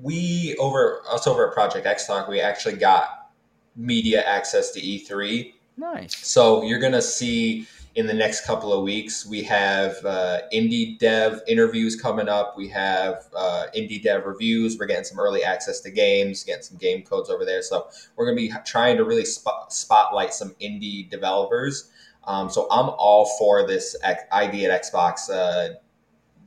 we 0.01 0.55
over 0.59 1.03
us 1.11 1.27
over 1.27 1.49
at 1.49 1.55
Project 1.55 1.87
X 1.87 2.07
Talk, 2.07 2.29
we 2.29 2.41
actually 2.41 2.77
got 2.77 3.31
media 3.75 4.23
access 4.23 4.71
to 4.73 4.81
E3. 4.81 5.53
Nice. 5.77 6.17
So 6.27 6.63
you're 6.63 6.79
gonna 6.79 7.03
see 7.03 7.67
in 7.97 8.07
the 8.07 8.15
next 8.15 8.47
couple 8.47 8.75
of 8.75 8.83
weeks. 8.85 9.27
We 9.27 9.43
have 9.45 9.97
uh, 10.05 10.41
indie 10.53 10.99
dev 10.99 11.41
interviews 11.49 11.99
coming 11.99 12.29
up. 12.29 12.55
We 12.55 12.69
have 12.69 13.25
uh, 13.35 13.67
indie 13.75 14.03
dev 14.03 14.27
reviews. 14.27 14.79
We're 14.79 14.87
getting 14.87 15.05
some 15.05 15.19
early 15.19 15.43
access 15.43 15.81
to 15.81 15.91
games, 15.91 16.45
getting 16.45 16.63
some 16.63 16.77
game 16.77 17.03
codes 17.03 17.31
over 17.31 17.47
there. 17.47 17.63
So 17.63 17.89
we're 18.15 18.27
going 18.27 18.37
to 18.37 18.55
be 18.55 18.61
trying 18.67 18.99
to 18.99 19.05
really 19.05 19.25
spot, 19.25 19.73
spotlight 19.73 20.35
some 20.35 20.55
indie 20.61 21.09
developers. 21.11 21.91
Um, 22.25 22.51
so 22.51 22.67
I'm 22.71 22.91
all 22.91 23.27
for 23.39 23.67
this 23.67 23.97
ID 24.03 24.67
at 24.67 24.83
Xbox 24.83 25.31
uh, 25.31 25.77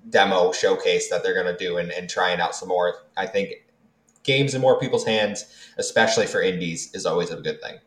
demo 0.09 0.51
showcase 0.51 1.09
that 1.09 1.23
they're 1.23 1.33
going 1.33 1.51
to 1.51 1.57
do 1.57 1.77
and, 1.77 1.91
and 1.91 2.07
trying 2.07 2.39
out 2.39 2.53
some 2.53 2.69
more. 2.69 2.93
I 3.17 3.25
think 3.25 3.65
games 4.21 4.53
in 4.53 4.61
more 4.61 4.79
people's 4.79 5.05
hands, 5.05 5.45
especially 5.79 6.27
for 6.27 6.43
indies, 6.43 6.93
is 6.93 7.07
always 7.07 7.31
a 7.31 7.37
good 7.37 7.59
thing 7.59 7.79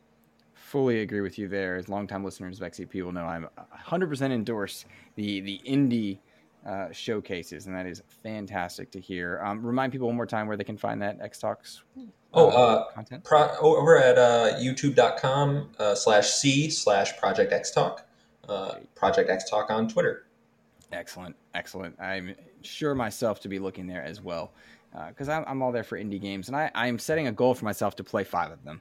fully 0.72 1.00
agree 1.02 1.20
with 1.20 1.38
you 1.38 1.48
there. 1.48 1.76
As 1.76 1.90
longtime 1.90 2.24
listeners 2.24 2.58
of 2.58 2.72
XEP 2.72 3.04
will 3.04 3.12
know, 3.12 3.26
I'm 3.26 3.46
100% 3.86 4.32
endorse 4.32 4.86
the 5.16 5.40
the 5.40 5.60
indie 5.68 6.18
uh, 6.66 6.90
showcases, 6.92 7.66
and 7.66 7.76
that 7.76 7.86
is 7.86 8.02
fantastic 8.22 8.90
to 8.92 9.00
hear. 9.00 9.42
Um, 9.44 9.64
remind 9.64 9.92
people 9.92 10.06
one 10.06 10.16
more 10.16 10.26
time 10.26 10.46
where 10.46 10.56
they 10.56 10.64
can 10.64 10.78
find 10.78 11.02
that 11.02 11.18
X 11.20 11.38
Talks. 11.38 11.82
Uh, 11.98 12.00
oh, 12.32 12.48
uh, 12.48 12.90
content 12.92 13.22
pro- 13.22 13.54
over 13.60 13.98
at 13.98 14.16
uh, 14.16 14.58
youtube.com 14.58 15.68
uh, 15.78 15.94
slash 15.94 16.30
c 16.30 16.70
slash 16.70 17.14
project 17.18 17.52
x 17.52 17.70
talk 17.70 18.06
uh, 18.48 18.76
project 18.94 19.28
x 19.28 19.50
talk 19.50 19.70
on 19.70 19.86
twitter 19.86 20.24
excellent 20.92 21.36
excellent 21.52 21.94
i'm 22.00 22.34
sure 22.62 22.94
myself 22.94 23.38
to 23.38 23.48
be 23.50 23.58
looking 23.58 23.86
there 23.86 24.02
as 24.02 24.22
well 24.22 24.52
because 25.08 25.28
I'm, 25.28 25.44
I'm 25.46 25.60
all 25.60 25.72
there 25.72 25.84
for 25.84 25.98
indie 25.98 26.18
games 26.18 26.48
and 26.48 26.56
I, 26.56 26.70
i'm 26.74 26.98
setting 26.98 27.26
a 27.26 27.32
goal 27.32 27.52
for 27.52 27.66
myself 27.66 27.96
to 27.96 28.04
play 28.04 28.24
five 28.24 28.50
of 28.50 28.64
them 28.64 28.80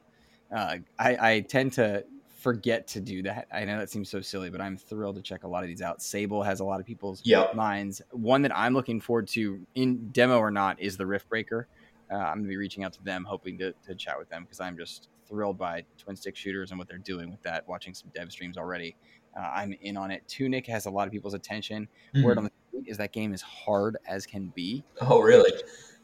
uh, 0.54 0.76
I, 0.98 1.30
I 1.34 1.40
tend 1.40 1.72
to 1.74 2.04
forget 2.42 2.88
to 2.88 3.00
do 3.00 3.22
that. 3.22 3.46
I 3.52 3.64
know 3.64 3.78
that 3.78 3.88
seems 3.88 4.10
so 4.10 4.20
silly, 4.20 4.50
but 4.50 4.60
I'm 4.60 4.76
thrilled 4.76 5.16
to 5.16 5.22
check 5.22 5.44
a 5.44 5.48
lot 5.48 5.62
of 5.62 5.68
these 5.68 5.80
out. 5.80 6.02
Sable 6.02 6.42
has 6.42 6.60
a 6.60 6.64
lot 6.64 6.80
of 6.80 6.86
people's 6.86 7.22
yep. 7.24 7.54
minds. 7.54 8.02
One 8.10 8.42
that 8.42 8.56
I'm 8.56 8.74
looking 8.74 9.00
forward 9.00 9.28
to, 9.28 9.60
in 9.76 10.08
demo 10.10 10.38
or 10.38 10.50
not, 10.50 10.80
is 10.80 10.96
the 10.96 11.04
Riftbreaker. 11.04 11.66
Uh, 12.10 12.16
I'm 12.16 12.34
going 12.38 12.44
to 12.44 12.48
be 12.48 12.56
reaching 12.56 12.84
out 12.84 12.92
to 12.94 13.02
them, 13.04 13.24
hoping 13.24 13.56
to, 13.58 13.72
to 13.86 13.94
chat 13.94 14.18
with 14.18 14.28
them 14.28 14.42
because 14.42 14.60
I'm 14.60 14.76
just 14.76 15.08
thrilled 15.26 15.56
by 15.56 15.84
twin 15.96 16.16
stick 16.16 16.36
shooters 16.36 16.70
and 16.70 16.78
what 16.78 16.88
they're 16.88 16.98
doing 16.98 17.30
with 17.30 17.42
that. 17.42 17.66
Watching 17.68 17.94
some 17.94 18.10
dev 18.14 18.30
streams 18.32 18.58
already, 18.58 18.96
uh, 19.36 19.50
I'm 19.54 19.72
in 19.80 19.96
on 19.96 20.10
it. 20.10 20.26
Tunic 20.28 20.66
has 20.66 20.86
a 20.86 20.90
lot 20.90 21.06
of 21.06 21.12
people's 21.12 21.34
attention. 21.34 21.88
Mm-hmm. 22.14 22.24
Word 22.26 22.38
on 22.38 22.44
the 22.44 22.50
street 22.68 22.84
is 22.88 22.98
that 22.98 23.12
game 23.12 23.32
is 23.32 23.40
hard 23.40 23.96
as 24.06 24.26
can 24.26 24.48
be. 24.48 24.84
Oh, 25.00 25.20
really? 25.20 25.52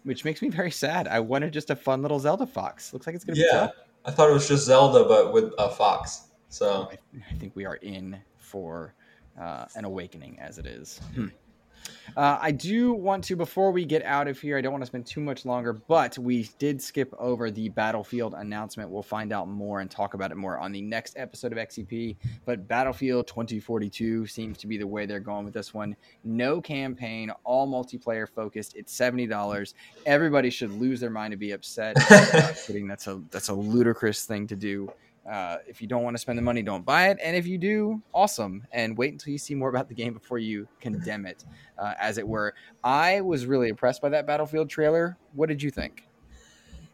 Which 0.04 0.24
makes 0.24 0.40
me 0.40 0.48
very 0.48 0.70
sad. 0.70 1.08
I 1.08 1.20
wanted 1.20 1.52
just 1.52 1.70
a 1.70 1.76
fun 1.76 2.00
little 2.00 2.20
Zelda 2.20 2.46
fox. 2.46 2.92
Looks 2.92 3.06
like 3.06 3.16
it's 3.16 3.24
going 3.24 3.34
to 3.34 3.42
yeah. 3.42 3.46
be 3.46 3.58
tough. 3.58 3.72
I 4.04 4.10
thought 4.10 4.30
it 4.30 4.32
was 4.32 4.48
just 4.48 4.66
Zelda, 4.66 5.04
but 5.04 5.32
with 5.32 5.52
a 5.58 5.68
fox. 5.68 6.28
So 6.48 6.88
I, 6.90 6.98
I 7.30 7.34
think 7.34 7.54
we 7.54 7.66
are 7.66 7.76
in 7.76 8.18
for 8.36 8.94
uh, 9.40 9.66
an 9.74 9.84
awakening, 9.84 10.38
as 10.40 10.58
it 10.58 10.66
is. 10.66 10.98
Hmm. 11.14 11.26
Uh, 12.16 12.38
I 12.40 12.50
do 12.50 12.92
want 12.92 13.24
to, 13.24 13.36
before 13.36 13.70
we 13.70 13.84
get 13.84 14.04
out 14.04 14.28
of 14.28 14.40
here, 14.40 14.58
I 14.58 14.60
don't 14.60 14.72
want 14.72 14.82
to 14.82 14.86
spend 14.86 15.06
too 15.06 15.20
much 15.20 15.44
longer, 15.44 15.72
but 15.72 16.18
we 16.18 16.48
did 16.58 16.82
skip 16.82 17.14
over 17.18 17.50
the 17.50 17.68
Battlefield 17.68 18.34
announcement. 18.34 18.90
We'll 18.90 19.02
find 19.02 19.32
out 19.32 19.48
more 19.48 19.80
and 19.80 19.90
talk 19.90 20.14
about 20.14 20.30
it 20.30 20.36
more 20.36 20.58
on 20.58 20.72
the 20.72 20.82
next 20.82 21.16
episode 21.16 21.52
of 21.52 21.58
XEP. 21.58 22.16
But 22.44 22.66
Battlefield 22.66 23.26
2042 23.26 24.26
seems 24.26 24.58
to 24.58 24.66
be 24.66 24.76
the 24.78 24.86
way 24.86 25.06
they're 25.06 25.20
going 25.20 25.44
with 25.44 25.54
this 25.54 25.72
one. 25.74 25.96
No 26.24 26.60
campaign, 26.60 27.30
all 27.44 27.68
multiplayer 27.68 28.28
focused. 28.28 28.76
It's 28.76 28.92
seventy 28.92 29.26
dollars. 29.26 29.74
Everybody 30.06 30.50
should 30.50 30.72
lose 30.72 31.00
their 31.00 31.10
mind 31.10 31.32
to 31.32 31.36
be 31.36 31.52
upset. 31.52 31.96
kidding. 32.66 32.88
That's 32.88 33.06
a 33.06 33.22
that's 33.30 33.48
a 33.48 33.54
ludicrous 33.54 34.24
thing 34.24 34.46
to 34.48 34.56
do. 34.56 34.90
Uh, 35.30 35.58
if 35.66 35.82
you 35.82 35.88
don't 35.88 36.02
want 36.02 36.14
to 36.14 36.20
spend 36.20 36.38
the 36.38 36.42
money, 36.42 36.62
don't 36.62 36.84
buy 36.84 37.08
it. 37.08 37.18
And 37.22 37.36
if 37.36 37.46
you 37.46 37.58
do, 37.58 38.02
awesome. 38.14 38.66
And 38.72 38.96
wait 38.96 39.12
until 39.12 39.32
you 39.32 39.38
see 39.38 39.54
more 39.54 39.68
about 39.68 39.88
the 39.88 39.94
game 39.94 40.14
before 40.14 40.38
you 40.38 40.66
condemn 40.80 41.26
it, 41.26 41.44
uh, 41.78 41.94
as 42.00 42.18
it 42.18 42.26
were. 42.26 42.54
I 42.82 43.20
was 43.20 43.46
really 43.46 43.68
impressed 43.68 44.00
by 44.00 44.08
that 44.10 44.26
Battlefield 44.26 44.70
trailer. 44.70 45.18
What 45.34 45.48
did 45.48 45.62
you 45.62 45.70
think? 45.70 46.04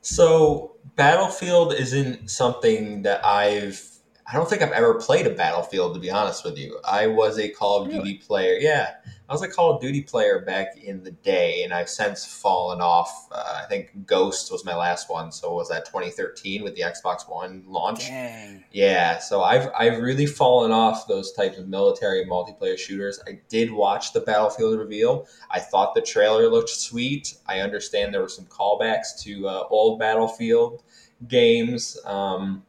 So, 0.01 0.77
Battlefield 0.97 1.75
isn't 1.75 2.31
something 2.31 3.03
that 3.03 3.25
I've 3.25 3.91
I 4.27 4.35
don't 4.35 4.49
think 4.49 4.63
I've 4.63 4.73
ever 4.73 4.95
played 4.95 5.27
a 5.27 5.31
Battlefield 5.31 5.95
to 5.95 6.01
be 6.01 6.11
honest 6.11 6.45
with 6.45 6.59
you. 6.59 6.79
I 6.85 7.07
was 7.07 7.39
a 7.39 7.49
Call 7.51 7.83
of 7.83 7.89
really? 7.89 7.99
Duty 7.99 8.15
player. 8.19 8.55
Yeah, 8.55 8.95
I 9.27 9.33
was 9.33 9.41
a 9.41 9.49
Call 9.49 9.75
of 9.75 9.81
Duty 9.81 10.03
player 10.03 10.41
back 10.41 10.77
in 10.77 11.03
the 11.03 11.11
day, 11.11 11.63
and 11.65 11.73
I've 11.73 11.89
since 11.89 12.27
fallen 12.27 12.83
off. 12.83 13.27
Uh, 13.33 13.63
I 13.63 13.67
think 13.67 14.05
Ghost 14.05 14.53
was 14.53 14.67
my 14.67 14.77
last 14.77 15.09
one, 15.09 15.33
so 15.33 15.55
was 15.55 15.71
that 15.71 15.87
2013 15.87 16.63
with 16.63 16.75
the 16.75 16.83
Xbox 16.83 17.27
One 17.27 17.65
launch? 17.67 18.09
Dang. 18.09 18.63
Yeah, 18.71 19.19
so 19.19 19.43
I've 19.43 19.71
I've 19.79 19.99
really 20.01 20.27
fallen 20.27 20.73
off 20.73 21.09
those 21.09 21.33
types 21.33 21.57
of 21.57 21.69
military 21.69 22.27
multiplayer 22.27 22.77
shooters. 22.77 23.19
I 23.27 23.41
did 23.49 23.73
watch 23.73 24.13
the 24.13 24.21
Battlefield 24.21 24.79
reveal. 24.79 25.27
I 25.51 25.59
thought 25.59 25.95
the 25.95 26.03
trailer 26.03 26.51
looked 26.51 26.69
sweet. 26.69 27.35
I 27.47 27.61
understand 27.61 28.13
there 28.13 28.21
were 28.21 28.29
some 28.29 28.47
callbacks 28.47 29.19
to 29.23 29.49
uh, 29.49 29.65
old 29.71 29.99
Battlefield 29.99 30.83
games. 31.27 31.97
Um, 32.05 32.63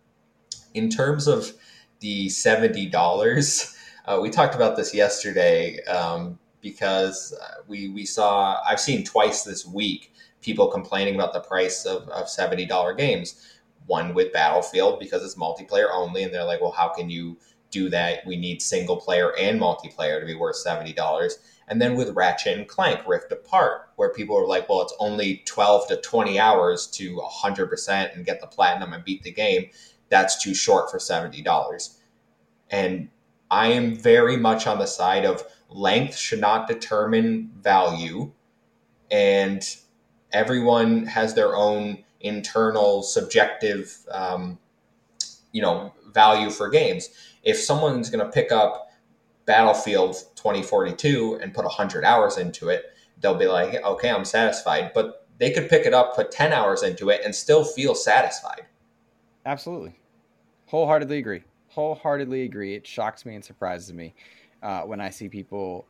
in 0.74 0.90
terms 0.90 1.28
of 1.28 1.52
the 2.00 2.30
seventy 2.30 2.86
dollars, 2.86 3.76
uh, 4.06 4.20
we 4.22 4.30
talked 4.30 4.56
about 4.56 4.78
this 4.78 4.94
yesterday 4.94 5.84
um, 5.84 6.40
because 6.66 7.32
uh, 7.40 7.62
we 7.68 7.90
we 7.90 8.06
saw 8.06 8.60
I've 8.68 8.80
seen 8.80 9.04
twice 9.04 9.44
this 9.44 9.68
week 9.68 10.12
people 10.42 10.68
complaining 10.68 11.14
about 11.14 11.32
the 11.32 11.42
price 11.42 11.86
of, 11.86 12.10
of 12.10 12.28
seventy 12.28 12.66
dollar 12.66 12.96
games. 12.96 13.48
One 13.86 14.16
with 14.16 14.34
Battlefield 14.34 15.00
because 15.00 15.24
it's 15.24 15.36
multiplayer 15.36 15.90
only, 15.94 16.24
and 16.24 16.34
they're 16.34 16.44
like, 16.44 16.60
well, 16.60 16.72
how 16.72 16.90
can 16.90 17.08
you 17.08 17.38
do 17.70 17.88
that? 17.90 18.26
We 18.26 18.36
need 18.36 18.64
single 18.64 18.98
player 18.98 19.32
and 19.38 19.62
multiplayer 19.62 20.20
to 20.20 20.26
be 20.26 20.34
worth 20.34 20.56
seventy 20.56 20.92
dollars. 20.92 21.38
And 21.68 21.80
then 21.80 21.96
with 21.96 22.16
Ratchet 22.16 22.58
and 22.58 22.68
Clank 22.68 23.02
Rift 23.08 23.32
Apart, 23.32 23.90
where 23.96 24.10
people 24.10 24.38
are 24.38 24.48
like, 24.48 24.68
well, 24.70 24.82
it's 24.82 24.94
only 25.00 25.42
12 25.46 25.88
to 25.88 25.98
20 25.98 26.40
hours 26.40 26.86
to 26.92 27.16
100% 27.16 28.16
and 28.16 28.24
get 28.24 28.40
the 28.40 28.46
platinum 28.46 28.94
and 28.94 29.04
beat 29.04 29.24
the 29.24 29.32
game 29.32 29.72
that's 30.10 30.42
too 30.42 30.54
short 30.54 30.92
for 30.92 30.98
$70. 30.98 31.98
And 32.70 33.10
I 33.52 33.68
am 33.68 33.96
very 33.96 34.38
much 34.38 34.68
on 34.68 34.80
the 34.80 34.86
side 34.86 35.26
of 35.26 35.44
length 35.70 36.16
should 36.18 36.42
not 36.42 36.68
determine 36.68 37.52
value. 37.62 38.32
And 39.12 39.64
everyone 40.32 41.06
has 41.06 41.34
their 41.34 41.56
own 41.56 42.04
internal 42.22 43.04
subjective, 43.04 43.96
um, 44.12 44.58
you 45.52 45.62
know, 45.62 45.94
value 46.14 46.50
for 46.50 46.70
games. 46.70 47.10
If 47.44 47.58
someone's 47.58 48.10
going 48.10 48.26
to 48.26 48.32
pick 48.32 48.52
up 48.52 48.90
Battlefield 49.46 50.16
2042 50.36 51.40
and 51.42 51.54
put 51.54 51.66
100 51.66 52.04
hours 52.04 52.38
into 52.38 52.70
it, 52.70 52.86
they'll 53.22 53.38
be 53.38 53.48
like, 53.48 53.76
okay, 53.84 54.10
I'm 54.10 54.26
satisfied. 54.26 54.92
But 54.94 55.28
they 55.38 55.52
could 55.52 55.70
pick 55.70 55.86
it 55.86 55.94
up, 55.94 56.16
put 56.16 56.32
10 56.32 56.52
hours 56.54 56.82
into 56.82 57.10
it, 57.10 57.22
and 57.24 57.36
still 57.36 57.64
feel 57.64 57.94
satisfied. 57.94 58.66
Absolutely. 59.46 60.00
Wholeheartedly 60.68 61.20
agree. 61.20 61.44
Wholeheartedly 61.70 62.44
agree. 62.44 62.74
It 62.74 62.88
shocks 62.88 63.26
me 63.26 63.36
and 63.36 63.44
surprises 63.44 63.94
me 63.94 64.16
uh, 64.66 64.82
when 64.82 65.00
I 65.00 65.12
see 65.12 65.30
people 65.30 65.86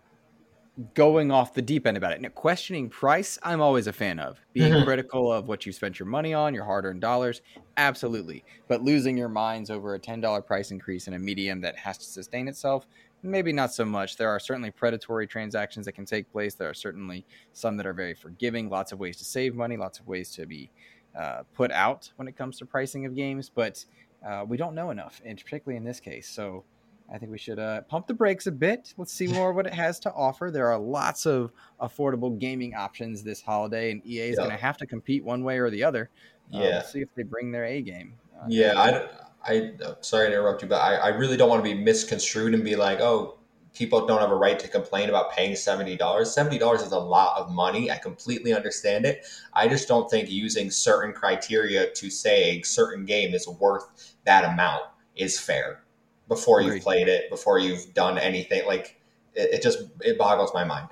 going 0.93 1.31
off 1.31 1.53
the 1.53 1.61
deep 1.61 1.87
end 1.87 1.95
about 1.95 2.11
it. 2.11 2.19
Now, 2.19 2.27
questioning 2.29 2.89
price, 2.89 3.39
I'm 3.41 3.61
always 3.61 3.87
a 3.87 3.93
fan 3.93 4.19
of. 4.19 4.37
Being 4.51 4.73
mm-hmm. 4.73 4.83
critical 4.83 5.31
of 5.31 5.47
what 5.47 5.65
you 5.65 5.71
spent 5.71 5.97
your 5.97 6.07
money 6.07 6.33
on, 6.33 6.53
your 6.53 6.65
hard 6.65 6.83
earned 6.83 6.99
dollars, 6.99 7.41
absolutely. 7.77 8.43
But 8.67 8.83
losing 8.83 9.17
your 9.17 9.29
minds 9.29 9.69
over 9.69 9.95
a 9.95 9.99
$10 9.99 10.45
price 10.45 10.71
increase 10.71 11.07
in 11.07 11.13
a 11.13 11.19
medium 11.19 11.61
that 11.61 11.77
has 11.77 11.97
to 11.99 12.03
sustain 12.03 12.49
itself, 12.49 12.85
maybe 13.23 13.53
not 13.53 13.73
so 13.73 13.85
much. 13.85 14.17
There 14.17 14.27
are 14.29 14.39
certainly 14.41 14.71
predatory 14.71 15.25
transactions 15.25 15.85
that 15.85 15.93
can 15.93 16.05
take 16.05 16.29
place. 16.29 16.55
There 16.55 16.69
are 16.69 16.73
certainly 16.73 17.25
some 17.53 17.77
that 17.77 17.85
are 17.85 17.93
very 17.93 18.13
forgiving, 18.13 18.69
lots 18.69 18.91
of 18.91 18.99
ways 18.99 19.15
to 19.17 19.23
save 19.23 19.55
money, 19.55 19.77
lots 19.77 19.99
of 19.99 20.07
ways 20.07 20.31
to 20.31 20.45
be 20.45 20.69
uh, 21.17 21.43
put 21.53 21.71
out 21.71 22.11
when 22.17 22.27
it 22.27 22.35
comes 22.35 22.57
to 22.57 22.65
pricing 22.65 23.05
of 23.05 23.15
games. 23.15 23.49
But 23.49 23.85
uh, 24.27 24.43
we 24.45 24.57
don't 24.57 24.75
know 24.75 24.89
enough, 24.89 25.21
and 25.23 25.41
particularly 25.41 25.77
in 25.77 25.85
this 25.85 26.01
case. 26.01 26.27
So, 26.27 26.65
I 27.13 27.17
think 27.17 27.31
we 27.31 27.37
should 27.37 27.59
uh, 27.59 27.81
pump 27.81 28.07
the 28.07 28.13
brakes 28.13 28.47
a 28.47 28.51
bit. 28.51 28.93
Let's 28.97 29.13
see 29.13 29.27
more 29.27 29.53
what 29.53 29.67
it 29.67 29.73
has 29.73 29.99
to 30.01 30.13
offer. 30.13 30.49
There 30.51 30.67
are 30.71 30.79
lots 30.79 31.25
of 31.25 31.51
affordable 31.79 32.37
gaming 32.37 32.73
options 32.73 33.23
this 33.23 33.41
holiday, 33.41 33.91
and 33.91 34.05
EA 34.05 34.29
is 34.29 34.37
going 34.37 34.49
to 34.49 34.57
have 34.57 34.77
to 34.77 34.87
compete 34.87 35.23
one 35.23 35.43
way 35.43 35.59
or 35.59 35.69
the 35.69 35.83
other. 35.83 36.09
Uh, 36.53 36.59
yeah, 36.59 36.69
we'll 36.69 36.81
see 36.81 37.01
if 37.01 37.09
they 37.15 37.23
bring 37.23 37.51
their 37.51 37.65
A 37.65 37.81
game. 37.81 38.15
Uh, 38.35 38.45
yeah, 38.47 38.73
I, 38.75 39.53
I, 39.53 39.71
sorry 40.01 40.29
to 40.29 40.33
interrupt 40.33 40.63
you, 40.63 40.67
but 40.67 40.81
I, 40.81 40.95
I 40.95 41.07
really 41.09 41.37
don't 41.37 41.49
want 41.49 41.63
to 41.63 41.75
be 41.75 41.79
misconstrued 41.79 42.53
and 42.55 42.63
be 42.63 42.75
like, 42.75 42.99
oh, 43.01 43.37
people 43.73 44.07
don't 44.07 44.19
have 44.19 44.31
a 44.31 44.35
right 44.35 44.57
to 44.57 44.67
complain 44.67 45.09
about 45.09 45.31
paying 45.31 45.55
seventy 45.55 45.95
dollars. 45.95 46.33
Seventy 46.33 46.57
dollars 46.57 46.81
is 46.81 46.91
a 46.91 46.99
lot 46.99 47.39
of 47.39 47.51
money. 47.51 47.91
I 47.91 47.97
completely 47.97 48.53
understand 48.53 49.05
it. 49.05 49.25
I 49.53 49.67
just 49.67 49.87
don't 49.87 50.09
think 50.09 50.29
using 50.29 50.71
certain 50.71 51.13
criteria 51.13 51.91
to 51.91 52.09
say 52.09 52.57
a 52.57 52.61
certain 52.63 53.05
game 53.05 53.35
is 53.35 53.47
worth 53.47 54.15
that 54.25 54.43
amount 54.43 54.83
is 55.15 55.39
fair 55.39 55.84
before 56.27 56.59
Agreed. 56.59 56.75
you've 56.75 56.83
played 56.83 57.07
it, 57.07 57.29
before 57.29 57.59
you've 57.59 57.93
done 57.93 58.17
anything. 58.17 58.65
Like 58.65 58.99
it, 59.33 59.55
it, 59.55 59.61
just 59.61 59.83
it 60.01 60.17
boggles 60.17 60.53
my 60.53 60.63
mind. 60.63 60.89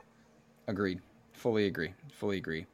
Agreed. 0.67 1.01
Fully 1.33 1.65
agree. 1.65 1.93
Fully 2.13 2.37
agree. 2.37 2.65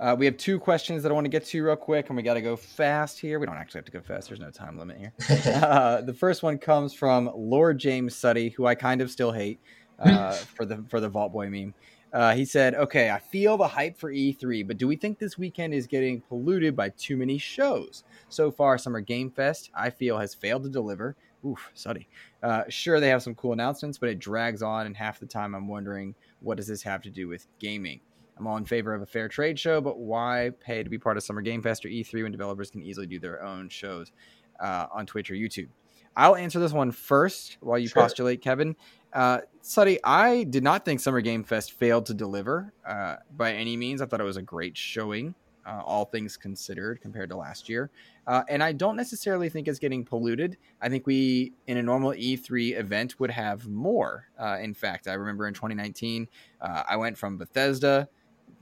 Uh, 0.00 0.14
we 0.18 0.26
have 0.26 0.36
two 0.36 0.58
questions 0.58 1.02
that 1.02 1.12
I 1.12 1.14
want 1.14 1.24
to 1.24 1.30
get 1.30 1.44
to 1.46 1.64
real 1.64 1.76
quick, 1.76 2.08
and 2.08 2.16
we 2.16 2.22
got 2.22 2.34
to 2.34 2.40
go 2.40 2.56
fast 2.56 3.18
here. 3.18 3.38
We 3.38 3.46
don't 3.46 3.56
actually 3.56 3.78
have 3.78 3.84
to 3.86 3.92
go 3.92 4.00
fast. 4.00 4.28
There's 4.28 4.40
no 4.40 4.50
time 4.50 4.78
limit 4.78 4.98
here. 4.98 5.12
uh, 5.62 6.00
the 6.00 6.12
first 6.12 6.42
one 6.42 6.58
comes 6.58 6.92
from 6.92 7.30
Lord 7.34 7.78
James 7.78 8.16
Suddy, 8.16 8.50
who 8.50 8.66
I 8.66 8.74
kind 8.74 9.00
of 9.00 9.10
still 9.10 9.30
hate 9.30 9.60
uh, 9.98 10.32
for 10.54 10.64
the 10.64 10.84
for 10.88 11.00
the 11.00 11.08
Vault 11.08 11.32
Boy 11.32 11.48
meme. 11.48 11.74
Uh, 12.12 12.34
he 12.34 12.44
said, 12.44 12.74
"Okay, 12.74 13.10
I 13.10 13.18
feel 13.18 13.56
the 13.56 13.68
hype 13.68 13.96
for 13.96 14.12
E3, 14.12 14.66
but 14.66 14.78
do 14.78 14.88
we 14.88 14.96
think 14.96 15.18
this 15.18 15.38
weekend 15.38 15.74
is 15.74 15.86
getting 15.86 16.20
polluted 16.22 16.74
by 16.74 16.88
too 16.90 17.16
many 17.16 17.38
shows? 17.38 18.04
So 18.28 18.50
far, 18.50 18.78
Summer 18.78 19.00
Game 19.00 19.30
Fest, 19.30 19.70
I 19.74 19.90
feel, 19.90 20.18
has 20.18 20.34
failed 20.34 20.64
to 20.64 20.68
deliver 20.68 21.16
oof, 21.44 21.70
Suddy. 21.74 22.08
Uh, 22.42 22.64
sure, 22.68 23.00
they 23.00 23.08
have 23.08 23.22
some 23.22 23.34
cool 23.34 23.52
announcements, 23.52 23.98
but 23.98 24.08
it 24.08 24.18
drags 24.18 24.62
on, 24.62 24.86
and 24.86 24.96
half 24.96 25.20
the 25.20 25.26
time 25.26 25.54
I'm 25.54 25.68
wondering, 25.68 26.14
what 26.40 26.56
does 26.56 26.66
this 26.66 26.82
have 26.82 27.02
to 27.02 27.10
do 27.10 27.28
with 27.28 27.46
gaming? 27.58 28.00
I'm 28.36 28.46
all 28.46 28.56
in 28.56 28.64
favor 28.64 28.94
of 28.94 29.02
a 29.02 29.06
fair 29.06 29.28
trade 29.28 29.58
show, 29.58 29.80
but 29.80 29.98
why 29.98 30.50
pay 30.60 30.82
to 30.82 30.90
be 30.90 30.98
part 30.98 31.16
of 31.16 31.22
Summer 31.22 31.42
Game 31.42 31.62
Fest 31.62 31.84
or 31.84 31.88
E3 31.88 32.24
when 32.24 32.32
developers 32.32 32.70
can 32.70 32.82
easily 32.82 33.06
do 33.06 33.18
their 33.18 33.44
own 33.44 33.68
shows 33.68 34.12
uh, 34.60 34.86
on 34.92 35.06
Twitch 35.06 35.30
or 35.30 35.34
YouTube? 35.34 35.68
I'll 36.16 36.36
answer 36.36 36.60
this 36.60 36.72
one 36.72 36.92
first 36.92 37.58
while 37.60 37.78
you 37.78 37.88
sure. 37.88 38.02
postulate, 38.02 38.40
Kevin. 38.40 38.76
Uh, 39.12 39.40
Suddy, 39.62 39.98
I 40.02 40.44
did 40.44 40.62
not 40.62 40.84
think 40.84 41.00
Summer 41.00 41.20
Game 41.20 41.44
Fest 41.44 41.72
failed 41.72 42.06
to 42.06 42.14
deliver 42.14 42.72
uh, 42.86 43.16
by 43.36 43.52
any 43.52 43.76
means. 43.76 44.00
I 44.00 44.06
thought 44.06 44.20
it 44.20 44.24
was 44.24 44.36
a 44.36 44.42
great 44.42 44.76
showing, 44.76 45.34
uh, 45.66 45.82
all 45.84 46.04
things 46.04 46.36
considered, 46.36 47.00
compared 47.00 47.30
to 47.30 47.36
last 47.36 47.68
year. 47.68 47.90
Uh, 48.26 48.42
and 48.48 48.62
I 48.62 48.72
don't 48.72 48.96
necessarily 48.96 49.48
think 49.48 49.68
it's 49.68 49.78
getting 49.78 50.04
polluted. 50.04 50.56
I 50.80 50.88
think 50.88 51.06
we, 51.06 51.52
in 51.66 51.76
a 51.76 51.82
normal 51.82 52.12
E3 52.12 52.78
event, 52.78 53.18
would 53.20 53.30
have 53.30 53.68
more. 53.68 54.28
Uh, 54.38 54.58
in 54.60 54.74
fact, 54.74 55.08
I 55.08 55.14
remember 55.14 55.46
in 55.46 55.54
2019, 55.54 56.28
uh, 56.60 56.82
I 56.88 56.96
went 56.96 57.18
from 57.18 57.36
Bethesda. 57.36 58.08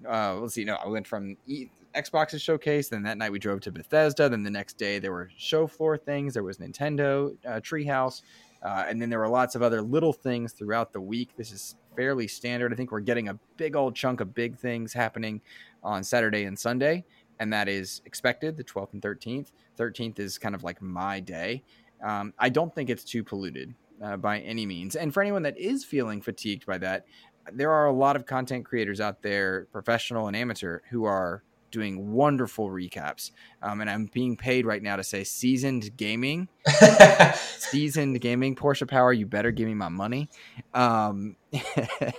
Uh, 0.08 0.36
let's 0.36 0.54
see, 0.54 0.64
no, 0.64 0.76
I 0.76 0.88
went 0.88 1.06
from 1.06 1.36
e- 1.46 1.68
Xbox's 1.94 2.42
showcase. 2.42 2.88
Then 2.88 3.02
that 3.04 3.18
night 3.18 3.30
we 3.32 3.38
drove 3.38 3.60
to 3.62 3.72
Bethesda. 3.72 4.28
Then 4.28 4.42
the 4.42 4.50
next 4.50 4.78
day 4.78 4.98
there 4.98 5.12
were 5.12 5.30
show 5.36 5.66
floor 5.66 5.96
things. 5.96 6.34
There 6.34 6.42
was 6.42 6.58
Nintendo 6.58 7.36
uh, 7.46 7.60
Treehouse, 7.60 8.22
uh, 8.64 8.84
and 8.88 9.00
then 9.00 9.10
there 9.10 9.18
were 9.18 9.28
lots 9.28 9.54
of 9.54 9.62
other 9.62 9.82
little 9.82 10.12
things 10.12 10.52
throughout 10.52 10.92
the 10.92 11.00
week. 11.00 11.30
This 11.36 11.52
is 11.52 11.76
fairly 11.96 12.28
standard. 12.28 12.72
I 12.72 12.76
think 12.76 12.92
we're 12.92 13.00
getting 13.00 13.28
a 13.28 13.38
big 13.56 13.76
old 13.76 13.94
chunk 13.94 14.20
of 14.20 14.34
big 14.34 14.56
things 14.56 14.92
happening 14.92 15.40
on 15.82 16.04
Saturday 16.04 16.44
and 16.44 16.58
Sunday 16.58 17.04
and 17.42 17.52
that 17.52 17.68
is 17.68 18.02
expected 18.04 18.56
the 18.56 18.62
12th 18.62 18.92
and 18.92 19.02
13th. 19.02 19.48
13th 19.76 20.20
is 20.20 20.38
kind 20.38 20.54
of 20.54 20.62
like 20.62 20.80
my 20.80 21.18
day. 21.18 21.62
Um, 22.00 22.32
I 22.38 22.48
don't 22.48 22.72
think 22.72 22.88
it's 22.88 23.02
too 23.02 23.24
polluted 23.24 23.74
uh, 24.00 24.16
by 24.16 24.38
any 24.40 24.64
means. 24.64 24.94
And 24.94 25.12
for 25.12 25.22
anyone 25.22 25.42
that 25.42 25.58
is 25.58 25.84
feeling 25.84 26.20
fatigued 26.20 26.66
by 26.66 26.78
that, 26.78 27.04
there 27.52 27.72
are 27.72 27.86
a 27.86 27.92
lot 27.92 28.14
of 28.14 28.26
content 28.26 28.64
creators 28.64 29.00
out 29.00 29.22
there, 29.22 29.66
professional 29.72 30.28
and 30.28 30.36
amateur, 30.36 30.82
who 30.90 31.04
are 31.04 31.42
doing 31.72 32.12
wonderful 32.12 32.68
recaps. 32.68 33.32
Um, 33.62 33.80
and 33.80 33.90
I'm 33.90 34.06
being 34.06 34.36
paid 34.36 34.64
right 34.64 34.82
now 34.82 34.94
to 34.94 35.02
say 35.02 35.24
seasoned 35.24 35.96
gaming, 35.96 36.46
seasoned 37.58 38.20
gaming. 38.20 38.54
Porsche 38.54 38.86
Power, 38.86 39.12
you 39.12 39.26
better 39.26 39.50
give 39.50 39.66
me 39.66 39.74
my 39.74 39.88
money. 39.88 40.28
Um, 40.74 41.34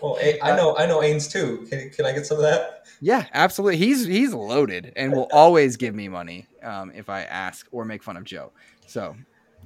well, 0.02 0.18
I 0.44 0.56
know, 0.56 0.76
I 0.76 0.86
know 0.86 1.00
Ains 1.00 1.32
too. 1.32 1.66
Can, 1.70 1.90
can 1.92 2.06
I 2.06 2.12
get 2.12 2.26
some 2.26 2.38
of 2.38 2.44
that? 2.44 2.86
Yeah, 3.00 3.26
absolutely. 3.34 3.78
He's 3.78 4.06
he's 4.06 4.34
loaded 4.34 4.92
and 4.96 5.14
will 5.14 5.30
always 5.32 5.78
give 5.78 5.96
me 5.96 6.10
money 6.10 6.48
um, 6.62 6.92
if 6.94 7.10
I 7.10 7.24
ask 7.24 7.68
or 7.72 7.86
make 7.86 8.04
fun 8.04 8.18
of 8.18 8.26
Joe. 8.26 8.52
So 8.88 9.16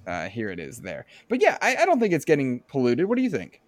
uh, 0.05 0.27
here 0.29 0.49
it 0.49 0.59
is 0.59 0.79
there. 0.79 1.05
But 1.29 1.41
yeah, 1.41 1.57
I, 1.61 1.77
I 1.77 1.85
don't 1.85 1.99
think 1.99 2.13
it's 2.13 2.25
getting 2.25 2.61
polluted. 2.67 3.07
What 3.07 3.17
do 3.17 3.23
you 3.23 3.29
think? 3.29 3.61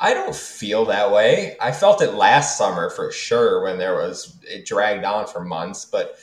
I 0.00 0.14
don't 0.14 0.34
feel 0.34 0.84
that 0.86 1.10
way. 1.10 1.56
I 1.60 1.72
felt 1.72 2.02
it 2.02 2.14
last 2.14 2.56
summer 2.56 2.88
for 2.90 3.10
sure 3.10 3.62
when 3.64 3.78
there 3.78 3.94
was 3.94 4.38
it 4.42 4.64
dragged 4.64 5.04
on 5.04 5.26
for 5.26 5.44
months, 5.44 5.84
but 5.84 6.16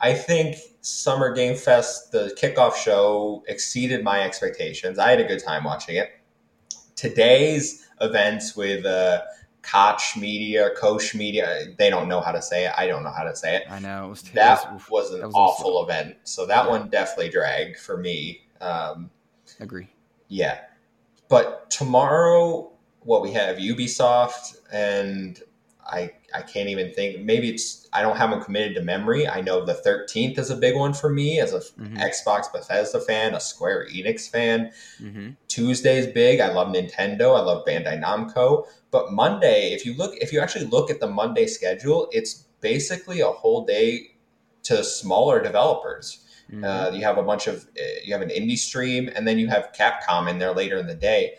I 0.00 0.14
think 0.14 0.56
Summer 0.80 1.32
Game 1.32 1.56
Fest, 1.56 2.12
the 2.12 2.36
kickoff 2.40 2.76
show, 2.76 3.42
exceeded 3.48 4.04
my 4.04 4.22
expectations. 4.22 4.98
I 4.98 5.10
had 5.10 5.20
a 5.20 5.24
good 5.24 5.42
time 5.42 5.64
watching 5.64 5.96
it. 5.96 6.10
Today's 6.94 7.88
events 8.00 8.54
with 8.54 8.86
uh, 8.86 9.22
Koch 9.62 10.16
Media, 10.16 10.70
Koch 10.76 11.14
Media, 11.14 11.74
they 11.78 11.90
don't 11.90 12.08
know 12.08 12.20
how 12.20 12.30
to 12.30 12.40
say 12.40 12.66
it. 12.66 12.72
I 12.76 12.86
don't 12.86 13.02
know 13.02 13.10
how 13.10 13.24
to 13.24 13.34
say 13.34 13.56
it. 13.56 13.64
I 13.70 13.80
know. 13.80 14.06
It 14.06 14.10
was, 14.10 14.22
that 14.22 14.72
was, 14.72 14.88
was 14.88 15.10
an 15.12 15.20
that 15.20 15.26
was 15.26 15.34
awful 15.34 15.82
event. 15.82 16.16
So 16.24 16.46
that 16.46 16.64
yeah. 16.64 16.70
one 16.70 16.88
definitely 16.88 17.30
dragged 17.30 17.78
for 17.78 17.96
me. 17.96 18.42
Um, 18.60 19.10
Agree. 19.58 19.88
Yeah. 20.28 20.60
But 21.28 21.70
tomorrow 21.70 22.70
what 23.06 23.22
we 23.22 23.32
have 23.32 23.56
Ubisoft 23.56 24.58
and 24.72 25.40
I 25.88 26.10
I 26.34 26.42
can't 26.42 26.68
even 26.68 26.92
think. 26.92 27.20
Maybe 27.20 27.48
it's 27.48 27.88
I 27.92 28.02
don't 28.02 28.16
have 28.16 28.30
them 28.30 28.42
committed 28.42 28.74
to 28.74 28.82
memory. 28.82 29.28
I 29.28 29.40
know 29.40 29.64
the 29.64 29.74
13th 29.74 30.38
is 30.38 30.50
a 30.50 30.56
big 30.56 30.76
one 30.76 30.92
for 30.92 31.08
me 31.08 31.40
as 31.40 31.52
a 31.54 31.60
mm-hmm. 31.60 31.96
Xbox 31.96 32.52
Bethesda 32.52 33.00
fan, 33.00 33.34
a 33.34 33.40
Square 33.40 33.88
Enix 33.88 34.28
fan. 34.28 34.72
Mm-hmm. 35.00 35.30
Tuesday's 35.48 36.08
big. 36.08 36.40
I 36.40 36.52
love 36.52 36.68
Nintendo. 36.68 37.36
I 37.36 37.42
love 37.42 37.64
Bandai 37.64 38.02
Namco. 38.02 38.66
But 38.90 39.12
Monday, 39.12 39.72
if 39.72 39.86
you 39.86 39.94
look, 39.94 40.14
if 40.16 40.32
you 40.32 40.40
actually 40.40 40.66
look 40.66 40.90
at 40.90 41.00
the 41.00 41.06
Monday 41.06 41.46
schedule, 41.46 42.08
it's 42.10 42.46
basically 42.60 43.20
a 43.20 43.28
whole 43.28 43.64
day 43.64 44.16
to 44.64 44.82
smaller 44.82 45.40
developers. 45.40 46.24
Mm-hmm. 46.50 46.64
Uh, 46.64 46.90
you 46.90 47.04
have 47.04 47.18
a 47.18 47.22
bunch 47.22 47.46
of 47.46 47.66
you 48.04 48.12
have 48.12 48.22
an 48.22 48.30
indie 48.30 48.58
stream, 48.58 49.08
and 49.14 49.26
then 49.26 49.38
you 49.38 49.46
have 49.46 49.72
Capcom 49.78 50.28
in 50.28 50.38
there 50.38 50.52
later 50.52 50.76
in 50.76 50.86
the 50.88 50.94
day 50.94 51.36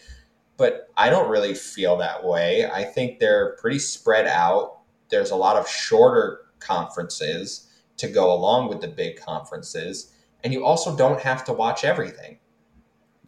but 0.57 0.89
I 0.97 1.09
don't 1.09 1.29
really 1.29 1.53
feel 1.53 1.97
that 1.97 2.23
way. 2.23 2.69
I 2.69 2.83
think 2.83 3.19
they're 3.19 3.55
pretty 3.59 3.79
spread 3.79 4.27
out. 4.27 4.79
There's 5.09 5.31
a 5.31 5.35
lot 5.35 5.55
of 5.55 5.67
shorter 5.67 6.41
conferences 6.59 7.69
to 7.97 8.07
go 8.07 8.33
along 8.33 8.69
with 8.69 8.81
the 8.81 8.87
big 8.87 9.17
conferences, 9.17 10.13
and 10.43 10.51
you 10.51 10.65
also 10.65 10.95
don't 10.95 11.21
have 11.21 11.45
to 11.45 11.53
watch 11.53 11.83
everything. 11.83 12.39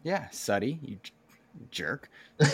Yeah, 0.03 0.29
Suddy, 0.31 0.79
you 0.81 0.97
jerk. 1.71 2.09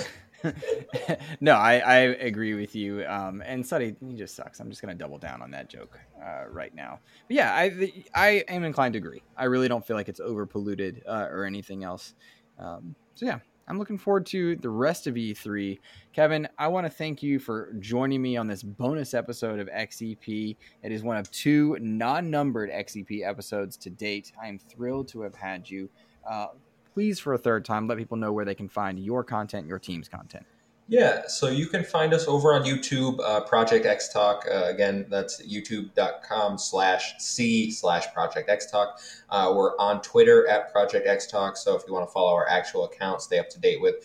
no, 1.41 1.53
I, 1.53 1.79
I 1.79 1.95
agree 1.95 2.53
with 2.53 2.75
you. 2.75 3.05
Um, 3.05 3.41
and 3.45 3.65
Suddy, 3.65 3.95
he 4.05 4.15
just 4.15 4.35
sucks. 4.35 4.59
I'm 4.59 4.69
just 4.69 4.81
going 4.81 4.95
to 4.95 5.01
double 5.01 5.17
down 5.17 5.41
on 5.41 5.51
that 5.51 5.69
joke 5.69 5.99
uh, 6.23 6.45
right 6.49 6.73
now. 6.75 6.99
But 7.27 7.35
yeah, 7.35 7.53
I 7.53 7.91
I 8.13 8.29
am 8.47 8.63
inclined 8.63 8.93
to 8.93 8.97
agree. 8.97 9.23
I 9.37 9.45
really 9.45 9.67
don't 9.67 9.85
feel 9.85 9.95
like 9.95 10.09
it's 10.09 10.19
over 10.19 10.45
polluted 10.45 11.03
uh, 11.07 11.27
or 11.29 11.45
anything 11.45 11.83
else. 11.83 12.13
Um, 12.59 12.95
so 13.15 13.25
yeah, 13.25 13.39
I'm 13.67 13.79
looking 13.79 13.97
forward 13.97 14.25
to 14.27 14.55
the 14.57 14.69
rest 14.69 15.07
of 15.07 15.15
E3. 15.15 15.79
Kevin, 16.13 16.47
I 16.57 16.67
want 16.67 16.85
to 16.85 16.89
thank 16.89 17.23
you 17.23 17.39
for 17.39 17.73
joining 17.79 18.21
me 18.21 18.37
on 18.37 18.47
this 18.47 18.61
bonus 18.61 19.13
episode 19.13 19.59
of 19.59 19.67
XEP. 19.69 20.55
It 20.83 20.91
is 20.91 21.01
one 21.01 21.17
of 21.17 21.31
two 21.31 21.77
non 21.81 22.29
numbered 22.29 22.69
XEP 22.69 23.27
episodes 23.27 23.75
to 23.77 23.89
date. 23.89 24.31
I 24.41 24.47
am 24.47 24.59
thrilled 24.59 25.07
to 25.09 25.21
have 25.21 25.35
had 25.35 25.67
you. 25.67 25.89
Uh, 26.29 26.47
please, 26.93 27.19
for 27.19 27.33
a 27.33 27.37
third 27.37 27.65
time, 27.65 27.87
let 27.87 27.97
people 27.97 28.17
know 28.17 28.31
where 28.31 28.45
they 28.45 28.55
can 28.55 28.69
find 28.69 28.99
your 28.99 29.23
content, 29.23 29.67
your 29.67 29.79
team's 29.79 30.07
content. 30.07 30.45
Yeah, 30.87 31.23
so 31.27 31.47
you 31.47 31.65
can 31.65 31.83
find 31.83 32.13
us 32.13 32.27
over 32.27 32.53
on 32.53 32.63
YouTube, 32.63 33.19
uh, 33.23 33.41
Project 33.41 33.87
X 33.87 34.13
Talk. 34.13 34.45
Uh, 34.47 34.65
again, 34.65 35.07
that's 35.09 35.41
youtube.com 35.41 36.59
slash 36.59 37.15
C 37.17 37.71
slash 37.71 38.13
Project 38.13 38.49
X 38.49 38.69
Talk. 38.69 38.99
Uh, 39.31 39.51
we're 39.55 39.75
on 39.79 39.99
Twitter 40.03 40.47
at 40.47 40.71
Project 40.71 41.07
X 41.07 41.25
Talk. 41.25 41.57
So 41.57 41.75
if 41.75 41.81
you 41.87 41.93
want 41.93 42.07
to 42.07 42.13
follow 42.13 42.31
our 42.33 42.47
actual 42.47 42.85
account, 42.85 43.23
stay 43.23 43.39
up 43.39 43.49
to 43.49 43.59
date 43.59 43.81
with 43.81 43.95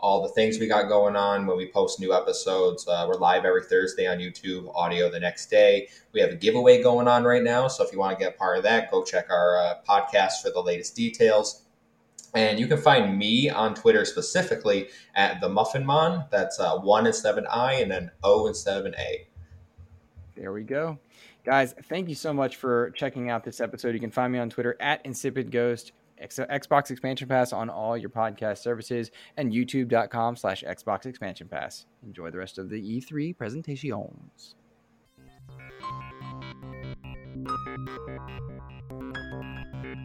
all 0.00 0.22
the 0.22 0.28
things 0.30 0.58
we 0.58 0.66
got 0.66 0.88
going 0.88 1.14
on 1.14 1.46
when 1.46 1.56
we 1.56 1.70
post 1.70 2.00
new 2.00 2.12
episodes. 2.12 2.86
Uh, 2.88 3.06
we're 3.08 3.14
live 3.14 3.44
every 3.44 3.62
Thursday 3.62 4.08
on 4.08 4.18
YouTube, 4.18 4.70
audio 4.74 5.08
the 5.08 5.20
next 5.20 5.46
day. 5.46 5.88
We 6.12 6.20
have 6.20 6.30
a 6.30 6.36
giveaway 6.36 6.82
going 6.82 7.06
on 7.06 7.22
right 7.22 7.44
now. 7.44 7.68
So 7.68 7.84
if 7.84 7.92
you 7.92 8.00
want 8.00 8.18
to 8.18 8.22
get 8.22 8.36
part 8.36 8.58
of 8.58 8.64
that, 8.64 8.90
go 8.90 9.04
check 9.04 9.30
our 9.30 9.56
uh, 9.56 9.74
podcast 9.88 10.42
for 10.42 10.50
the 10.50 10.60
latest 10.60 10.96
details. 10.96 11.63
And 12.34 12.58
you 12.58 12.66
can 12.66 12.78
find 12.78 13.16
me 13.16 13.48
on 13.48 13.74
Twitter 13.74 14.04
specifically 14.04 14.88
at 15.14 15.40
the 15.40 15.48
Muffin 15.48 15.86
Mon. 15.86 16.24
That's 16.30 16.58
uh, 16.58 16.78
one 16.78 17.06
and 17.06 17.14
seven 17.14 17.46
I 17.50 17.74
and 17.74 17.90
then 17.90 18.10
O 18.22 18.46
instead 18.46 18.78
of 18.78 18.86
an 18.86 18.94
A. 18.98 19.26
There 20.36 20.52
we 20.52 20.64
go. 20.64 20.98
Guys, 21.44 21.74
thank 21.84 22.08
you 22.08 22.14
so 22.14 22.32
much 22.32 22.56
for 22.56 22.90
checking 22.92 23.30
out 23.30 23.44
this 23.44 23.60
episode. 23.60 23.94
You 23.94 24.00
can 24.00 24.10
find 24.10 24.32
me 24.32 24.38
on 24.38 24.50
Twitter 24.50 24.76
at 24.80 25.04
Insipid 25.04 25.50
Ghost, 25.50 25.92
Xbox 26.20 26.90
Expansion 26.90 27.28
Pass 27.28 27.52
on 27.52 27.68
all 27.68 27.96
your 27.96 28.10
podcast 28.10 28.58
services, 28.58 29.10
and 29.36 29.52
youtube.com 29.52 30.36
slash 30.36 30.64
Xbox 30.64 31.06
Expansion 31.06 31.46
Pass. 31.46 31.86
Enjoy 32.04 32.30
the 32.30 32.38
rest 32.38 32.58
of 32.58 32.70
the 32.70 33.00
E3 33.00 33.36
presentations. 33.36 34.56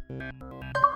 you 0.09 0.88